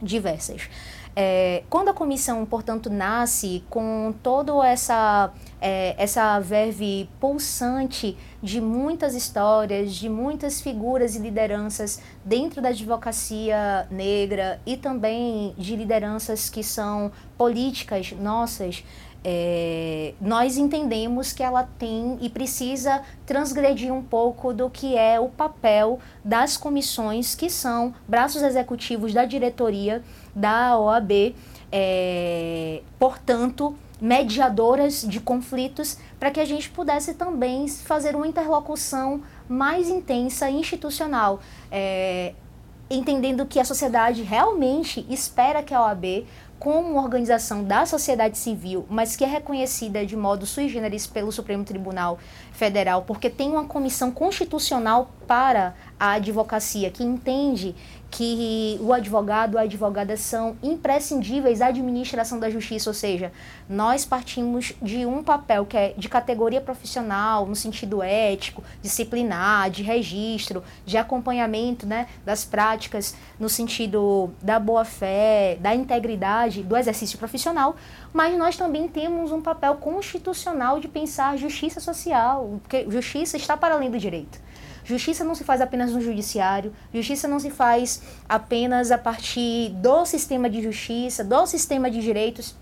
diversas. 0.00 0.68
É, 1.16 1.62
quando 1.70 1.90
a 1.90 1.94
comissão, 1.94 2.44
portanto, 2.44 2.90
nasce 2.90 3.62
com 3.70 4.12
toda 4.22 4.66
essa, 4.66 5.32
é, 5.60 5.94
essa 5.96 6.40
verve 6.40 7.08
pulsante 7.20 8.16
de 8.42 8.60
muitas 8.60 9.14
histórias, 9.14 9.94
de 9.94 10.08
muitas 10.08 10.60
figuras 10.60 11.14
e 11.14 11.20
lideranças 11.20 12.00
dentro 12.24 12.60
da 12.60 12.70
advocacia 12.70 13.86
negra 13.90 14.60
e 14.66 14.76
também 14.76 15.54
de 15.56 15.76
lideranças 15.76 16.50
que 16.50 16.64
são 16.64 17.12
políticas 17.38 18.12
nossas, 18.12 18.84
é, 19.24 20.12
nós 20.20 20.58
entendemos 20.58 21.32
que 21.32 21.42
ela 21.42 21.66
tem 21.78 22.18
e 22.20 22.28
precisa 22.28 23.02
transgredir 23.24 23.92
um 23.92 24.02
pouco 24.02 24.52
do 24.52 24.68
que 24.68 24.98
é 24.98 25.18
o 25.18 25.30
papel 25.30 25.98
das 26.22 26.58
comissões, 26.58 27.34
que 27.34 27.48
são 27.48 27.94
braços 28.06 28.42
executivos 28.42 29.14
da 29.14 29.24
diretoria 29.24 30.02
da 30.34 30.78
OAB, 30.78 31.34
é, 31.72 32.82
portanto, 32.98 33.74
mediadoras 33.98 35.02
de 35.02 35.18
conflitos, 35.20 35.96
para 36.20 36.30
que 36.30 36.38
a 36.38 36.44
gente 36.44 36.68
pudesse 36.68 37.14
também 37.14 37.66
fazer 37.66 38.14
uma 38.14 38.28
interlocução 38.28 39.22
mais 39.48 39.88
intensa 39.88 40.50
institucional. 40.50 41.40
É, 41.72 42.34
entendendo 42.90 43.46
que 43.46 43.58
a 43.58 43.64
sociedade 43.64 44.22
realmente 44.22 45.06
espera 45.08 45.62
que 45.62 45.72
a 45.72 45.82
OAB 45.82 46.26
como 46.58 46.92
uma 46.92 47.02
organização 47.02 47.62
da 47.64 47.84
sociedade 47.84 48.38
civil, 48.38 48.86
mas 48.88 49.16
que 49.16 49.24
é 49.24 49.26
reconhecida 49.26 50.04
de 50.06 50.16
modo 50.16 50.46
sui 50.46 50.68
generis 50.68 51.06
pelo 51.06 51.32
Supremo 51.32 51.64
Tribunal 51.64 52.18
Federal, 52.52 53.02
porque 53.02 53.28
tem 53.28 53.50
uma 53.50 53.64
comissão 53.64 54.10
constitucional 54.10 55.10
para 55.26 55.74
a 55.98 56.12
advocacia 56.12 56.90
que 56.90 57.02
entende 57.02 57.74
que 58.14 58.78
o 58.80 58.92
advogado 58.92 59.58
a 59.58 59.62
advogada 59.62 60.16
são 60.16 60.56
imprescindíveis 60.62 61.60
à 61.60 61.66
administração 61.66 62.38
da 62.38 62.48
justiça, 62.48 62.88
ou 62.88 62.94
seja, 62.94 63.32
nós 63.68 64.04
partimos 64.04 64.72
de 64.80 65.04
um 65.04 65.20
papel 65.20 65.66
que 65.66 65.76
é 65.76 65.94
de 65.98 66.08
categoria 66.08 66.60
profissional, 66.60 67.44
no 67.44 67.56
sentido 67.56 68.04
ético, 68.04 68.62
disciplinar, 68.80 69.68
de 69.68 69.82
registro, 69.82 70.62
de 70.86 70.96
acompanhamento 70.96 71.86
né, 71.86 72.06
das 72.24 72.44
práticas, 72.44 73.16
no 73.36 73.48
sentido 73.48 74.30
da 74.40 74.60
boa-fé, 74.60 75.58
da 75.60 75.74
integridade 75.74 76.62
do 76.62 76.76
exercício 76.76 77.18
profissional, 77.18 77.74
mas 78.12 78.38
nós 78.38 78.56
também 78.56 78.86
temos 78.86 79.32
um 79.32 79.42
papel 79.42 79.74
constitucional 79.74 80.78
de 80.78 80.86
pensar 80.86 81.36
justiça 81.36 81.80
social, 81.80 82.60
porque 82.62 82.88
justiça 82.88 83.36
está 83.36 83.56
para 83.56 83.74
além 83.74 83.90
do 83.90 83.98
direito. 83.98 84.38
Justiça 84.84 85.24
não 85.24 85.34
se 85.34 85.44
faz 85.44 85.60
apenas 85.60 85.92
no 85.92 86.00
judiciário, 86.00 86.72
justiça 86.92 87.26
não 87.26 87.40
se 87.40 87.50
faz 87.50 88.02
apenas 88.28 88.90
a 88.90 88.98
partir 88.98 89.70
do 89.70 90.04
sistema 90.04 90.48
de 90.50 90.62
justiça, 90.62 91.24
do 91.24 91.46
sistema 91.46 91.90
de 91.90 92.00
direitos. 92.00 92.54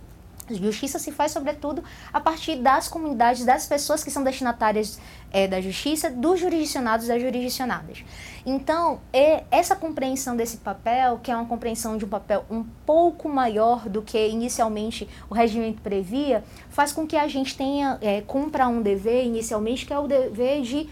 Justiça 0.51 0.99
se 0.99 1.12
faz, 1.12 1.33
sobretudo, 1.33 1.83
a 2.12 2.20
partir 2.20 2.57
das 2.57 2.89
comunidades, 2.89 3.45
das 3.45 3.66
pessoas 3.66 4.03
que 4.03 4.11
são 4.11 4.25
destinatárias 4.25 4.99
é, 5.33 5.47
da 5.47 5.61
justiça, 5.61 6.11
dos 6.11 6.41
jurisdicionados 6.41 7.07
das 7.07 7.20
jurisdicionadas. 7.23 8.05
Então, 8.45 9.01
é, 9.12 9.45
essa 9.51 9.77
compreensão 9.77 10.37
desse 10.37 10.59
papel, 10.59 11.20
que 11.23 11.31
é 11.31 11.37
uma 11.37 11.47
compreensão 11.47 11.97
de 11.97 12.05
um 12.05 12.09
papel 12.09 12.45
um 12.51 12.64
pouco 12.85 13.29
maior 13.29 13.89
do 13.89 14.03
que 14.03 14.29
inicialmente 14.29 15.09
o 15.31 15.35
regimento 15.35 15.81
previa, 15.81 16.43
faz 16.68 16.93
com 16.93 17.07
que 17.07 17.16
a 17.16 17.29
gente 17.29 17.57
tenha, 17.57 17.99
é, 18.01 18.20
cumpra 18.20 18.66
um 18.66 18.83
dever, 18.83 19.25
inicialmente, 19.25 19.87
que 19.87 19.93
é 19.93 19.99
o 19.99 20.09
dever 20.09 20.62
de 20.62 20.89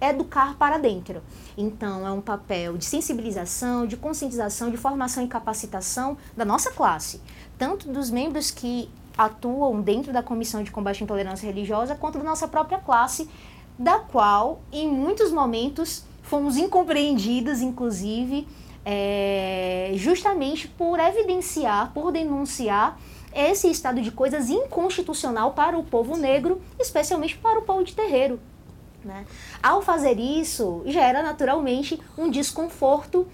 educar 0.00 0.56
para 0.56 0.78
dentro. 0.78 1.22
Então, 1.56 2.06
é 2.06 2.10
um 2.10 2.20
papel 2.20 2.76
de 2.76 2.84
sensibilização, 2.84 3.86
de 3.86 3.96
conscientização, 3.96 4.70
de 4.70 4.76
formação 4.76 5.24
e 5.24 5.28
capacitação 5.28 6.16
da 6.36 6.44
nossa 6.44 6.70
classe, 6.70 7.20
tanto 7.58 7.88
dos 7.88 8.10
membros 8.10 8.50
que 8.50 8.88
atuam 9.16 9.80
dentro 9.80 10.12
da 10.12 10.22
Comissão 10.22 10.62
de 10.62 10.70
Combate 10.70 11.02
à 11.02 11.04
Intolerância 11.04 11.46
Religiosa, 11.46 11.94
quanto 11.94 12.18
da 12.18 12.24
nossa 12.24 12.48
própria 12.48 12.78
classe, 12.78 13.28
da 13.78 13.98
qual, 13.98 14.60
em 14.72 14.88
muitos 14.88 15.30
momentos, 15.30 16.04
fomos 16.22 16.56
incompreendidos, 16.56 17.60
inclusive, 17.60 18.46
é, 18.84 19.92
justamente 19.96 20.68
por 20.68 20.98
evidenciar, 20.98 21.92
por 21.92 22.12
denunciar 22.12 22.98
esse 23.34 23.70
estado 23.70 24.00
de 24.00 24.10
coisas 24.10 24.50
inconstitucional 24.50 25.52
para 25.52 25.78
o 25.78 25.84
povo 25.84 26.16
negro, 26.16 26.60
especialmente 26.78 27.36
para 27.36 27.58
o 27.58 27.62
povo 27.62 27.84
de 27.84 27.94
terreiro. 27.94 28.40
Né? 29.04 29.24
Ao 29.62 29.80
fazer 29.80 30.18
isso, 30.18 30.82
gera 30.86 31.22
naturalmente 31.22 31.98
um 32.18 32.30
desconforto 32.30 33.26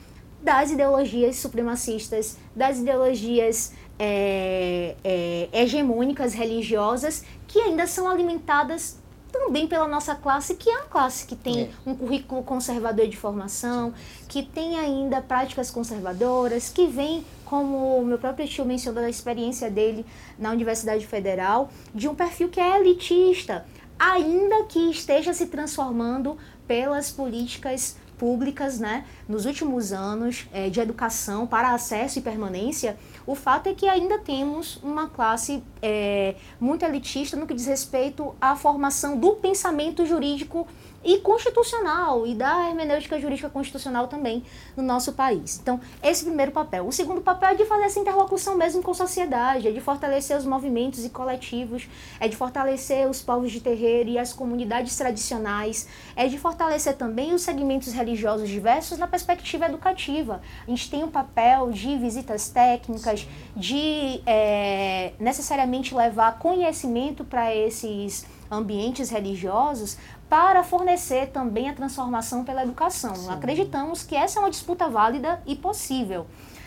das 0.42 0.70
ideologias 0.70 1.36
supremacistas, 1.36 2.36
das 2.54 2.78
ideologias 2.78 3.72
é, 3.98 4.94
é, 5.02 5.48
hegemônicas 5.52 6.34
religiosas 6.34 7.24
que 7.48 7.58
ainda 7.58 7.86
são 7.86 8.08
alimentadas 8.08 8.98
também 9.32 9.66
pela 9.66 9.86
nossa 9.86 10.14
classe, 10.14 10.54
que 10.54 10.70
é 10.70 10.78
uma 10.78 10.86
classe 10.86 11.26
que 11.26 11.36
tem 11.36 11.62
é. 11.62 11.70
um 11.84 11.94
currículo 11.94 12.42
conservador 12.42 13.06
de 13.06 13.16
formação, 13.16 13.92
que 14.28 14.42
tem 14.42 14.78
ainda 14.78 15.20
práticas 15.20 15.70
conservadoras, 15.70 16.70
que 16.70 16.86
vem, 16.86 17.24
como 17.44 17.98
o 17.98 18.04
meu 18.04 18.18
próprio 18.18 18.46
tio 18.48 18.64
mencionou 18.64 19.02
da 19.02 19.10
experiência 19.10 19.70
dele 19.70 20.06
na 20.38 20.50
Universidade 20.50 21.06
Federal, 21.06 21.70
de 21.94 22.08
um 22.08 22.14
perfil 22.14 22.48
que 22.48 22.60
é 22.60 22.80
elitista, 22.80 23.66
ainda 23.98 24.64
que 24.64 24.90
esteja 24.90 25.32
se 25.32 25.46
transformando 25.46 26.36
pelas 26.66 27.10
políticas 27.10 27.96
públicas, 28.16 28.78
né, 28.78 29.04
nos 29.28 29.44
últimos 29.44 29.92
anos 29.92 30.48
é, 30.52 30.68
de 30.70 30.80
educação 30.80 31.46
para 31.46 31.74
acesso 31.74 32.18
e 32.18 32.22
permanência, 32.22 32.96
o 33.26 33.34
fato 33.34 33.68
é 33.68 33.74
que 33.74 33.86
ainda 33.86 34.18
temos 34.18 34.76
uma 34.82 35.08
classe 35.08 35.62
é, 35.82 36.34
muito 36.58 36.84
elitista 36.84 37.36
no 37.36 37.46
que 37.46 37.54
diz 37.54 37.66
respeito 37.66 38.34
à 38.40 38.56
formação 38.56 39.18
do 39.18 39.32
pensamento 39.32 40.06
jurídico 40.06 40.66
e 41.06 41.18
constitucional 41.18 42.26
e 42.26 42.34
da 42.34 42.68
hermenêutica 42.68 43.20
jurídica 43.20 43.48
constitucional 43.48 44.08
também 44.08 44.42
no 44.76 44.82
nosso 44.82 45.12
país. 45.12 45.60
Então, 45.62 45.80
esse 46.02 46.24
primeiro 46.24 46.50
papel. 46.50 46.84
O 46.84 46.90
segundo 46.90 47.20
papel 47.20 47.50
é 47.50 47.54
de 47.54 47.64
fazer 47.64 47.84
essa 47.84 48.00
interlocução 48.00 48.56
mesmo 48.56 48.82
com 48.82 48.90
a 48.90 48.94
sociedade, 48.94 49.68
é 49.68 49.70
de 49.70 49.80
fortalecer 49.80 50.36
os 50.36 50.44
movimentos 50.44 51.04
e 51.04 51.08
coletivos, 51.08 51.88
é 52.18 52.26
de 52.26 52.36
fortalecer 52.36 53.08
os 53.08 53.22
povos 53.22 53.52
de 53.52 53.60
terreiro 53.60 54.10
e 54.10 54.18
as 54.18 54.32
comunidades 54.32 54.96
tradicionais, 54.96 55.86
é 56.16 56.26
de 56.26 56.36
fortalecer 56.38 56.96
também 56.96 57.32
os 57.32 57.42
segmentos 57.42 57.92
religiosos 57.92 58.48
diversos 58.48 58.98
na 58.98 59.06
perspectiva 59.06 59.66
educativa. 59.66 60.42
A 60.66 60.70
gente 60.70 60.90
tem 60.90 61.04
o 61.04 61.06
um 61.06 61.10
papel 61.10 61.70
de 61.70 61.96
visitas 61.96 62.48
técnicas, 62.48 63.28
de 63.54 64.20
é, 64.26 65.12
necessariamente 65.20 65.94
levar 65.94 66.36
conhecimento 66.40 67.22
para 67.24 67.54
esses 67.54 68.26
ambientes 68.50 69.10
religiosos 69.10 69.96
para 70.28 70.64
fornecer 70.64 71.28
também 71.28 71.68
a 71.68 71.72
transformação 71.72 72.44
pela 72.44 72.62
educação. 72.62 73.14
Sim. 73.14 73.30
Acreditamos 73.30 74.02
que 74.02 74.16
essa 74.16 74.38
é 74.38 74.42
uma 74.42 74.50
disputa 74.50 74.88
válida 74.88 75.40
e 75.46 75.54
possível. 75.54 76.26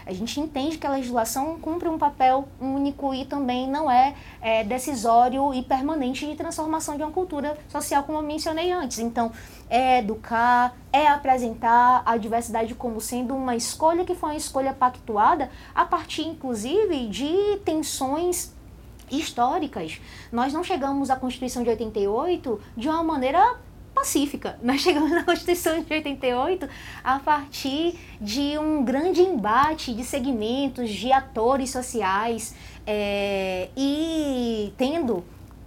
A 0.10 0.14
gente 0.14 0.40
entende 0.40 0.80
que 0.80 0.88
a 0.88 0.90
legislação 0.90 1.60
cumpre 1.60 1.88
um 1.88 2.00
papel 2.00 2.48
único 2.60 3.14
e 3.14 3.26
também 3.26 3.70
não 3.70 3.92
é, 3.92 4.16
é, 4.42 4.64
decisório 4.64 5.54
e 5.54 5.62
permanente 5.62 6.26
de 6.26 6.36
transformação 6.36 6.98
de 6.98 7.04
uma 7.04 7.12
cultura 7.12 7.56
social, 7.68 8.02
como 8.02 8.18
eu 8.18 8.24
mencionei 8.24 8.72
antes. 8.72 8.98
Então, 8.98 9.32
é 9.70 10.00
educar, 10.00 10.76
é 10.92 11.06
apresentar 11.06 12.02
a 12.04 12.18
diversidade 12.18 12.74
como 12.74 13.00
sendo 13.00 13.36
uma 13.36 13.56
escolha 13.56 14.04
que 14.04 14.16
foi 14.16 14.32
uma 14.32 14.36
escolha 14.36 14.74
pactuada 14.74 15.52
a 15.76 15.86
partir, 15.86 16.24
inclusive, 16.24 17.08
de 17.08 17.58
tensões 17.64 18.52
históricas. 19.12 20.00
Nós 20.32 20.54
não 20.54 20.64
chegamos 20.64 21.10
à 21.10 21.16
Constituição 21.16 21.64
de 21.64 21.70
88 21.70 22.62
de 22.76 22.88
uma 22.88 23.04
maneira 23.04 23.58
pacífica. 23.94 24.58
Nós 24.64 24.82
chegamos 24.82 25.12
na 25.12 25.24
Constituição 25.24 25.82
de 25.82 25.94
88 25.94 26.68
a 27.04 27.20
partir 27.20 27.98
de 28.22 28.58
um 28.58 28.84
grande 28.84 29.22
embate 29.22 29.94
de 29.94 30.04
segmentos, 30.04 30.90
de 30.90 31.12
atores 31.12 31.70
sociais 31.70 32.56
é, 32.86 33.70
e 33.76 34.74
tendo 34.78 35.24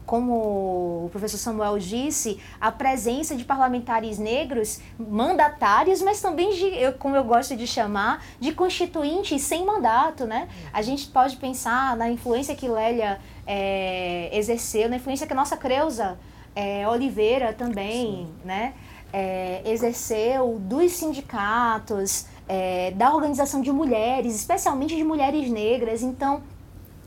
como 0.07 1.05
o 1.07 1.09
professor 1.11 1.38
Samuel 1.38 1.78
disse, 1.78 2.40
a 2.61 2.70
presença 2.70 3.34
de 3.36 3.44
parlamentares 3.44 4.18
negros 4.18 4.80
mandatários, 4.98 6.03
mas 6.03 6.20
também, 6.20 6.50
de, 6.53 6.92
como 6.98 7.16
eu 7.16 7.24
gosto 7.24 7.57
de 7.57 7.66
chamar, 7.66 8.24
de 8.40 8.53
constituintes 8.53 9.42
sem 9.42 9.64
mandato, 9.64 10.26
né? 10.26 10.48
A 10.72 10.82
gente 10.82 11.07
pode 11.09 11.36
pensar 11.36 11.96
na 11.96 12.11
influência 12.11 12.55
que 12.55 12.68
Lélia 12.68 13.20
é, 13.46 14.30
exerceu, 14.32 14.88
na 14.88 14.96
influência 14.96 15.26
que 15.26 15.32
a 15.32 15.36
nossa 15.36 15.57
Creuza 15.57 16.18
é, 16.55 16.86
Oliveira 16.88 17.53
também, 17.53 18.26
Sim. 18.26 18.28
né? 18.44 18.74
É, 19.12 19.61
exerceu 19.66 20.59
dos 20.59 20.92
sindicatos, 20.92 22.26
é, 22.48 22.90
da 22.92 23.14
organização 23.14 23.61
de 23.61 23.70
mulheres, 23.70 24.34
especialmente 24.34 24.96
de 24.96 25.05
mulheres 25.05 25.50
negras. 25.50 26.03
Então, 26.03 26.42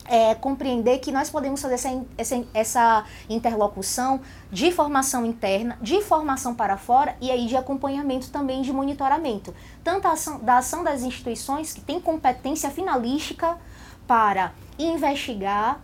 é, 0.05 0.35
compreender 0.35 0.99
que 0.99 1.11
nós 1.11 1.29
podemos 1.29 1.61
fazer 1.61 1.75
essa, 1.75 2.05
essa, 2.17 2.45
essa, 2.53 3.05
interlocução 3.29 4.21
de 4.51 4.71
formação 4.71 5.25
interna, 5.25 5.77
de 5.81 6.01
formação 6.01 6.53
para 6.53 6.77
fora 6.77 7.15
e 7.19 7.31
aí 7.31 7.47
de 7.47 7.57
acompanhamento 7.57 8.29
também 8.29 8.61
de 8.61 8.71
monitoramento. 8.71 9.53
Tanto 9.83 10.07
ação, 10.07 10.39
da 10.39 10.57
ação 10.57 10.83
das 10.83 11.01
instituições 11.01 11.73
que 11.73 11.81
têm 11.81 11.99
competência 11.99 12.69
finalística 12.69 13.57
para 14.07 14.53
investigar, 14.77 15.81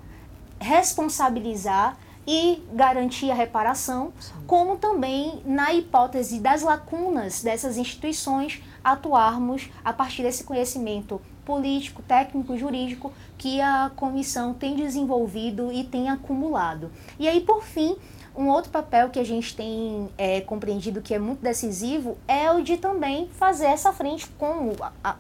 responsabilizar 0.60 1.98
e 2.28 2.64
garantir 2.72 3.32
a 3.32 3.34
reparação, 3.34 4.14
Sim. 4.20 4.34
como 4.46 4.78
também 4.78 5.42
na 5.44 5.74
hipótese 5.74 6.40
das 6.40 6.62
lacunas 6.62 7.42
dessas 7.42 7.78
instituições 7.78 8.62
atuarmos 8.84 9.70
a 9.84 9.92
partir 9.92 10.22
desse 10.22 10.44
conhecimento 10.44 11.20
político, 11.52 12.02
técnico, 12.02 12.58
jurídico 12.58 13.12
que 13.38 13.60
a 13.60 13.92
comissão 13.94 14.54
tem 14.54 14.74
desenvolvido 14.74 15.70
e 15.70 15.84
tem 15.84 16.10
acumulado. 16.10 16.90
E 17.20 17.28
aí, 17.28 17.42
por 17.42 17.62
fim, 17.62 17.98
um 18.34 18.48
outro 18.48 18.72
papel 18.72 19.10
que 19.10 19.20
a 19.20 19.24
gente 19.26 19.54
tem 19.54 20.08
é, 20.18 20.40
compreendido 20.40 21.02
que 21.02 21.14
é 21.14 21.20
muito 21.20 21.42
decisivo 21.42 22.18
é 22.26 22.50
o 22.50 22.62
de 22.64 22.78
também 22.78 23.28
fazer 23.34 23.66
essa 23.66 23.92
frente, 23.92 24.30
como, 24.38 24.72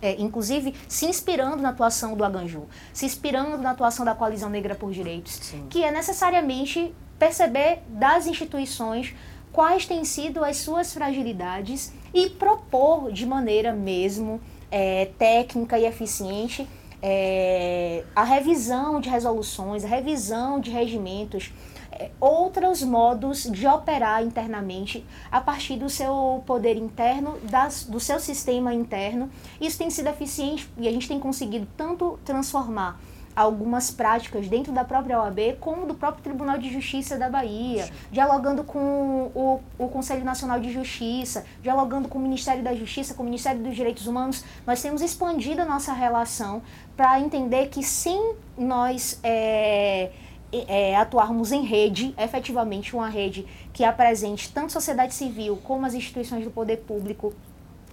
é, 0.01 0.15
inclusive, 0.21 0.73
se 0.87 1.05
inspirando 1.05 1.57
na 1.57 1.69
atuação 1.69 2.15
do 2.15 2.23
Aganju, 2.23 2.63
se 2.93 3.05
inspirando 3.05 3.57
na 3.57 3.71
atuação 3.71 4.05
da 4.05 4.15
Coalizão 4.15 4.49
Negra 4.49 4.73
por 4.73 4.89
Direitos, 4.91 5.33
Sim. 5.33 5.65
que 5.69 5.83
é 5.83 5.91
necessariamente 5.91 6.93
perceber 7.19 7.79
das 7.89 8.25
instituições 8.25 9.13
quais 9.51 9.85
têm 9.85 10.05
sido 10.05 10.45
as 10.45 10.55
suas 10.57 10.93
fragilidades 10.93 11.91
e 12.13 12.29
propor 12.29 13.11
de 13.11 13.25
maneira 13.25 13.73
mesmo 13.73 14.39
é, 14.71 15.09
técnica 15.17 15.77
e 15.77 15.85
eficiente 15.85 16.67
é, 17.01 18.03
a 18.15 18.23
revisão 18.23 19.01
de 19.01 19.09
resoluções, 19.09 19.83
a 19.83 19.87
revisão 19.87 20.59
de 20.59 20.69
regimentos, 20.69 21.51
é, 21.91 22.11
outros 22.19 22.83
modos 22.83 23.43
de 23.43 23.65
operar 23.65 24.23
internamente 24.23 25.03
a 25.31 25.41
partir 25.41 25.77
do 25.77 25.89
seu 25.89 26.43
poder 26.45 26.77
interno, 26.77 27.37
das, 27.49 27.83
do 27.83 27.99
seu 27.99 28.19
sistema 28.19 28.73
interno. 28.73 29.29
Isso 29.59 29.77
tem 29.77 29.89
sido 29.89 30.09
eficiente 30.09 30.69
e 30.77 30.87
a 30.87 30.91
gente 30.91 31.07
tem 31.07 31.19
conseguido 31.19 31.67
tanto 31.75 32.19
transformar 32.23 32.99
algumas 33.35 33.91
práticas 33.91 34.47
dentro 34.47 34.71
da 34.71 34.83
própria 34.83 35.19
OAB, 35.21 35.57
como 35.59 35.85
do 35.85 35.95
próprio 35.95 36.23
Tribunal 36.23 36.57
de 36.57 36.71
Justiça 36.71 37.17
da 37.17 37.29
Bahia, 37.29 37.85
Sim. 37.85 37.93
dialogando 38.11 38.63
com 38.63 39.31
o, 39.33 39.61
o 39.77 39.87
Conselho 39.89 40.23
Nacional 40.23 40.59
de 40.59 40.71
Justiça, 40.71 41.45
dialogando 41.61 42.07
com 42.07 42.19
o 42.19 42.21
Ministério 42.21 42.63
da 42.63 42.73
Justiça, 42.73 43.13
com 43.13 43.23
o 43.23 43.25
Ministério 43.25 43.61
dos 43.61 43.75
Direitos 43.75 44.07
Humanos. 44.07 44.43
Nós 44.65 44.81
temos 44.81 45.01
expandido 45.01 45.61
a 45.61 45.65
nossa 45.65 45.93
relação 45.93 46.61
para 46.95 47.19
entender 47.19 47.69
que 47.69 47.83
sim, 47.83 48.33
nós 48.57 49.19
é, 49.23 50.11
é, 50.51 50.95
atuarmos 50.95 51.51
em 51.51 51.63
rede, 51.63 52.13
efetivamente 52.17 52.95
uma 52.95 53.07
rede 53.07 53.45
que 53.73 53.83
apresente 53.83 54.51
tanto 54.51 54.67
a 54.67 54.69
sociedade 54.69 55.13
civil 55.13 55.57
como 55.63 55.85
as 55.85 55.93
instituições 55.93 56.43
do 56.43 56.51
poder 56.51 56.77
público 56.77 57.33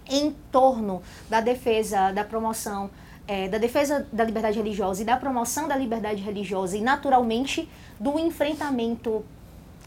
em 0.09 0.31
torno 0.51 1.01
da 1.29 1.39
defesa, 1.39 2.11
da 2.11 2.23
promoção 2.23 2.89
é, 3.29 3.47
da 3.47 3.59
defesa 3.59 4.07
da 4.11 4.23
liberdade 4.23 4.57
religiosa 4.57 5.03
e 5.03 5.05
da 5.05 5.15
promoção 5.15 5.67
da 5.67 5.77
liberdade 5.77 6.19
religiosa 6.19 6.75
e, 6.75 6.81
naturalmente, 6.81 7.69
do 7.99 8.17
enfrentamento 8.17 9.23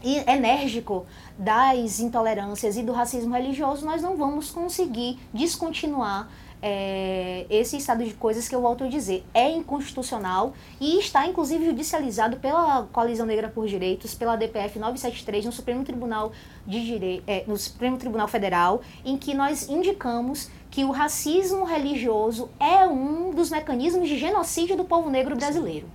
enérgico 0.01 1.05
das 1.37 1.99
intolerâncias 1.99 2.77
e 2.77 2.83
do 2.83 2.93
racismo 2.93 3.33
religioso, 3.33 3.85
nós 3.85 4.01
não 4.01 4.15
vamos 4.15 4.49
conseguir 4.49 5.19
descontinuar 5.33 6.29
é, 6.61 7.45
esse 7.49 7.75
estado 7.75 8.05
de 8.05 8.13
coisas 8.13 8.47
que 8.47 8.55
eu 8.55 8.61
volto 8.61 8.85
a 8.85 8.87
dizer. 8.87 9.25
É 9.33 9.51
inconstitucional 9.51 10.53
e 10.79 10.97
está 10.97 11.27
inclusive 11.27 11.65
judicializado 11.65 12.37
pela 12.37 12.83
Coalizão 12.93 13.25
Negra 13.25 13.49
por 13.49 13.67
Direitos, 13.67 14.15
pela 14.15 14.37
DPF 14.37 14.79
973 14.79 15.43
no 15.43 15.51
Supremo 15.51 15.83
Tribunal 15.83 16.31
de 16.65 16.81
Dire... 16.81 17.23
É, 17.27 17.43
no 17.45 17.57
Supremo 17.57 17.97
Tribunal 17.97 18.29
Federal, 18.29 18.81
em 19.03 19.17
que 19.17 19.33
nós 19.33 19.67
indicamos 19.67 20.49
que 20.73 20.83
o 20.83 20.89
racismo 20.89 21.65
religioso 21.65 22.49
é 22.59 22.83
um 22.87 23.29
dos 23.29 23.51
mecanismos 23.51 24.09
de 24.09 24.17
genocídio 24.17 24.75
do 24.75 24.83
povo 24.83 25.07
negro 25.07 25.35
brasileiro. 25.35 25.85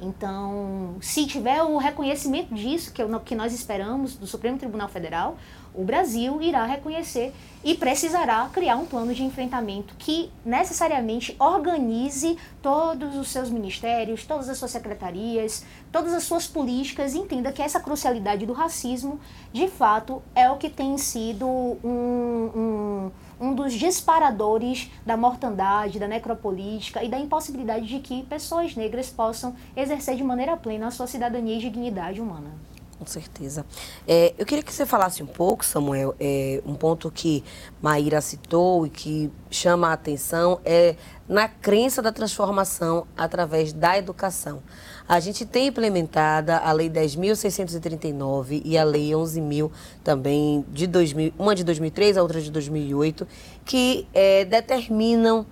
Então, 0.00 0.96
se 1.00 1.24
tiver 1.24 1.62
o 1.62 1.76
reconhecimento 1.76 2.52
disso, 2.52 2.92
que 2.92 3.00
é 3.00 3.06
que 3.24 3.36
nós 3.36 3.54
esperamos 3.54 4.16
do 4.16 4.26
Supremo 4.26 4.58
Tribunal 4.58 4.88
Federal, 4.88 5.36
o 5.74 5.82
Brasil 5.82 6.40
irá 6.40 6.64
reconhecer 6.64 7.34
e 7.64 7.74
precisará 7.74 8.48
criar 8.52 8.76
um 8.76 8.86
plano 8.86 9.14
de 9.14 9.24
enfrentamento 9.24 9.94
que 9.98 10.30
necessariamente 10.44 11.34
organize 11.38 12.38
todos 12.62 13.16
os 13.16 13.28
seus 13.28 13.50
ministérios, 13.50 14.24
todas 14.24 14.48
as 14.48 14.58
suas 14.58 14.70
secretarias, 14.70 15.64
todas 15.90 16.12
as 16.12 16.22
suas 16.22 16.46
políticas 16.46 17.14
e 17.14 17.18
entenda 17.18 17.52
que 17.52 17.62
essa 17.62 17.80
crucialidade 17.80 18.46
do 18.46 18.52
racismo, 18.52 19.18
de 19.52 19.66
fato, 19.66 20.22
é 20.34 20.50
o 20.50 20.56
que 20.58 20.68
tem 20.68 20.96
sido 20.98 21.46
um, 21.46 22.50
um 22.54 23.10
um 23.40 23.54
dos 23.54 23.72
disparadores 23.74 24.90
da 25.04 25.16
mortandade, 25.16 25.98
da 25.98 26.06
necropolítica 26.06 27.02
e 27.02 27.08
da 27.08 27.18
impossibilidade 27.18 27.86
de 27.86 27.98
que 27.98 28.22
pessoas 28.22 28.74
negras 28.76 29.10
possam 29.10 29.54
exercer 29.76 30.16
de 30.16 30.24
maneira 30.24 30.56
plena 30.56 30.86
a 30.86 30.90
sua 30.90 31.06
cidadania 31.06 31.56
e 31.56 31.60
dignidade 31.60 32.20
humana. 32.20 32.52
Com 32.98 33.06
certeza. 33.06 33.66
É, 34.06 34.32
eu 34.38 34.46
queria 34.46 34.62
que 34.62 34.72
você 34.72 34.86
falasse 34.86 35.22
um 35.22 35.26
pouco, 35.26 35.64
Samuel, 35.64 36.14
é, 36.20 36.62
um 36.64 36.74
ponto 36.74 37.10
que 37.10 37.42
Maíra 37.82 38.20
citou 38.20 38.86
e 38.86 38.90
que 38.90 39.32
chama 39.50 39.88
a 39.88 39.92
atenção 39.94 40.60
é 40.64 40.94
na 41.28 41.48
crença 41.48 42.00
da 42.00 42.12
transformação 42.12 43.06
através 43.16 43.72
da 43.72 43.98
educação. 43.98 44.62
A 45.08 45.18
gente 45.18 45.44
tem 45.44 45.66
implementada 45.66 46.56
a 46.58 46.70
Lei 46.72 46.88
10.639 46.88 48.62
e 48.64 48.78
a 48.78 48.84
Lei 48.84 49.10
11.000 49.10 49.70
também, 50.04 50.64
de 50.68 50.86
2000, 50.86 51.34
uma 51.38 51.54
de 51.54 51.64
2003, 51.64 52.16
a 52.16 52.22
outra 52.22 52.40
de 52.40 52.50
2008, 52.50 53.26
que 53.64 54.06
é, 54.14 54.44
determinam 54.44 55.44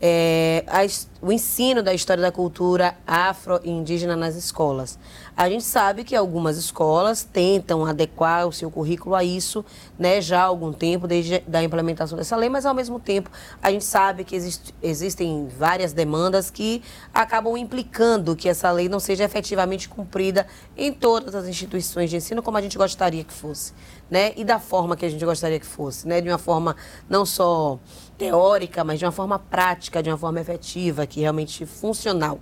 é, 0.00 0.64
as, 0.66 1.08
o 1.20 1.30
ensino 1.30 1.82
da 1.82 1.92
história 1.92 2.22
da 2.22 2.32
cultura 2.32 2.96
afro 3.06 3.60
e 3.62 3.70
indígena 3.70 4.16
nas 4.16 4.34
escolas. 4.34 4.98
A 5.40 5.48
gente 5.48 5.64
sabe 5.64 6.04
que 6.04 6.14
algumas 6.14 6.58
escolas 6.58 7.24
tentam 7.24 7.86
adequar 7.86 8.46
o 8.46 8.52
seu 8.52 8.70
currículo 8.70 9.14
a 9.14 9.24
isso, 9.24 9.64
né, 9.98 10.20
já 10.20 10.42
há 10.42 10.44
algum 10.44 10.70
tempo, 10.70 11.08
desde 11.08 11.42
a 11.50 11.62
implementação 11.62 12.18
dessa 12.18 12.36
lei, 12.36 12.50
mas 12.50 12.66
ao 12.66 12.74
mesmo 12.74 13.00
tempo 13.00 13.30
a 13.62 13.72
gente 13.72 13.86
sabe 13.86 14.22
que 14.22 14.36
existe, 14.36 14.74
existem 14.82 15.48
várias 15.48 15.94
demandas 15.94 16.50
que 16.50 16.82
acabam 17.14 17.56
implicando 17.56 18.36
que 18.36 18.50
essa 18.50 18.70
lei 18.70 18.86
não 18.86 19.00
seja 19.00 19.24
efetivamente 19.24 19.88
cumprida 19.88 20.46
em 20.76 20.92
todas 20.92 21.34
as 21.34 21.48
instituições 21.48 22.10
de 22.10 22.16
ensino 22.16 22.42
como 22.42 22.58
a 22.58 22.60
gente 22.60 22.76
gostaria 22.76 23.24
que 23.24 23.32
fosse, 23.32 23.72
né, 24.10 24.34
e 24.36 24.44
da 24.44 24.60
forma 24.60 24.94
que 24.94 25.06
a 25.06 25.08
gente 25.08 25.24
gostaria 25.24 25.58
que 25.58 25.64
fosse, 25.64 26.06
né, 26.06 26.20
de 26.20 26.28
uma 26.28 26.36
forma 26.36 26.76
não 27.08 27.24
só 27.24 27.78
teórica, 28.18 28.84
mas 28.84 28.98
de 28.98 29.06
uma 29.06 29.12
forma 29.12 29.38
prática, 29.38 30.02
de 30.02 30.10
uma 30.10 30.18
forma 30.18 30.38
efetiva, 30.38 31.06
que 31.06 31.20
realmente 31.20 31.64
funcional. 31.64 32.38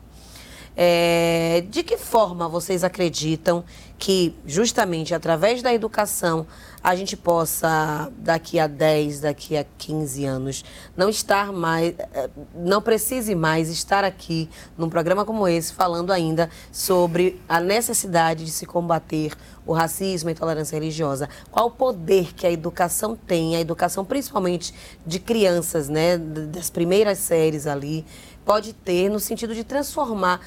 É, 0.81 1.65
de 1.69 1.83
que 1.83 1.97
forma 1.97 2.49
vocês 2.49 2.85
acreditam 2.85 3.65
que, 3.99 4.33
justamente 4.47 5.13
através 5.13 5.61
da 5.61 5.75
educação, 5.75 6.47
a 6.81 6.95
gente 6.95 7.17
possa, 7.17 8.09
daqui 8.17 8.61
a 8.61 8.69
10, 8.69 9.23
daqui 9.23 9.57
a 9.57 9.67
15 9.77 10.25
anos, 10.25 10.65
não 10.97 11.09
estar 11.09 11.53
mais, 11.53 11.95
é, 12.15 12.31
não 12.55 12.81
precise 12.81 13.35
mais 13.35 13.69
estar 13.71 14.05
aqui 14.05 14.49
num 14.77 14.89
programa 14.89 15.25
como 15.25 15.49
esse, 15.49 15.73
falando 15.73 16.13
ainda 16.13 16.49
sobre 16.71 17.43
a 17.49 17.59
necessidade 17.59 18.45
de 18.45 18.51
se 18.53 18.65
combater 18.65 19.33
o 19.67 19.73
racismo 19.73 20.29
e 20.29 20.31
a 20.31 20.33
intolerância 20.33 20.77
religiosa? 20.77 21.29
Qual 21.51 21.67
o 21.67 21.71
poder 21.73 22.33
que 22.35 22.47
a 22.47 22.53
educação 22.53 23.17
tem, 23.17 23.57
a 23.57 23.61
educação 23.61 24.05
principalmente 24.05 24.73
de 25.05 25.19
crianças, 25.19 25.89
né, 25.89 26.17
das 26.17 26.71
primeiras 26.71 27.19
séries 27.19 27.67
ali, 27.67 28.07
pode 28.45 28.73
ter 28.73 29.11
no 29.11 29.21
sentido 29.21 29.55
de 29.55 29.63
transformar 29.63 30.41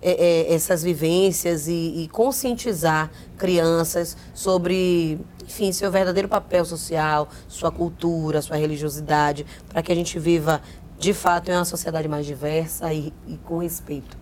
é, 0.00 0.12
é, 0.50 0.54
essas 0.54 0.82
vivências 0.82 1.66
e, 1.66 1.72
e, 1.72 2.08
conscientizar 2.08 3.10
crianças 3.36 4.16
sobre, 4.32 5.18
enfim, 5.44 5.72
seu 5.72 5.90
verdadeiro 5.90 6.28
papel 6.28 6.64
social, 6.64 7.28
sua 7.48 7.70
cultura, 7.72 8.40
sua 8.40 8.56
religiosidade, 8.56 9.44
para 9.68 9.82
que 9.82 9.90
a 9.90 9.94
gente 9.94 10.18
viva 10.18 10.60
de 10.98 11.12
fato 11.12 11.50
em 11.50 11.54
uma 11.54 11.64
sociedade 11.64 12.08
mais 12.08 12.26
diversa 12.26 12.92
e, 12.92 13.12
e 13.26 13.36
com 13.38 13.58
respeito 13.58 14.16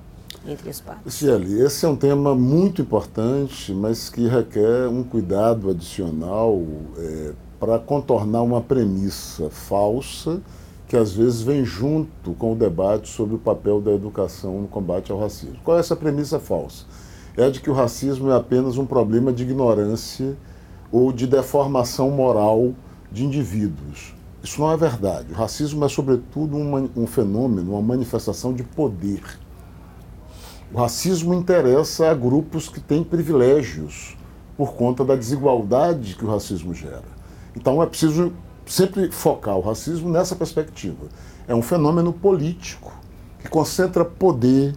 entre 0.46 0.70
as 0.70 0.80
partes. 0.80 1.22
Esse 1.22 1.84
é 1.84 1.88
um 1.88 1.96
tema 1.96 2.34
muito 2.34 2.82
importante, 2.82 3.72
mas 3.72 4.08
que 4.08 4.28
requer 4.28 4.88
um 4.88 5.02
cuidado 5.02 5.70
adicional 5.70 6.62
é, 6.96 7.32
para 7.58 7.78
contornar 7.78 8.42
uma 8.42 8.60
premissa 8.60 9.50
falsa 9.50 10.40
que 10.86 10.96
às 10.96 11.12
vezes 11.12 11.42
vem 11.42 11.64
junto 11.64 12.32
com 12.34 12.52
o 12.52 12.56
debate 12.56 13.08
sobre 13.08 13.34
o 13.34 13.38
papel 13.38 13.80
da 13.80 13.92
educação 13.92 14.60
no 14.60 14.68
combate 14.68 15.10
ao 15.10 15.18
racismo. 15.18 15.58
Qual 15.64 15.76
é 15.76 15.80
essa 15.80 15.96
premissa 15.96 16.38
falsa? 16.38 16.84
É 17.36 17.44
a 17.44 17.50
de 17.50 17.60
que 17.60 17.68
o 17.68 17.74
racismo 17.74 18.30
é 18.30 18.36
apenas 18.36 18.78
um 18.78 18.86
problema 18.86 19.32
de 19.32 19.42
ignorância 19.42 20.36
ou 20.92 21.12
de 21.12 21.26
deformação 21.26 22.10
moral 22.10 22.72
de 23.10 23.24
indivíduos. 23.24 24.14
Isso 24.42 24.60
não 24.60 24.70
é 24.70 24.76
verdade. 24.76 25.32
O 25.32 25.34
racismo 25.34 25.84
é, 25.84 25.88
sobretudo, 25.88 26.56
um, 26.56 26.88
um 26.96 27.06
fenômeno, 27.06 27.72
uma 27.72 27.82
manifestação 27.82 28.54
de 28.54 28.62
poder. 28.62 29.22
O 30.72 30.78
racismo 30.78 31.34
interessa 31.34 32.10
a 32.10 32.14
grupos 32.14 32.68
que 32.68 32.80
têm 32.80 33.02
privilégios 33.02 34.16
por 34.56 34.74
conta 34.74 35.04
da 35.04 35.16
desigualdade 35.16 36.14
que 36.14 36.24
o 36.24 36.28
racismo 36.28 36.72
gera. 36.72 37.04
Então 37.56 37.82
é 37.82 37.86
preciso 37.86 38.32
sempre 38.66 39.10
focar 39.10 39.56
o 39.56 39.60
racismo 39.60 40.10
nessa 40.10 40.34
perspectiva. 40.34 41.06
É 41.46 41.54
um 41.54 41.62
fenômeno 41.62 42.12
político 42.12 42.92
que 43.38 43.48
concentra 43.48 44.04
poder, 44.04 44.74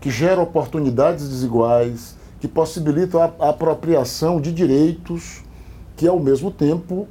que 0.00 0.10
gera 0.10 0.40
oportunidades 0.40 1.28
desiguais, 1.28 2.16
que 2.40 2.48
possibilita 2.48 3.32
a 3.38 3.50
apropriação 3.50 4.40
de 4.40 4.52
direitos 4.52 5.42
que, 5.96 6.06
ao 6.06 6.18
mesmo 6.18 6.50
tempo, 6.50 7.06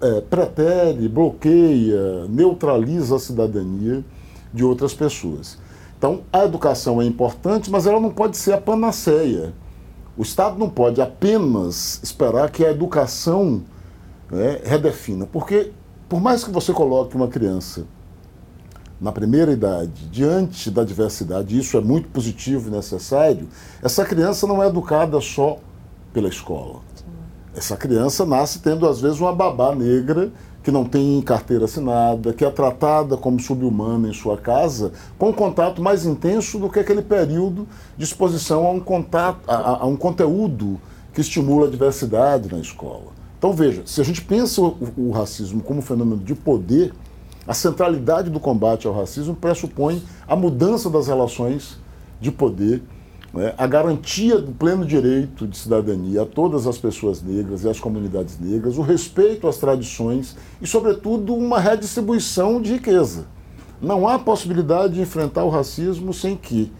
é, 0.00 0.20
pretere, 0.20 1.08
bloqueia, 1.08 2.26
neutraliza 2.28 3.16
a 3.16 3.18
cidadania 3.18 4.04
de 4.52 4.64
outras 4.64 4.94
pessoas. 4.94 5.58
Então, 5.98 6.20
a 6.32 6.44
educação 6.44 7.00
é 7.00 7.04
importante, 7.04 7.70
mas 7.70 7.86
ela 7.86 7.98
não 7.98 8.10
pode 8.10 8.36
ser 8.36 8.52
a 8.52 8.60
panaceia. 8.60 9.52
O 10.16 10.22
Estado 10.22 10.58
não 10.58 10.68
pode 10.68 11.00
apenas 11.00 12.00
esperar 12.02 12.50
que 12.50 12.64
a 12.64 12.70
educação 12.70 13.62
né, 14.34 14.60
redefina. 14.64 15.26
Porque, 15.26 15.72
por 16.08 16.20
mais 16.20 16.42
que 16.42 16.50
você 16.50 16.72
coloque 16.72 17.16
uma 17.16 17.28
criança 17.28 17.86
na 19.00 19.12
primeira 19.12 19.52
idade, 19.52 20.08
diante 20.10 20.70
da 20.70 20.82
diversidade, 20.82 21.58
isso 21.58 21.76
é 21.76 21.80
muito 21.80 22.08
positivo 22.08 22.68
e 22.68 22.72
necessário, 22.72 23.48
essa 23.82 24.04
criança 24.04 24.46
não 24.46 24.62
é 24.62 24.66
educada 24.66 25.20
só 25.20 25.58
pela 26.12 26.28
escola. 26.28 26.80
Essa 27.54 27.76
criança 27.76 28.26
nasce 28.26 28.58
tendo, 28.58 28.88
às 28.88 29.00
vezes, 29.00 29.20
uma 29.20 29.32
babá 29.32 29.74
negra 29.74 30.32
que 30.62 30.70
não 30.70 30.84
tem 30.84 31.20
carteira 31.20 31.66
assinada, 31.66 32.32
que 32.32 32.44
é 32.44 32.50
tratada 32.50 33.16
como 33.16 33.38
subhumana 33.38 34.08
em 34.08 34.14
sua 34.14 34.38
casa, 34.38 34.92
com 35.18 35.28
um 35.28 35.32
contato 35.32 35.82
mais 35.82 36.06
intenso 36.06 36.58
do 36.58 36.70
que 36.70 36.80
aquele 36.80 37.02
período 37.02 37.68
de 37.96 38.04
exposição 38.04 38.66
a 38.66 38.70
um, 38.70 38.80
contato, 38.80 39.38
a, 39.46 39.82
a 39.82 39.86
um 39.86 39.94
conteúdo 39.94 40.80
que 41.12 41.20
estimula 41.20 41.66
a 41.66 41.70
diversidade 41.70 42.50
na 42.50 42.58
escola. 42.58 43.12
Então 43.44 43.52
veja, 43.52 43.82
se 43.84 44.00
a 44.00 44.04
gente 44.04 44.22
pensa 44.22 44.62
o, 44.62 44.74
o 44.96 45.10
racismo 45.10 45.62
como 45.62 45.80
um 45.80 45.82
fenômeno 45.82 46.24
de 46.24 46.34
poder, 46.34 46.94
a 47.46 47.52
centralidade 47.52 48.30
do 48.30 48.40
combate 48.40 48.86
ao 48.86 48.94
racismo 48.94 49.34
pressupõe 49.34 50.02
a 50.26 50.34
mudança 50.34 50.88
das 50.88 51.08
relações 51.08 51.76
de 52.18 52.32
poder, 52.32 52.82
né, 53.34 53.52
a 53.58 53.66
garantia 53.66 54.40
do 54.40 54.50
pleno 54.50 54.86
direito 54.86 55.46
de 55.46 55.58
cidadania 55.58 56.22
a 56.22 56.24
todas 56.24 56.66
as 56.66 56.78
pessoas 56.78 57.20
negras 57.20 57.64
e 57.64 57.68
às 57.68 57.78
comunidades 57.78 58.40
negras, 58.40 58.78
o 58.78 58.80
respeito 58.80 59.46
às 59.46 59.58
tradições 59.58 60.34
e, 60.62 60.66
sobretudo, 60.66 61.34
uma 61.34 61.60
redistribuição 61.60 62.62
de 62.62 62.72
riqueza. 62.72 63.26
Não 63.78 64.08
há 64.08 64.18
possibilidade 64.18 64.94
de 64.94 65.02
enfrentar 65.02 65.44
o 65.44 65.50
racismo 65.50 66.14
sem 66.14 66.34
que 66.34 66.72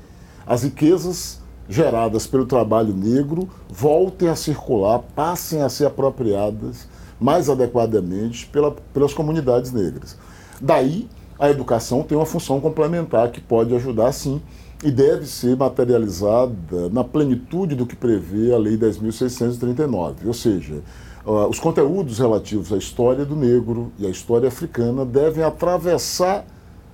as 0.46 0.62
riquezas 0.62 1.43
geradas 1.68 2.26
pelo 2.26 2.46
trabalho 2.46 2.94
negro 2.94 3.48
voltem 3.68 4.28
a 4.28 4.36
circular, 4.36 5.00
passem 5.14 5.62
a 5.62 5.68
ser 5.68 5.86
apropriadas 5.86 6.88
mais 7.20 7.48
adequadamente 7.48 8.46
pela, 8.46 8.72
pelas 8.92 9.14
comunidades 9.14 9.72
negras. 9.72 10.16
Daí, 10.60 11.08
a 11.38 11.50
educação 11.50 12.02
tem 12.02 12.16
uma 12.16 12.26
função 12.26 12.60
complementar 12.60 13.30
que 13.30 13.40
pode 13.40 13.74
ajudar, 13.74 14.12
sim, 14.12 14.40
e 14.82 14.90
deve 14.90 15.26
ser 15.26 15.56
materializada 15.56 16.88
na 16.92 17.02
plenitude 17.02 17.74
do 17.74 17.86
que 17.86 17.96
prevê 17.96 18.52
a 18.52 18.58
Lei 18.58 18.76
10.639. 18.76 20.26
Ou 20.26 20.34
seja, 20.34 20.82
uh, 21.24 21.48
os 21.48 21.58
conteúdos 21.58 22.18
relativos 22.18 22.72
à 22.72 22.76
história 22.76 23.24
do 23.24 23.34
negro 23.34 23.90
e 23.98 24.06
à 24.06 24.10
história 24.10 24.48
africana 24.48 25.04
devem 25.04 25.42
atravessar 25.42 26.44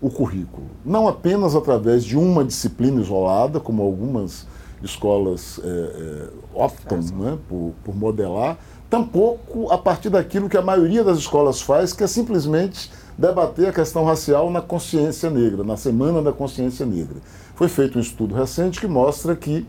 o 0.01 0.09
currículo, 0.09 0.67
não 0.83 1.07
apenas 1.07 1.55
através 1.55 2.05
de 2.05 2.17
uma 2.17 2.43
disciplina 2.43 3.03
isolada, 3.03 3.61
como 3.61 3.83
algumas 3.83 4.47
escolas 4.83 5.61
é, 5.63 5.69
é, 5.69 6.29
optam 6.55 6.99
né, 6.99 7.39
por, 7.49 7.73
por 7.85 7.95
modelar, 7.95 8.59
tampouco 8.89 9.71
a 9.71 9.79
partir 9.79 10.11
daquilo 10.11 10.49
que 10.49 10.57
a 10.57 10.63
maioria 10.63 11.05
das 11.05 11.19
escolas 11.19 11.61
faz, 11.61 11.93
que 11.93 12.03
é 12.03 12.07
simplesmente 12.07 12.91
debater 13.17 13.69
a 13.69 13.73
questão 13.73 14.05
racial 14.05 14.51
na 14.51 14.61
consciência 14.61 15.31
negra, 15.31 15.63
na 15.63 15.77
Semana 15.77 16.23
da 16.23 16.33
Consciência 16.33 16.87
Negra. 16.87 17.17
Foi 17.55 17.69
feito 17.69 17.99
um 17.99 18.01
estudo 18.01 18.35
recente 18.35 18.81
que 18.81 18.87
mostra 18.87 19.37
que 19.37 19.67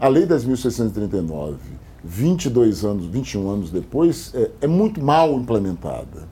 a 0.00 0.08
Lei 0.08 0.26
10.639, 0.26 1.56
22 2.02 2.84
anos, 2.84 3.06
21 3.06 3.50
anos 3.50 3.70
depois, 3.70 4.32
é, 4.34 4.50
é 4.62 4.66
muito 4.66 5.02
mal 5.02 5.34
implementada. 5.34 6.28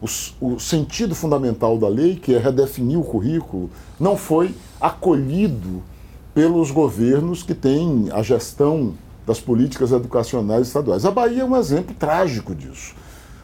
O, 0.00 0.06
o, 0.54 0.60
sentido 0.60 1.14
fundamental 1.14 1.76
da 1.76 1.88
lei, 1.88 2.14
que 2.14 2.32
é 2.32 2.38
redefinir 2.38 2.98
o 2.98 3.02
currículo, 3.02 3.68
não 3.98 4.16
foi 4.16 4.54
acolhido 4.80 5.82
pelos 6.38 6.70
governos 6.70 7.42
que 7.42 7.52
têm 7.52 8.10
a 8.12 8.22
gestão 8.22 8.94
das 9.26 9.40
políticas 9.40 9.90
educacionais 9.90 10.68
estaduais. 10.68 11.04
A 11.04 11.10
Bahia 11.10 11.42
é 11.42 11.44
um 11.44 11.56
exemplo 11.56 11.92
trágico 11.98 12.54
disso. 12.54 12.94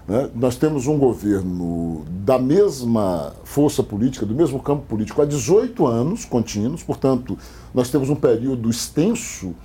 Né? 0.07 0.31
Nós 0.33 0.55
temos 0.55 0.87
um 0.87 0.97
governo 0.97 2.05
da 2.09 2.39
mesma 2.39 3.33
força 3.43 3.83
política, 3.83 4.25
do 4.25 4.33
mesmo 4.33 4.61
campo 4.61 4.85
político, 4.87 5.21
há 5.21 5.25
18 5.25 5.85
anos 5.85 6.25
contínuos, 6.25 6.85
portanto, 6.85 7.37
nós 7.75 7.91
temos 7.91 8.11
um 8.11 8.15
período 8.15 8.71
extenso 8.71 9.57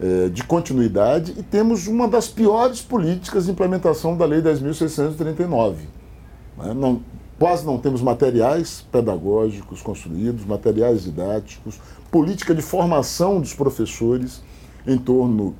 eh, 0.00 0.30
de 0.30 0.42
continuidade 0.42 1.34
e 1.36 1.42
temos 1.42 1.86
uma 1.86 2.08
das 2.08 2.28
piores 2.28 2.80
políticas 2.80 3.44
de 3.44 3.50
implementação 3.50 4.16
da 4.16 4.24
Lei 4.24 4.40
10.639. 4.40 5.74
Né? 6.56 6.72
Não, 6.72 7.02
quase 7.40 7.64
não 7.64 7.78
temos 7.78 8.02
materiais 8.02 8.84
pedagógicos 8.92 9.80
construídos, 9.80 10.44
materiais 10.44 11.04
didáticos, 11.04 11.80
política 12.10 12.54
de 12.54 12.60
formação 12.60 13.40
dos 13.40 13.54
professores 13.54 14.42
em 14.86 14.98
torno 14.98 15.56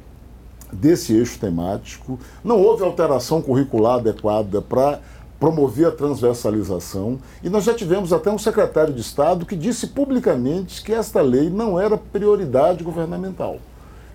desse 0.70 1.14
eixo 1.14 1.38
temático. 1.38 2.18
Não 2.44 2.60
houve 2.60 2.84
alteração 2.84 3.40
curricular 3.40 3.94
adequada 3.94 4.60
para 4.60 5.00
promover 5.40 5.86
a 5.86 5.90
transversalização. 5.90 7.18
E 7.42 7.48
nós 7.48 7.64
já 7.64 7.72
tivemos 7.72 8.12
até 8.12 8.30
um 8.30 8.38
secretário 8.38 8.92
de 8.92 9.00
Estado 9.00 9.46
que 9.46 9.56
disse 9.56 9.86
publicamente 9.86 10.82
que 10.82 10.92
esta 10.92 11.22
lei 11.22 11.48
não 11.48 11.80
era 11.80 11.96
prioridade 11.96 12.84
governamental. 12.84 13.56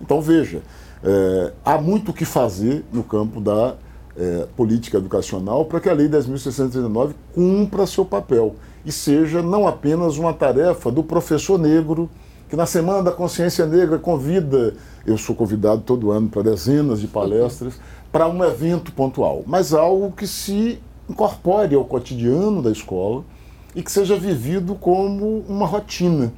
Então, 0.00 0.22
veja, 0.22 0.62
é, 1.02 1.52
há 1.64 1.78
muito 1.78 2.12
o 2.12 2.14
que 2.14 2.24
fazer 2.24 2.84
no 2.92 3.02
campo 3.02 3.40
da 3.40 3.74
é, 4.18 4.46
política 4.56 4.98
educacional 4.98 5.64
para 5.64 5.80
que 5.80 5.88
a 5.88 5.92
Lei 5.92 6.08
10.639 6.08 7.12
cumpra 7.34 7.86
seu 7.86 8.04
papel 8.04 8.56
e 8.84 8.92
seja 8.92 9.42
não 9.42 9.66
apenas 9.66 10.16
uma 10.16 10.32
tarefa 10.32 10.90
do 10.90 11.02
professor 11.02 11.58
negro, 11.58 12.08
que 12.48 12.54
na 12.54 12.66
Semana 12.66 13.02
da 13.02 13.10
Consciência 13.10 13.66
Negra 13.66 13.98
convida, 13.98 14.74
eu 15.04 15.18
sou 15.18 15.34
convidado 15.34 15.82
todo 15.82 16.12
ano 16.12 16.28
para 16.28 16.42
dezenas 16.42 17.00
de 17.00 17.08
palestras, 17.08 17.80
para 18.12 18.28
um 18.28 18.44
evento 18.44 18.92
pontual, 18.92 19.42
mas 19.46 19.74
algo 19.74 20.12
que 20.12 20.26
se 20.26 20.78
incorpore 21.10 21.74
ao 21.74 21.84
cotidiano 21.84 22.62
da 22.62 22.70
escola 22.70 23.24
e 23.74 23.82
que 23.82 23.90
seja 23.90 24.16
vivido 24.16 24.74
como 24.76 25.44
uma 25.48 25.66
rotina 25.66 26.32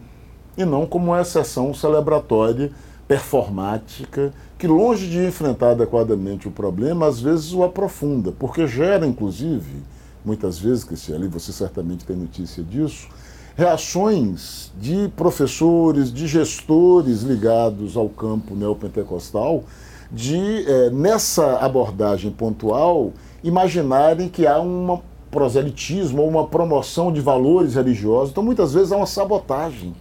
e 0.57 0.65
não 0.65 0.87
como 0.87 1.13
uma 1.13 1.21
exceção 1.21 1.73
celebratória, 1.73 2.73
performática, 3.07 4.33
que 4.59 4.67
longe 4.67 5.09
de 5.09 5.25
enfrentar 5.25 5.71
adequadamente 5.71 6.49
o 6.49 6.51
problema, 6.51 7.07
às 7.07 7.21
vezes 7.21 7.53
o 7.53 7.63
aprofunda, 7.63 8.33
porque 8.33 8.67
gera, 8.67 9.07
inclusive, 9.07 9.83
muitas 10.25 10.59
vezes, 10.59 10.83
Cristiane, 10.83 11.29
você 11.29 11.53
certamente 11.53 12.05
tem 12.05 12.17
notícia 12.17 12.63
disso, 12.63 13.09
reações 13.57 14.73
de 14.81 15.09
professores, 15.17 16.13
de 16.13 16.27
gestores 16.27 17.23
ligados 17.23 17.97
ao 17.97 18.09
campo 18.09 18.55
neopentecostal, 18.55 19.63
de, 20.11 20.65
é, 20.67 20.91
nessa 20.91 21.59
abordagem 21.59 22.31
pontual, 22.31 23.13
imaginarem 23.45 24.29
que 24.29 24.47
há 24.47 24.61
um 24.61 25.01
proselitismo 25.31 26.23
ou 26.23 26.29
uma 26.29 26.47
promoção 26.47 27.13
de 27.13 27.21
valores 27.21 27.75
religiosos. 27.75 28.31
Então, 28.31 28.43
muitas 28.43 28.75
vezes, 28.75 28.91
há 28.91 28.97
uma 28.97 29.07
sabotagem 29.07 29.95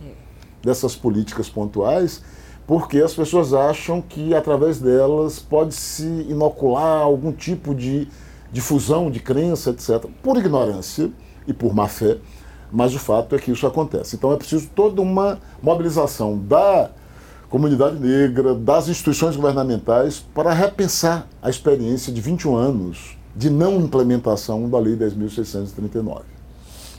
dessas 0.64 0.96
políticas 0.96 1.50
pontuais, 1.50 2.24
porque 2.68 3.00
as 3.00 3.14
pessoas 3.14 3.54
acham 3.54 4.02
que, 4.02 4.36
através 4.36 4.78
delas, 4.78 5.40
pode-se 5.40 6.04
inocular 6.04 7.02
algum 7.02 7.32
tipo 7.32 7.74
de 7.74 8.10
difusão 8.52 9.10
de 9.10 9.22
crença, 9.22 9.70
etc., 9.70 10.06
por 10.22 10.38
ignorância 10.38 11.10
e 11.48 11.54
por 11.54 11.74
má 11.74 11.88
fé, 11.88 12.18
mas 12.70 12.94
o 12.94 13.00
fato 13.00 13.34
é 13.36 13.40
que 13.40 13.52
isso 13.52 13.66
acontece. 13.66 14.18
Então, 14.18 14.34
é 14.34 14.36
preciso 14.36 14.70
toda 14.76 15.02
uma 15.02 15.40
mobilização 15.64 16.38
da 16.38 16.92
comunidade 17.50 17.98
negra, 17.98 18.54
das 18.54 18.90
instituições 18.90 19.38
governamentais, 19.38 20.20
para 20.36 20.52
repensar 20.52 21.26
a 21.42 21.50
experiência 21.50 22.12
de 22.12 22.20
21 22.20 22.54
anos 22.58 23.18
de 23.34 23.50
não 23.50 23.80
implementação 23.80 24.70
da 24.70 24.78
Lei 24.78 24.98
10.639. 24.98 26.37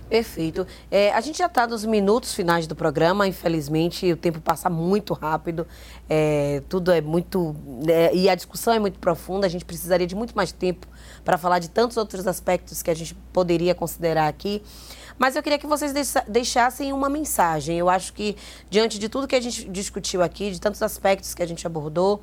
Perfeito. 0.09 0.67
É, 0.91 1.13
a 1.13 1.21
gente 1.21 1.39
já 1.39 1.47
está 1.47 1.67
nos 1.67 1.85
minutos 1.85 2.33
finais 2.33 2.67
do 2.67 2.75
programa, 2.75 3.27
infelizmente 3.27 4.11
o 4.11 4.17
tempo 4.17 4.41
passa 4.41 4.71
muito 4.71 5.13
rápido, 5.13 5.67
é, 6.09 6.63
tudo 6.69 6.91
é 6.91 7.01
muito. 7.01 7.55
É, 7.87 8.15
e 8.15 8.29
a 8.29 8.35
discussão 8.35 8.73
é 8.73 8.79
muito 8.79 8.99
profunda, 8.99 9.47
a 9.47 9.51
gente 9.51 9.67
precisaria 9.67 10.07
de 10.07 10.15
muito 10.15 10.35
mais 10.35 10.51
tempo 10.51 10.87
para 11.25 11.37
falar 11.37 11.59
de 11.59 11.69
tantos 11.69 11.99
outros 11.99 12.27
aspectos 12.27 12.83
que 12.83 12.91
a 12.91 12.95
gente 12.95 13.15
poderia 13.33 13.75
considerar 13.75 14.29
aqui. 14.29 14.63
Mas 15.19 15.37
eu 15.37 15.43
queria 15.43 15.59
que 15.59 15.67
vocês 15.67 15.93
deixassem 16.29 16.93
uma 16.93 17.09
mensagem. 17.09 17.77
Eu 17.77 17.89
acho 17.91 18.13
que, 18.13 18.37
diante 18.71 18.99
de 18.99 19.09
tudo 19.09 19.27
que 19.27 19.35
a 19.35 19.41
gente 19.41 19.69
discutiu 19.69 20.23
aqui, 20.23 20.53
de 20.53 20.61
tantos 20.61 20.81
aspectos 20.81 21.35
que 21.35 21.43
a 21.43 21.47
gente 21.47 21.67
abordou, 21.67 22.23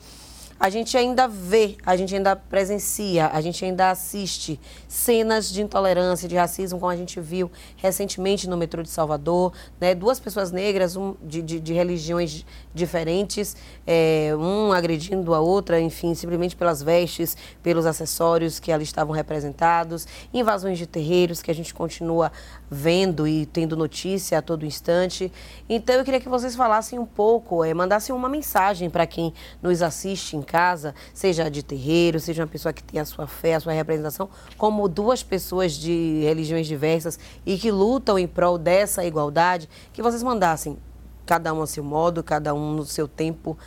a 0.57 0.69
gente 0.69 0.97
ainda 0.97 1.27
vê, 1.27 1.75
a 1.85 1.97
gente 1.97 2.15
ainda 2.15 2.33
presencia, 2.35 3.27
a 3.27 3.41
gente 3.41 3.63
ainda 3.65 3.91
assiste 3.91 4.59
cenas 4.87 5.51
de 5.51 5.61
intolerância, 5.61 6.29
de 6.29 6.35
racismo, 6.35 6.79
como 6.79 6.89
a 6.89 6.95
gente 6.95 7.19
viu 7.19 7.51
recentemente 7.75 8.47
no 8.49 8.55
metrô 8.55 8.81
de 8.81 8.89
Salvador, 8.89 9.51
né? 9.81 9.93
duas 9.93 10.17
pessoas 10.17 10.53
negras 10.53 10.95
um, 10.95 11.13
de, 11.21 11.41
de, 11.41 11.59
de 11.59 11.73
religiões 11.73 12.45
diferentes, 12.73 13.57
é, 13.85 14.31
um 14.37 14.71
agredindo 14.71 15.33
a 15.33 15.41
outra, 15.41 15.79
enfim, 15.79 16.15
simplesmente 16.15 16.55
pelas 16.55 16.81
vestes, 16.81 17.35
pelos 17.61 17.85
acessórios 17.85 18.57
que 18.57 18.71
ali 18.71 18.83
estavam 18.83 19.13
representados, 19.13 20.07
invasões 20.33 20.77
de 20.77 20.87
terreiros 20.87 21.41
que 21.41 21.51
a 21.51 21.55
gente 21.55 21.73
continua 21.73 22.31
vendo 22.69 23.27
e 23.27 23.45
tendo 23.45 23.75
notícia 23.75 24.37
a 24.37 24.41
todo 24.41 24.65
instante. 24.65 25.31
Então 25.69 25.95
eu 25.95 26.03
queria 26.03 26.19
que 26.19 26.29
vocês 26.29 26.55
falassem 26.55 26.97
um 26.99 27.05
pouco, 27.05 27.63
é, 27.63 27.73
mandassem 27.73 28.15
uma 28.15 28.29
mensagem 28.29 28.89
para 28.89 29.05
quem 29.05 29.33
nos 29.61 29.81
assiste 29.81 30.35
em 30.35 30.41
casa, 30.41 30.93
seja 31.13 31.49
de 31.49 31.63
terreiro, 31.63 32.19
seja 32.19 32.43
uma 32.43 32.47
pessoa 32.47 32.73
que 32.73 32.83
tem 32.83 32.99
a 32.99 33.05
sua 33.05 33.27
fé, 33.27 33.55
a 33.55 33.59
sua 33.59 33.73
representação, 33.73 34.29
como 34.57 34.87
duas 34.87 35.23
pessoas 35.23 35.73
de 35.73 36.21
religiões 36.23 36.67
diversas 36.67 37.19
e 37.45 37.57
que 37.57 37.71
lutam 37.71 38.17
em 38.17 38.27
prol 38.27 38.57
dessa 38.57 39.05
igualdade, 39.05 39.69
que 39.93 40.01
vocês 40.01 40.23
mandassem 40.23 40.77
cada 41.25 41.53
um 41.53 41.61
a 41.61 41.67
seu 41.67 41.83
modo, 41.83 42.23
cada 42.23 42.53
um 42.53 42.73
no 42.73 42.85
seu 42.85 43.07
tempo, 43.07 43.57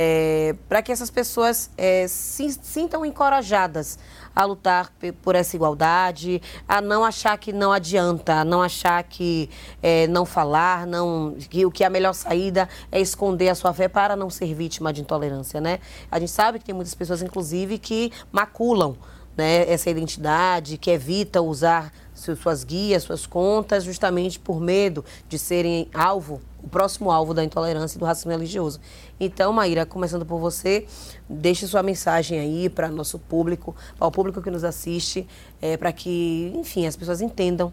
é, 0.00 0.54
para 0.68 0.80
que 0.80 0.92
essas 0.92 1.10
pessoas 1.10 1.72
é, 1.76 2.06
se 2.06 2.52
sintam 2.62 3.04
encorajadas 3.04 3.98
a 4.34 4.44
lutar 4.44 4.92
por 5.22 5.34
essa 5.34 5.56
igualdade, 5.56 6.40
a 6.68 6.80
não 6.80 7.04
achar 7.04 7.36
que 7.36 7.52
não 7.52 7.72
adianta, 7.72 8.34
a 8.34 8.44
não 8.44 8.62
achar 8.62 9.02
que 9.02 9.50
é, 9.82 10.06
não 10.06 10.24
falar, 10.24 10.86
não, 10.86 11.34
que 11.50 11.66
o 11.66 11.70
que 11.72 11.82
é 11.82 11.88
a 11.88 11.90
melhor 11.90 12.12
saída 12.12 12.68
é 12.92 13.00
esconder 13.00 13.48
a 13.48 13.56
sua 13.56 13.74
fé 13.74 13.88
para 13.88 14.14
não 14.14 14.30
ser 14.30 14.54
vítima 14.54 14.92
de 14.92 15.00
intolerância, 15.00 15.60
né? 15.60 15.80
A 16.08 16.20
gente 16.20 16.30
sabe 16.30 16.60
que 16.60 16.64
tem 16.64 16.74
muitas 16.76 16.94
pessoas, 16.94 17.20
inclusive, 17.20 17.76
que 17.76 18.12
maculam 18.30 18.96
né, 19.36 19.68
essa 19.68 19.90
identidade, 19.90 20.78
que 20.78 20.92
evita 20.92 21.42
usar 21.42 21.92
suas 22.12 22.62
guias, 22.62 23.02
suas 23.02 23.26
contas, 23.26 23.82
justamente 23.82 24.38
por 24.38 24.60
medo 24.60 25.04
de 25.28 25.38
serem 25.40 25.88
alvo, 25.92 26.40
o 26.62 26.68
próximo 26.68 27.10
alvo 27.10 27.32
da 27.32 27.44
intolerância 27.44 27.96
e 27.96 28.00
do 28.00 28.04
racismo 28.04 28.30
religioso. 28.30 28.80
Então, 29.18 29.52
Maíra, 29.52 29.86
começando 29.86 30.26
por 30.26 30.38
você, 30.38 30.86
deixe 31.28 31.66
sua 31.66 31.82
mensagem 31.82 32.38
aí 32.38 32.68
para 32.68 32.88
nosso 32.88 33.18
público, 33.18 33.74
para 33.96 34.06
o 34.06 34.10
público 34.10 34.42
que 34.42 34.50
nos 34.50 34.64
assiste, 34.64 35.26
é, 35.60 35.76
para 35.76 35.92
que, 35.92 36.52
enfim, 36.56 36.86
as 36.86 36.96
pessoas 36.96 37.20
entendam 37.20 37.72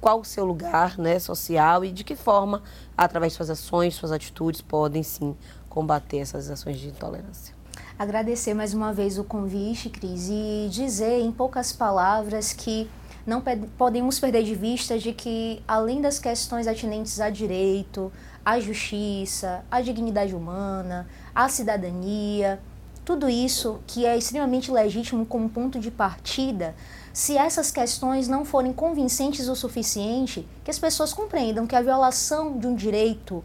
qual 0.00 0.20
o 0.20 0.24
seu 0.24 0.44
lugar 0.44 0.98
né, 0.98 1.18
social 1.18 1.84
e 1.84 1.90
de 1.90 2.04
que 2.04 2.14
forma, 2.14 2.62
através 2.96 3.32
de 3.32 3.36
suas 3.38 3.50
ações, 3.50 3.94
suas 3.94 4.12
atitudes, 4.12 4.60
podem 4.60 5.02
sim 5.02 5.34
combater 5.68 6.18
essas 6.18 6.50
ações 6.50 6.78
de 6.78 6.88
intolerância. 6.88 7.54
Agradecer 7.98 8.54
mais 8.54 8.74
uma 8.74 8.92
vez 8.92 9.18
o 9.18 9.24
convite, 9.24 9.88
Cris, 9.88 10.28
e 10.28 10.68
dizer 10.70 11.20
em 11.20 11.30
poucas 11.30 11.72
palavras 11.72 12.52
que 12.52 12.90
não 13.26 13.42
podemos 13.78 14.20
perder 14.20 14.42
de 14.42 14.54
vista 14.54 14.98
de 14.98 15.12
que, 15.12 15.62
além 15.66 16.00
das 16.00 16.18
questões 16.18 16.66
atinentes 16.66 17.20
a 17.20 17.30
direito, 17.30 18.12
à 18.44 18.60
justiça, 18.60 19.64
à 19.70 19.80
dignidade 19.80 20.34
humana, 20.34 21.08
à 21.34 21.48
cidadania, 21.48 22.60
tudo 23.02 23.28
isso 23.28 23.80
que 23.86 24.04
é 24.04 24.16
extremamente 24.16 24.70
legítimo 24.70 25.24
como 25.24 25.48
ponto 25.48 25.80
de 25.80 25.90
partida, 25.90 26.74
se 27.14 27.36
essas 27.36 27.70
questões 27.70 28.28
não 28.28 28.44
forem 28.44 28.74
convincentes 28.74 29.48
o 29.48 29.56
suficiente, 29.56 30.46
que 30.62 30.70
as 30.70 30.78
pessoas 30.78 31.14
compreendam 31.14 31.66
que 31.66 31.76
a 31.76 31.80
violação 31.80 32.58
de 32.58 32.66
um 32.66 32.74
direito 32.74 33.42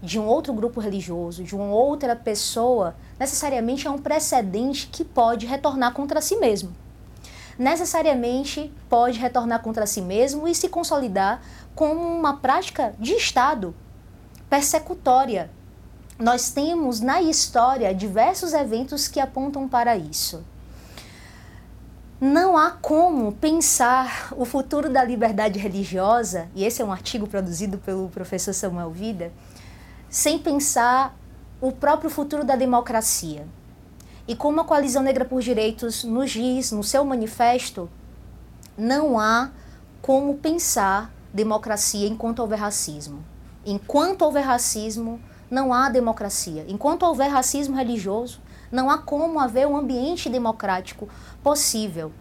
de 0.00 0.18
um 0.18 0.26
outro 0.26 0.54
grupo 0.54 0.80
religioso, 0.80 1.42
de 1.42 1.54
uma 1.54 1.74
outra 1.74 2.14
pessoa, 2.14 2.94
necessariamente 3.18 3.86
é 3.86 3.90
um 3.90 3.98
precedente 3.98 4.86
que 4.86 5.04
pode 5.04 5.44
retornar 5.44 5.92
contra 5.92 6.20
si 6.20 6.36
mesmo 6.36 6.72
necessariamente 7.58 8.72
pode 8.88 9.18
retornar 9.18 9.60
contra 9.60 9.86
si 9.86 10.00
mesmo 10.00 10.46
e 10.46 10.54
se 10.54 10.68
consolidar 10.68 11.42
como 11.74 12.00
uma 12.00 12.36
prática 12.36 12.94
de 12.98 13.14
Estado 13.14 13.74
persecutória. 14.48 15.50
Nós 16.18 16.50
temos 16.50 17.00
na 17.00 17.20
história 17.20 17.94
diversos 17.94 18.52
eventos 18.52 19.08
que 19.08 19.20
apontam 19.20 19.68
para 19.68 19.96
isso. 19.96 20.44
Não 22.20 22.56
há 22.56 22.72
como 22.72 23.32
pensar 23.32 24.32
o 24.36 24.44
futuro 24.44 24.90
da 24.90 25.04
liberdade 25.04 25.58
religiosa, 25.58 26.48
e 26.54 26.64
esse 26.64 26.82
é 26.82 26.84
um 26.84 26.90
artigo 26.90 27.28
produzido 27.28 27.78
pelo 27.78 28.08
professor 28.08 28.52
Samuel 28.52 28.90
Vida, 28.90 29.32
sem 30.10 30.36
pensar 30.36 31.16
o 31.60 31.70
próprio 31.70 32.10
futuro 32.10 32.42
da 32.42 32.56
democracia. 32.56 33.46
E 34.28 34.36
como 34.36 34.60
a 34.60 34.64
Coalizão 34.64 35.02
Negra 35.02 35.24
por 35.24 35.40
Direitos 35.40 36.04
nos 36.04 36.32
diz 36.32 36.70
no 36.70 36.84
seu 36.84 37.02
manifesto, 37.02 37.88
não 38.76 39.18
há 39.18 39.50
como 40.02 40.36
pensar 40.36 41.10
democracia 41.32 42.06
enquanto 42.06 42.40
houver 42.40 42.58
racismo. 42.58 43.24
Enquanto 43.64 44.20
houver 44.20 44.44
racismo, 44.44 45.18
não 45.50 45.72
há 45.72 45.88
democracia. 45.88 46.66
Enquanto 46.68 47.04
houver 47.04 47.30
racismo 47.30 47.74
religioso, 47.74 48.38
não 48.70 48.90
há 48.90 48.98
como 48.98 49.40
haver 49.40 49.66
um 49.66 49.78
ambiente 49.78 50.28
democrático 50.28 51.08
possível. 51.42 52.12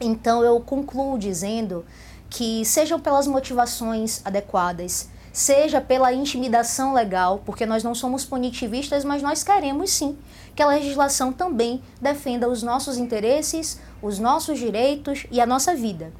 Então 0.00 0.44
eu 0.44 0.60
concluo 0.60 1.18
dizendo 1.18 1.84
que, 2.30 2.64
sejam 2.64 3.00
pelas 3.00 3.26
motivações 3.26 4.20
adequadas, 4.24 5.08
seja 5.32 5.80
pela 5.80 6.12
intimidação 6.12 6.92
legal, 6.92 7.40
porque 7.44 7.64
nós 7.64 7.82
não 7.82 7.94
somos 7.94 8.24
punitivistas, 8.24 9.04
mas 9.04 9.22
nós 9.22 9.42
queremos 9.42 9.90
sim 9.90 10.16
que 10.54 10.62
a 10.62 10.66
legislação 10.66 11.32
também 11.32 11.82
defenda 12.00 12.48
os 12.48 12.62
nossos 12.62 12.98
interesses, 12.98 13.80
os 14.02 14.18
nossos 14.18 14.58
direitos 14.58 15.26
e 15.30 15.40
a 15.40 15.46
nossa 15.46 15.74
vida. 15.74 16.12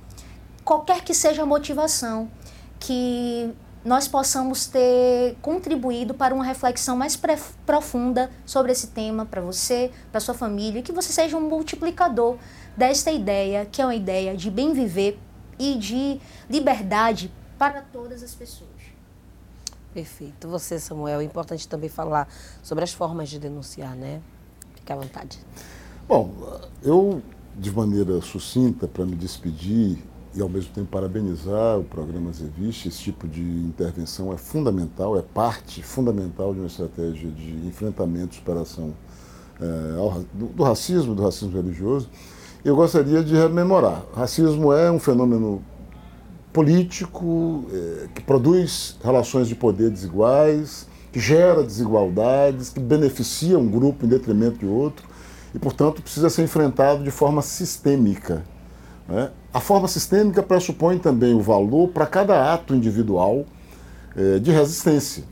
qualquer 0.65 1.03
que 1.03 1.13
seja 1.13 1.43
a 1.43 1.47
motivação, 1.47 2.31
que 2.79 3.53
nós 3.85 4.07
possamos 4.07 4.67
ter 4.67 5.37
contribuído 5.43 6.15
para 6.15 6.33
uma 6.33 6.45
reflexão 6.45 6.97
mais 6.97 7.21
profunda 7.67 8.31
sobre 8.47 8.71
esse 8.71 8.87
tema 8.89 9.27
para 9.27 9.41
você, 9.41 9.91
para 10.13 10.21
sua 10.21 10.35
família, 10.35 10.83
que 10.83 10.93
você 10.93 11.13
seja 11.13 11.37
um 11.37 11.49
multiplicador 11.49 12.39
desta 12.77 13.11
ideia, 13.11 13.67
que 13.67 13.83
é 13.83 13.85
uma 13.85 13.95
ideia 13.95 14.37
de 14.37 14.51
bem 14.51 14.73
viver 14.73 15.19
e 15.59 15.75
de 15.75 16.21
liberdade 16.49 17.33
para 17.59 17.83
todas 17.83 18.23
as 18.23 18.35
pessoas. 18.35 18.72
Perfeito. 19.93 20.49
Você, 20.49 20.79
Samuel, 20.79 21.21
é 21.21 21.25
importante 21.25 21.69
também 21.69 21.89
falar 21.89 22.29
sobre 22.63 22.85
as 22.85 22.93
formas 22.93 23.29
de 23.29 23.39
denunciar, 23.39 23.95
né? 23.95 24.21
Fique 24.75 24.93
à 24.93 24.97
vontade. 24.97 25.39
Bom, 26.09 26.33
eu, 26.83 27.23
de 27.57 27.71
maneira 27.71 28.21
sucinta, 28.21 28.89
para 28.89 29.05
me 29.05 29.15
despedir, 29.15 30.03
e 30.35 30.41
ao 30.41 30.49
mesmo 30.49 30.73
tempo 30.73 30.89
parabenizar 30.89 31.79
o 31.79 31.85
programa 31.85 32.33
Zevich. 32.33 32.89
Esse 32.89 32.99
tipo 32.99 33.29
de 33.29 33.43
intervenção 33.43 34.33
é 34.33 34.37
fundamental, 34.37 35.17
é 35.19 35.23
parte 35.23 35.83
fundamental 35.83 36.55
de 36.55 36.61
uma 36.61 36.67
estratégia 36.67 37.31
de 37.31 37.67
enfrentamento 37.67 38.35
e 38.35 38.39
superação 38.39 38.95
é, 39.61 39.99
ao, 39.99 40.25
do, 40.33 40.47
do, 40.47 40.63
racismo, 40.63 41.15
do 41.15 41.23
racismo 41.23 41.55
religioso. 41.55 42.09
Eu 42.65 42.77
gostaria 42.77 43.23
de 43.23 43.35
rememorar. 43.35 44.05
Racismo 44.15 44.73
é 44.73 44.91
um 44.91 44.99
fenômeno 44.99 45.63
político 46.53 47.65
é, 47.73 48.09
que 48.15 48.23
produz 48.23 48.97
relações 49.03 49.49
de 49.49 49.55
poder 49.55 49.91
desiguais, 49.91 50.87
que 51.11 51.21
gera 51.21 51.63
desigualdades, 51.63 52.71
que 52.71 52.81
beneficia 52.81 53.59
um 53.59 53.69
grupo 53.69 54.05
em 54.05 54.09
detrimento 54.09 54.59
de 54.59 54.67
outro 54.67 55.07
e, 55.55 55.59
portanto, 55.59 56.03
precisa 56.03 56.31
ser 56.31 56.43
enfrentado 56.43 57.05
de 57.05 57.11
forma 57.11 57.43
sistêmica. 57.43 58.45
Né? 59.09 59.31
A 59.53 59.61
forma 59.61 59.87
sistêmica 59.89 60.43
pressupõe 60.43 60.99
também 60.99 61.35
o 61.35 61.41
valor 61.41 61.89
para 61.89 62.07
cada 62.07 62.53
ato 62.53 62.75
individual 62.75 63.45
eh, 64.17 64.39
de 64.39 64.51
resistência. 64.51 65.25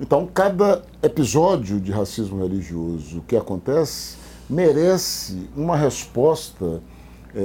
Então, 0.00 0.26
cada 0.26 0.82
episódio 1.02 1.80
de 1.80 1.92
racismo 1.92 2.38
religioso 2.40 3.22
que 3.26 3.36
acontece 3.36 4.16
merece 4.48 5.48
uma 5.54 5.76
resposta 5.76 6.64
eh, 6.64 6.95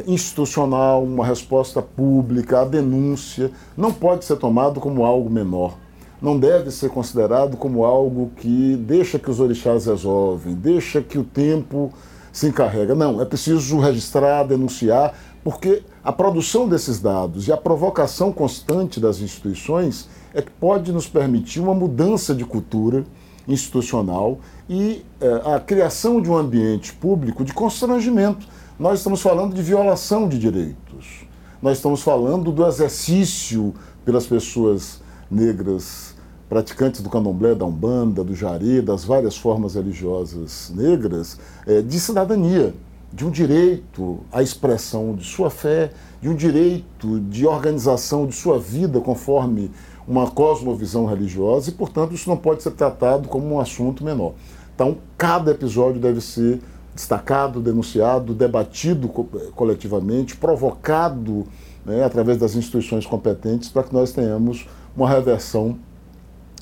institucional, 0.07 1.03
uma 1.03 1.25
resposta 1.25 1.81
pública, 1.81 2.61
a 2.61 2.65
denúncia. 2.65 3.51
Não 3.75 3.91
pode 3.91 4.25
ser 4.25 4.37
tomado 4.37 4.79
como 4.79 5.05
algo 5.05 5.29
menor. 5.29 5.75
Não 6.21 6.37
deve 6.37 6.69
ser 6.69 6.89
considerado 6.89 7.57
como 7.57 7.83
algo 7.83 8.31
que 8.37 8.75
deixa 8.75 9.17
que 9.17 9.29
os 9.29 9.39
orixás 9.39 9.87
resolvem, 9.87 10.53
deixa 10.53 11.01
que 11.01 11.17
o 11.17 11.23
tempo 11.23 11.91
se 12.31 12.47
encarrega. 12.47 12.93
Não, 12.93 13.21
é 13.21 13.25
preciso 13.25 13.79
registrar, 13.79 14.43
denunciar, 14.43 15.13
porque 15.43 15.83
a 16.03 16.11
produção 16.11 16.67
desses 16.67 16.99
dados 16.99 17.47
e 17.47 17.51
a 17.51 17.57
provocação 17.57 18.31
constante 18.31 18.99
das 18.99 19.19
instituições 19.19 20.07
é 20.33 20.41
que 20.41 20.51
pode 20.51 20.91
nos 20.91 21.07
permitir 21.07 21.59
uma 21.59 21.73
mudança 21.73 22.33
de 22.33 22.45
cultura 22.45 23.03
institucional 23.47 24.39
e 24.69 25.03
eh, 25.19 25.41
a 25.43 25.59
criação 25.59 26.21
de 26.21 26.29
um 26.29 26.37
ambiente 26.37 26.93
público 26.93 27.43
de 27.43 27.53
constrangimento. 27.53 28.47
Nós 28.82 28.97
estamos 28.97 29.21
falando 29.21 29.53
de 29.53 29.61
violação 29.61 30.27
de 30.27 30.39
direitos. 30.39 31.27
Nós 31.61 31.77
estamos 31.77 32.01
falando 32.01 32.51
do 32.51 32.65
exercício 32.65 33.75
pelas 34.03 34.25
pessoas 34.25 35.03
negras 35.29 36.15
praticantes 36.49 36.99
do 37.01 37.07
candomblé, 37.07 37.53
da 37.53 37.63
umbanda, 37.63 38.23
do 38.23 38.34
jari, 38.34 38.82
das 38.82 39.05
várias 39.05 39.38
formas 39.38 39.75
religiosas 39.75 40.73
negras, 40.75 41.38
eh, 41.67 41.84
de 41.84 41.99
cidadania 41.99 42.73
de 43.13 43.23
um 43.23 43.29
direito 43.29 44.21
à 44.32 44.41
expressão 44.41 45.13
de 45.13 45.25
sua 45.25 45.51
fé, 45.51 45.91
de 46.19 46.27
um 46.27 46.36
direito 46.36 47.19
de 47.19 47.45
organização 47.45 48.25
de 48.25 48.34
sua 48.34 48.57
vida 48.57 48.99
conforme 48.99 49.69
uma 50.07 50.32
cosmovisão 50.32 51.05
religiosa 51.05 51.69
e, 51.69 51.73
portanto, 51.73 52.15
isso 52.15 52.27
não 52.27 52.36
pode 52.36 52.63
ser 52.63 52.71
tratado 52.71 53.29
como 53.29 53.45
um 53.45 53.59
assunto 53.59 54.03
menor. 54.03 54.34
Então, 54.73 54.97
cada 55.19 55.51
episódio 55.51 56.01
deve 56.01 56.19
ser 56.19 56.59
destacado, 56.93 57.61
denunciado, 57.61 58.33
debatido 58.33 59.07
coletivamente, 59.55 60.35
provocado 60.35 61.47
né, 61.85 62.03
através 62.03 62.37
das 62.37 62.55
instituições 62.55 63.05
competentes 63.05 63.69
para 63.69 63.83
que 63.83 63.93
nós 63.93 64.11
tenhamos 64.11 64.67
uma 64.95 65.09
reversão 65.09 65.77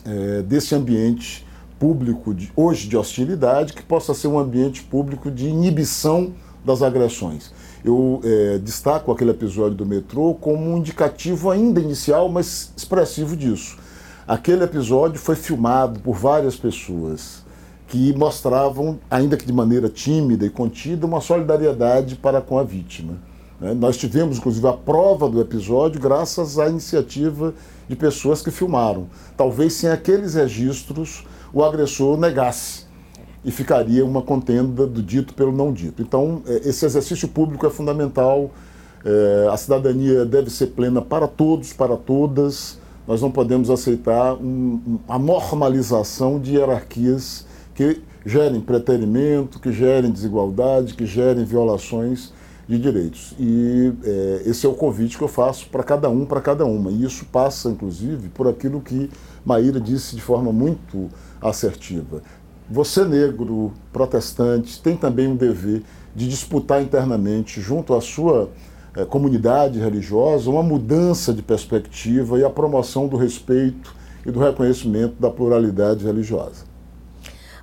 é, 0.05 0.41
desse 0.43 0.75
ambiente 0.75 1.45
público 1.79 2.33
de, 2.33 2.51
hoje 2.55 2.87
de 2.87 2.97
hostilidade 2.97 3.73
que 3.73 3.81
possa 3.81 4.13
ser 4.13 4.27
um 4.27 4.37
ambiente 4.37 4.83
público 4.83 5.31
de 5.31 5.47
inibição 5.47 6.33
das 6.63 6.81
agressões. 6.81 7.51
Eu 7.83 8.19
é, 8.23 8.57
destaco 8.59 9.11
aquele 9.11 9.31
episódio 9.31 9.75
do 9.75 9.85
metrô 9.85 10.33
como 10.35 10.61
um 10.69 10.77
indicativo 10.77 11.49
ainda 11.49 11.79
inicial, 11.79 12.29
mas 12.29 12.73
expressivo 12.75 13.35
disso. 13.35 13.77
Aquele 14.27 14.63
episódio 14.63 15.19
foi 15.19 15.35
filmado 15.35 15.99
por 16.01 16.15
várias 16.15 16.55
pessoas 16.55 17.43
que 17.89 18.15
mostravam, 18.15 18.99
ainda 19.09 19.35
que 19.35 19.45
de 19.45 19.51
maneira 19.51 19.89
tímida 19.89 20.45
e 20.45 20.49
contida, 20.49 21.07
uma 21.07 21.19
solidariedade 21.19 22.15
para 22.15 22.39
com 22.39 22.59
a 22.59 22.63
vítima. 22.63 23.17
Né? 23.59 23.73
Nós 23.73 23.97
tivemos, 23.97 24.37
inclusive, 24.37 24.67
a 24.67 24.73
prova 24.73 25.27
do 25.27 25.41
episódio 25.41 25.99
graças 25.99 26.59
à 26.59 26.69
iniciativa 26.69 27.53
de 27.87 27.95
pessoas 27.95 28.43
que 28.43 28.51
filmaram. 28.51 29.07
Talvez 29.35 29.73
sem 29.73 29.89
aqueles 29.89 30.35
registros 30.35 31.25
o 31.51 31.63
agressor 31.63 32.15
negasse 32.15 32.83
e 33.43 33.49
ficaria 33.49 34.05
uma 34.05 34.21
contenda 34.21 34.85
do 34.85 35.01
dito 35.01 35.33
pelo 35.33 35.51
não 35.51 35.73
dito. 35.73 35.99
Então, 35.99 36.43
é, 36.45 36.69
esse 36.69 36.85
exercício 36.85 37.27
público 37.27 37.65
é 37.65 37.71
fundamental, 37.71 38.51
é, 39.03 39.47
a 39.51 39.57
cidadania 39.57 40.25
deve 40.25 40.51
ser 40.51 40.67
plena 40.67 41.01
para 41.01 41.27
todos, 41.27 41.73
para 41.73 41.97
todas. 41.97 42.77
Nós 43.07 43.19
não 43.19 43.31
podemos 43.31 43.71
aceitar 43.71 44.37
a 45.07 45.17
normalização 45.17 46.39
de 46.39 46.55
hierarquias 46.55 47.48
que 47.79 48.01
gerem 48.25 48.59
preterimento, 48.59 49.57
que 49.57 49.71
gerem 49.71 50.11
desigualdade, 50.11 50.95
que 50.95 51.05
gerem 51.05 51.45
violações 51.45 52.33
de 52.67 52.77
direitos. 52.77 53.33
E 53.39 53.93
é, 54.03 54.41
esse 54.47 54.65
é 54.65 54.69
o 54.69 54.73
convite 54.73 55.17
que 55.17 55.23
eu 55.23 55.29
faço 55.29 55.69
para 55.69 55.81
cada 55.81 56.09
um, 56.09 56.25
para 56.25 56.41
cada 56.41 56.65
uma. 56.65 56.91
E 56.91 57.05
isso 57.05 57.23
passa, 57.31 57.69
inclusive, 57.69 58.27
por 58.27 58.49
aquilo 58.49 58.81
que 58.81 59.09
Maíra 59.45 59.79
disse 59.79 60.13
de 60.13 60.21
forma 60.21 60.51
muito 60.51 61.07
assertiva. 61.41 62.21
Você, 62.69 63.05
negro, 63.05 63.71
protestante, 63.93 64.81
tem 64.81 64.97
também 64.97 65.29
um 65.29 65.37
dever 65.37 65.81
de 66.13 66.27
disputar 66.27 66.83
internamente, 66.83 67.61
junto 67.61 67.93
à 67.93 68.01
sua 68.01 68.49
eh, 68.93 69.05
comunidade 69.05 69.79
religiosa, 69.79 70.49
uma 70.49 70.61
mudança 70.61 71.33
de 71.33 71.41
perspectiva 71.41 72.37
e 72.37 72.43
a 72.43 72.49
promoção 72.49 73.07
do 73.07 73.15
respeito 73.15 73.95
e 74.25 74.31
do 74.31 74.39
reconhecimento 74.41 75.15
da 75.17 75.29
pluralidade 75.29 76.03
religiosa. 76.03 76.68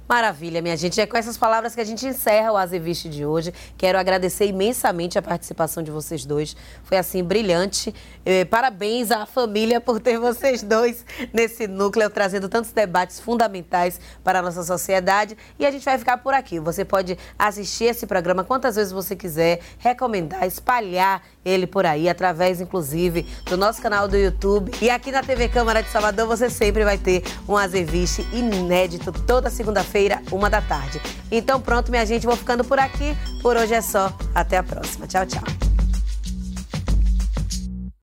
Maravilha, 0.09 0.63
minha 0.63 0.77
gente. 0.77 1.01
É 1.01 1.07
com 1.07 1.17
essas 1.17 1.37
palavras 1.37 1.75
que 1.75 1.81
a 1.81 1.85
gente 1.85 2.07
encerra 2.07 2.53
o 2.53 2.57
Azeviste 2.57 3.09
de 3.09 3.27
hoje. 3.27 3.53
Quero 3.77 3.99
agradecer 3.99 4.47
imensamente 4.47 5.19
a 5.19 5.23
participação 5.23 5.83
de 5.83 5.91
vocês 5.91 6.25
dois. 6.25 6.57
Foi 6.85 6.97
assim 6.97 7.25
brilhante. 7.25 7.93
Eh, 8.25 8.45
parabéns 8.45 9.11
à 9.11 9.27
família 9.27 9.81
por 9.81 9.99
ter 9.99 10.17
vocês 10.21 10.63
dois 10.63 11.05
nesse 11.33 11.67
núcleo, 11.67 12.09
trazendo 12.09 12.49
tantos 12.49 12.71
debates 12.71 13.19
fundamentais 13.19 14.01
para 14.23 14.39
a 14.39 14.43
nossa 14.43 14.63
sociedade. 14.63 15.37
E 15.59 15.67
a 15.67 15.73
gente 15.73 15.85
vai 15.85 15.99
ficar 15.99 16.19
por 16.19 16.35
aqui. 16.35 16.61
Você 16.61 16.85
pode 16.85 17.19
assistir 17.37 17.87
esse 17.87 18.07
programa 18.07 18.45
quantas 18.45 18.77
vezes 18.77 18.93
você 18.93 19.17
quiser, 19.17 19.59
recomendar, 19.79 20.47
espalhar 20.47 21.21
ele 21.47 21.67
por 21.67 21.87
aí, 21.87 22.09
através, 22.09 22.61
inclusive, 22.61 23.25
do 23.45 23.57
nosso 23.57 23.81
canal 23.81 24.09
do 24.09 24.17
YouTube. 24.17 24.73
E 24.83 24.91
aqui 24.91 25.13
na 25.13 25.23
TV 25.23 25.49
Câmara 25.49 25.83
de 25.83 25.89
Salvador 25.89 26.27
você 26.27 26.51
sempre 26.51 26.85
vai 26.85 26.99
ter 26.99 27.23
um 27.49 27.57
Azeviste 27.57 28.27
inédito 28.33 29.13
toda 29.13 29.49
segunda-feira, 29.49 30.21
uma 30.33 30.51
da 30.51 30.61
tarde. 30.61 31.01
Então 31.31 31.61
pronto, 31.61 31.91
minha 31.91 32.05
gente, 32.05 32.27
vou 32.27 32.37
ficando 32.37 32.65
por 32.65 32.79
aqui. 32.79 33.17
Por 33.41 33.57
hoje 33.57 33.75
é 33.75 33.81
só. 33.81 34.13
Até 34.35 34.59
a 34.59 34.63
próxima. 34.63 35.07
Tchau, 35.07 35.25
tchau. 35.25 35.76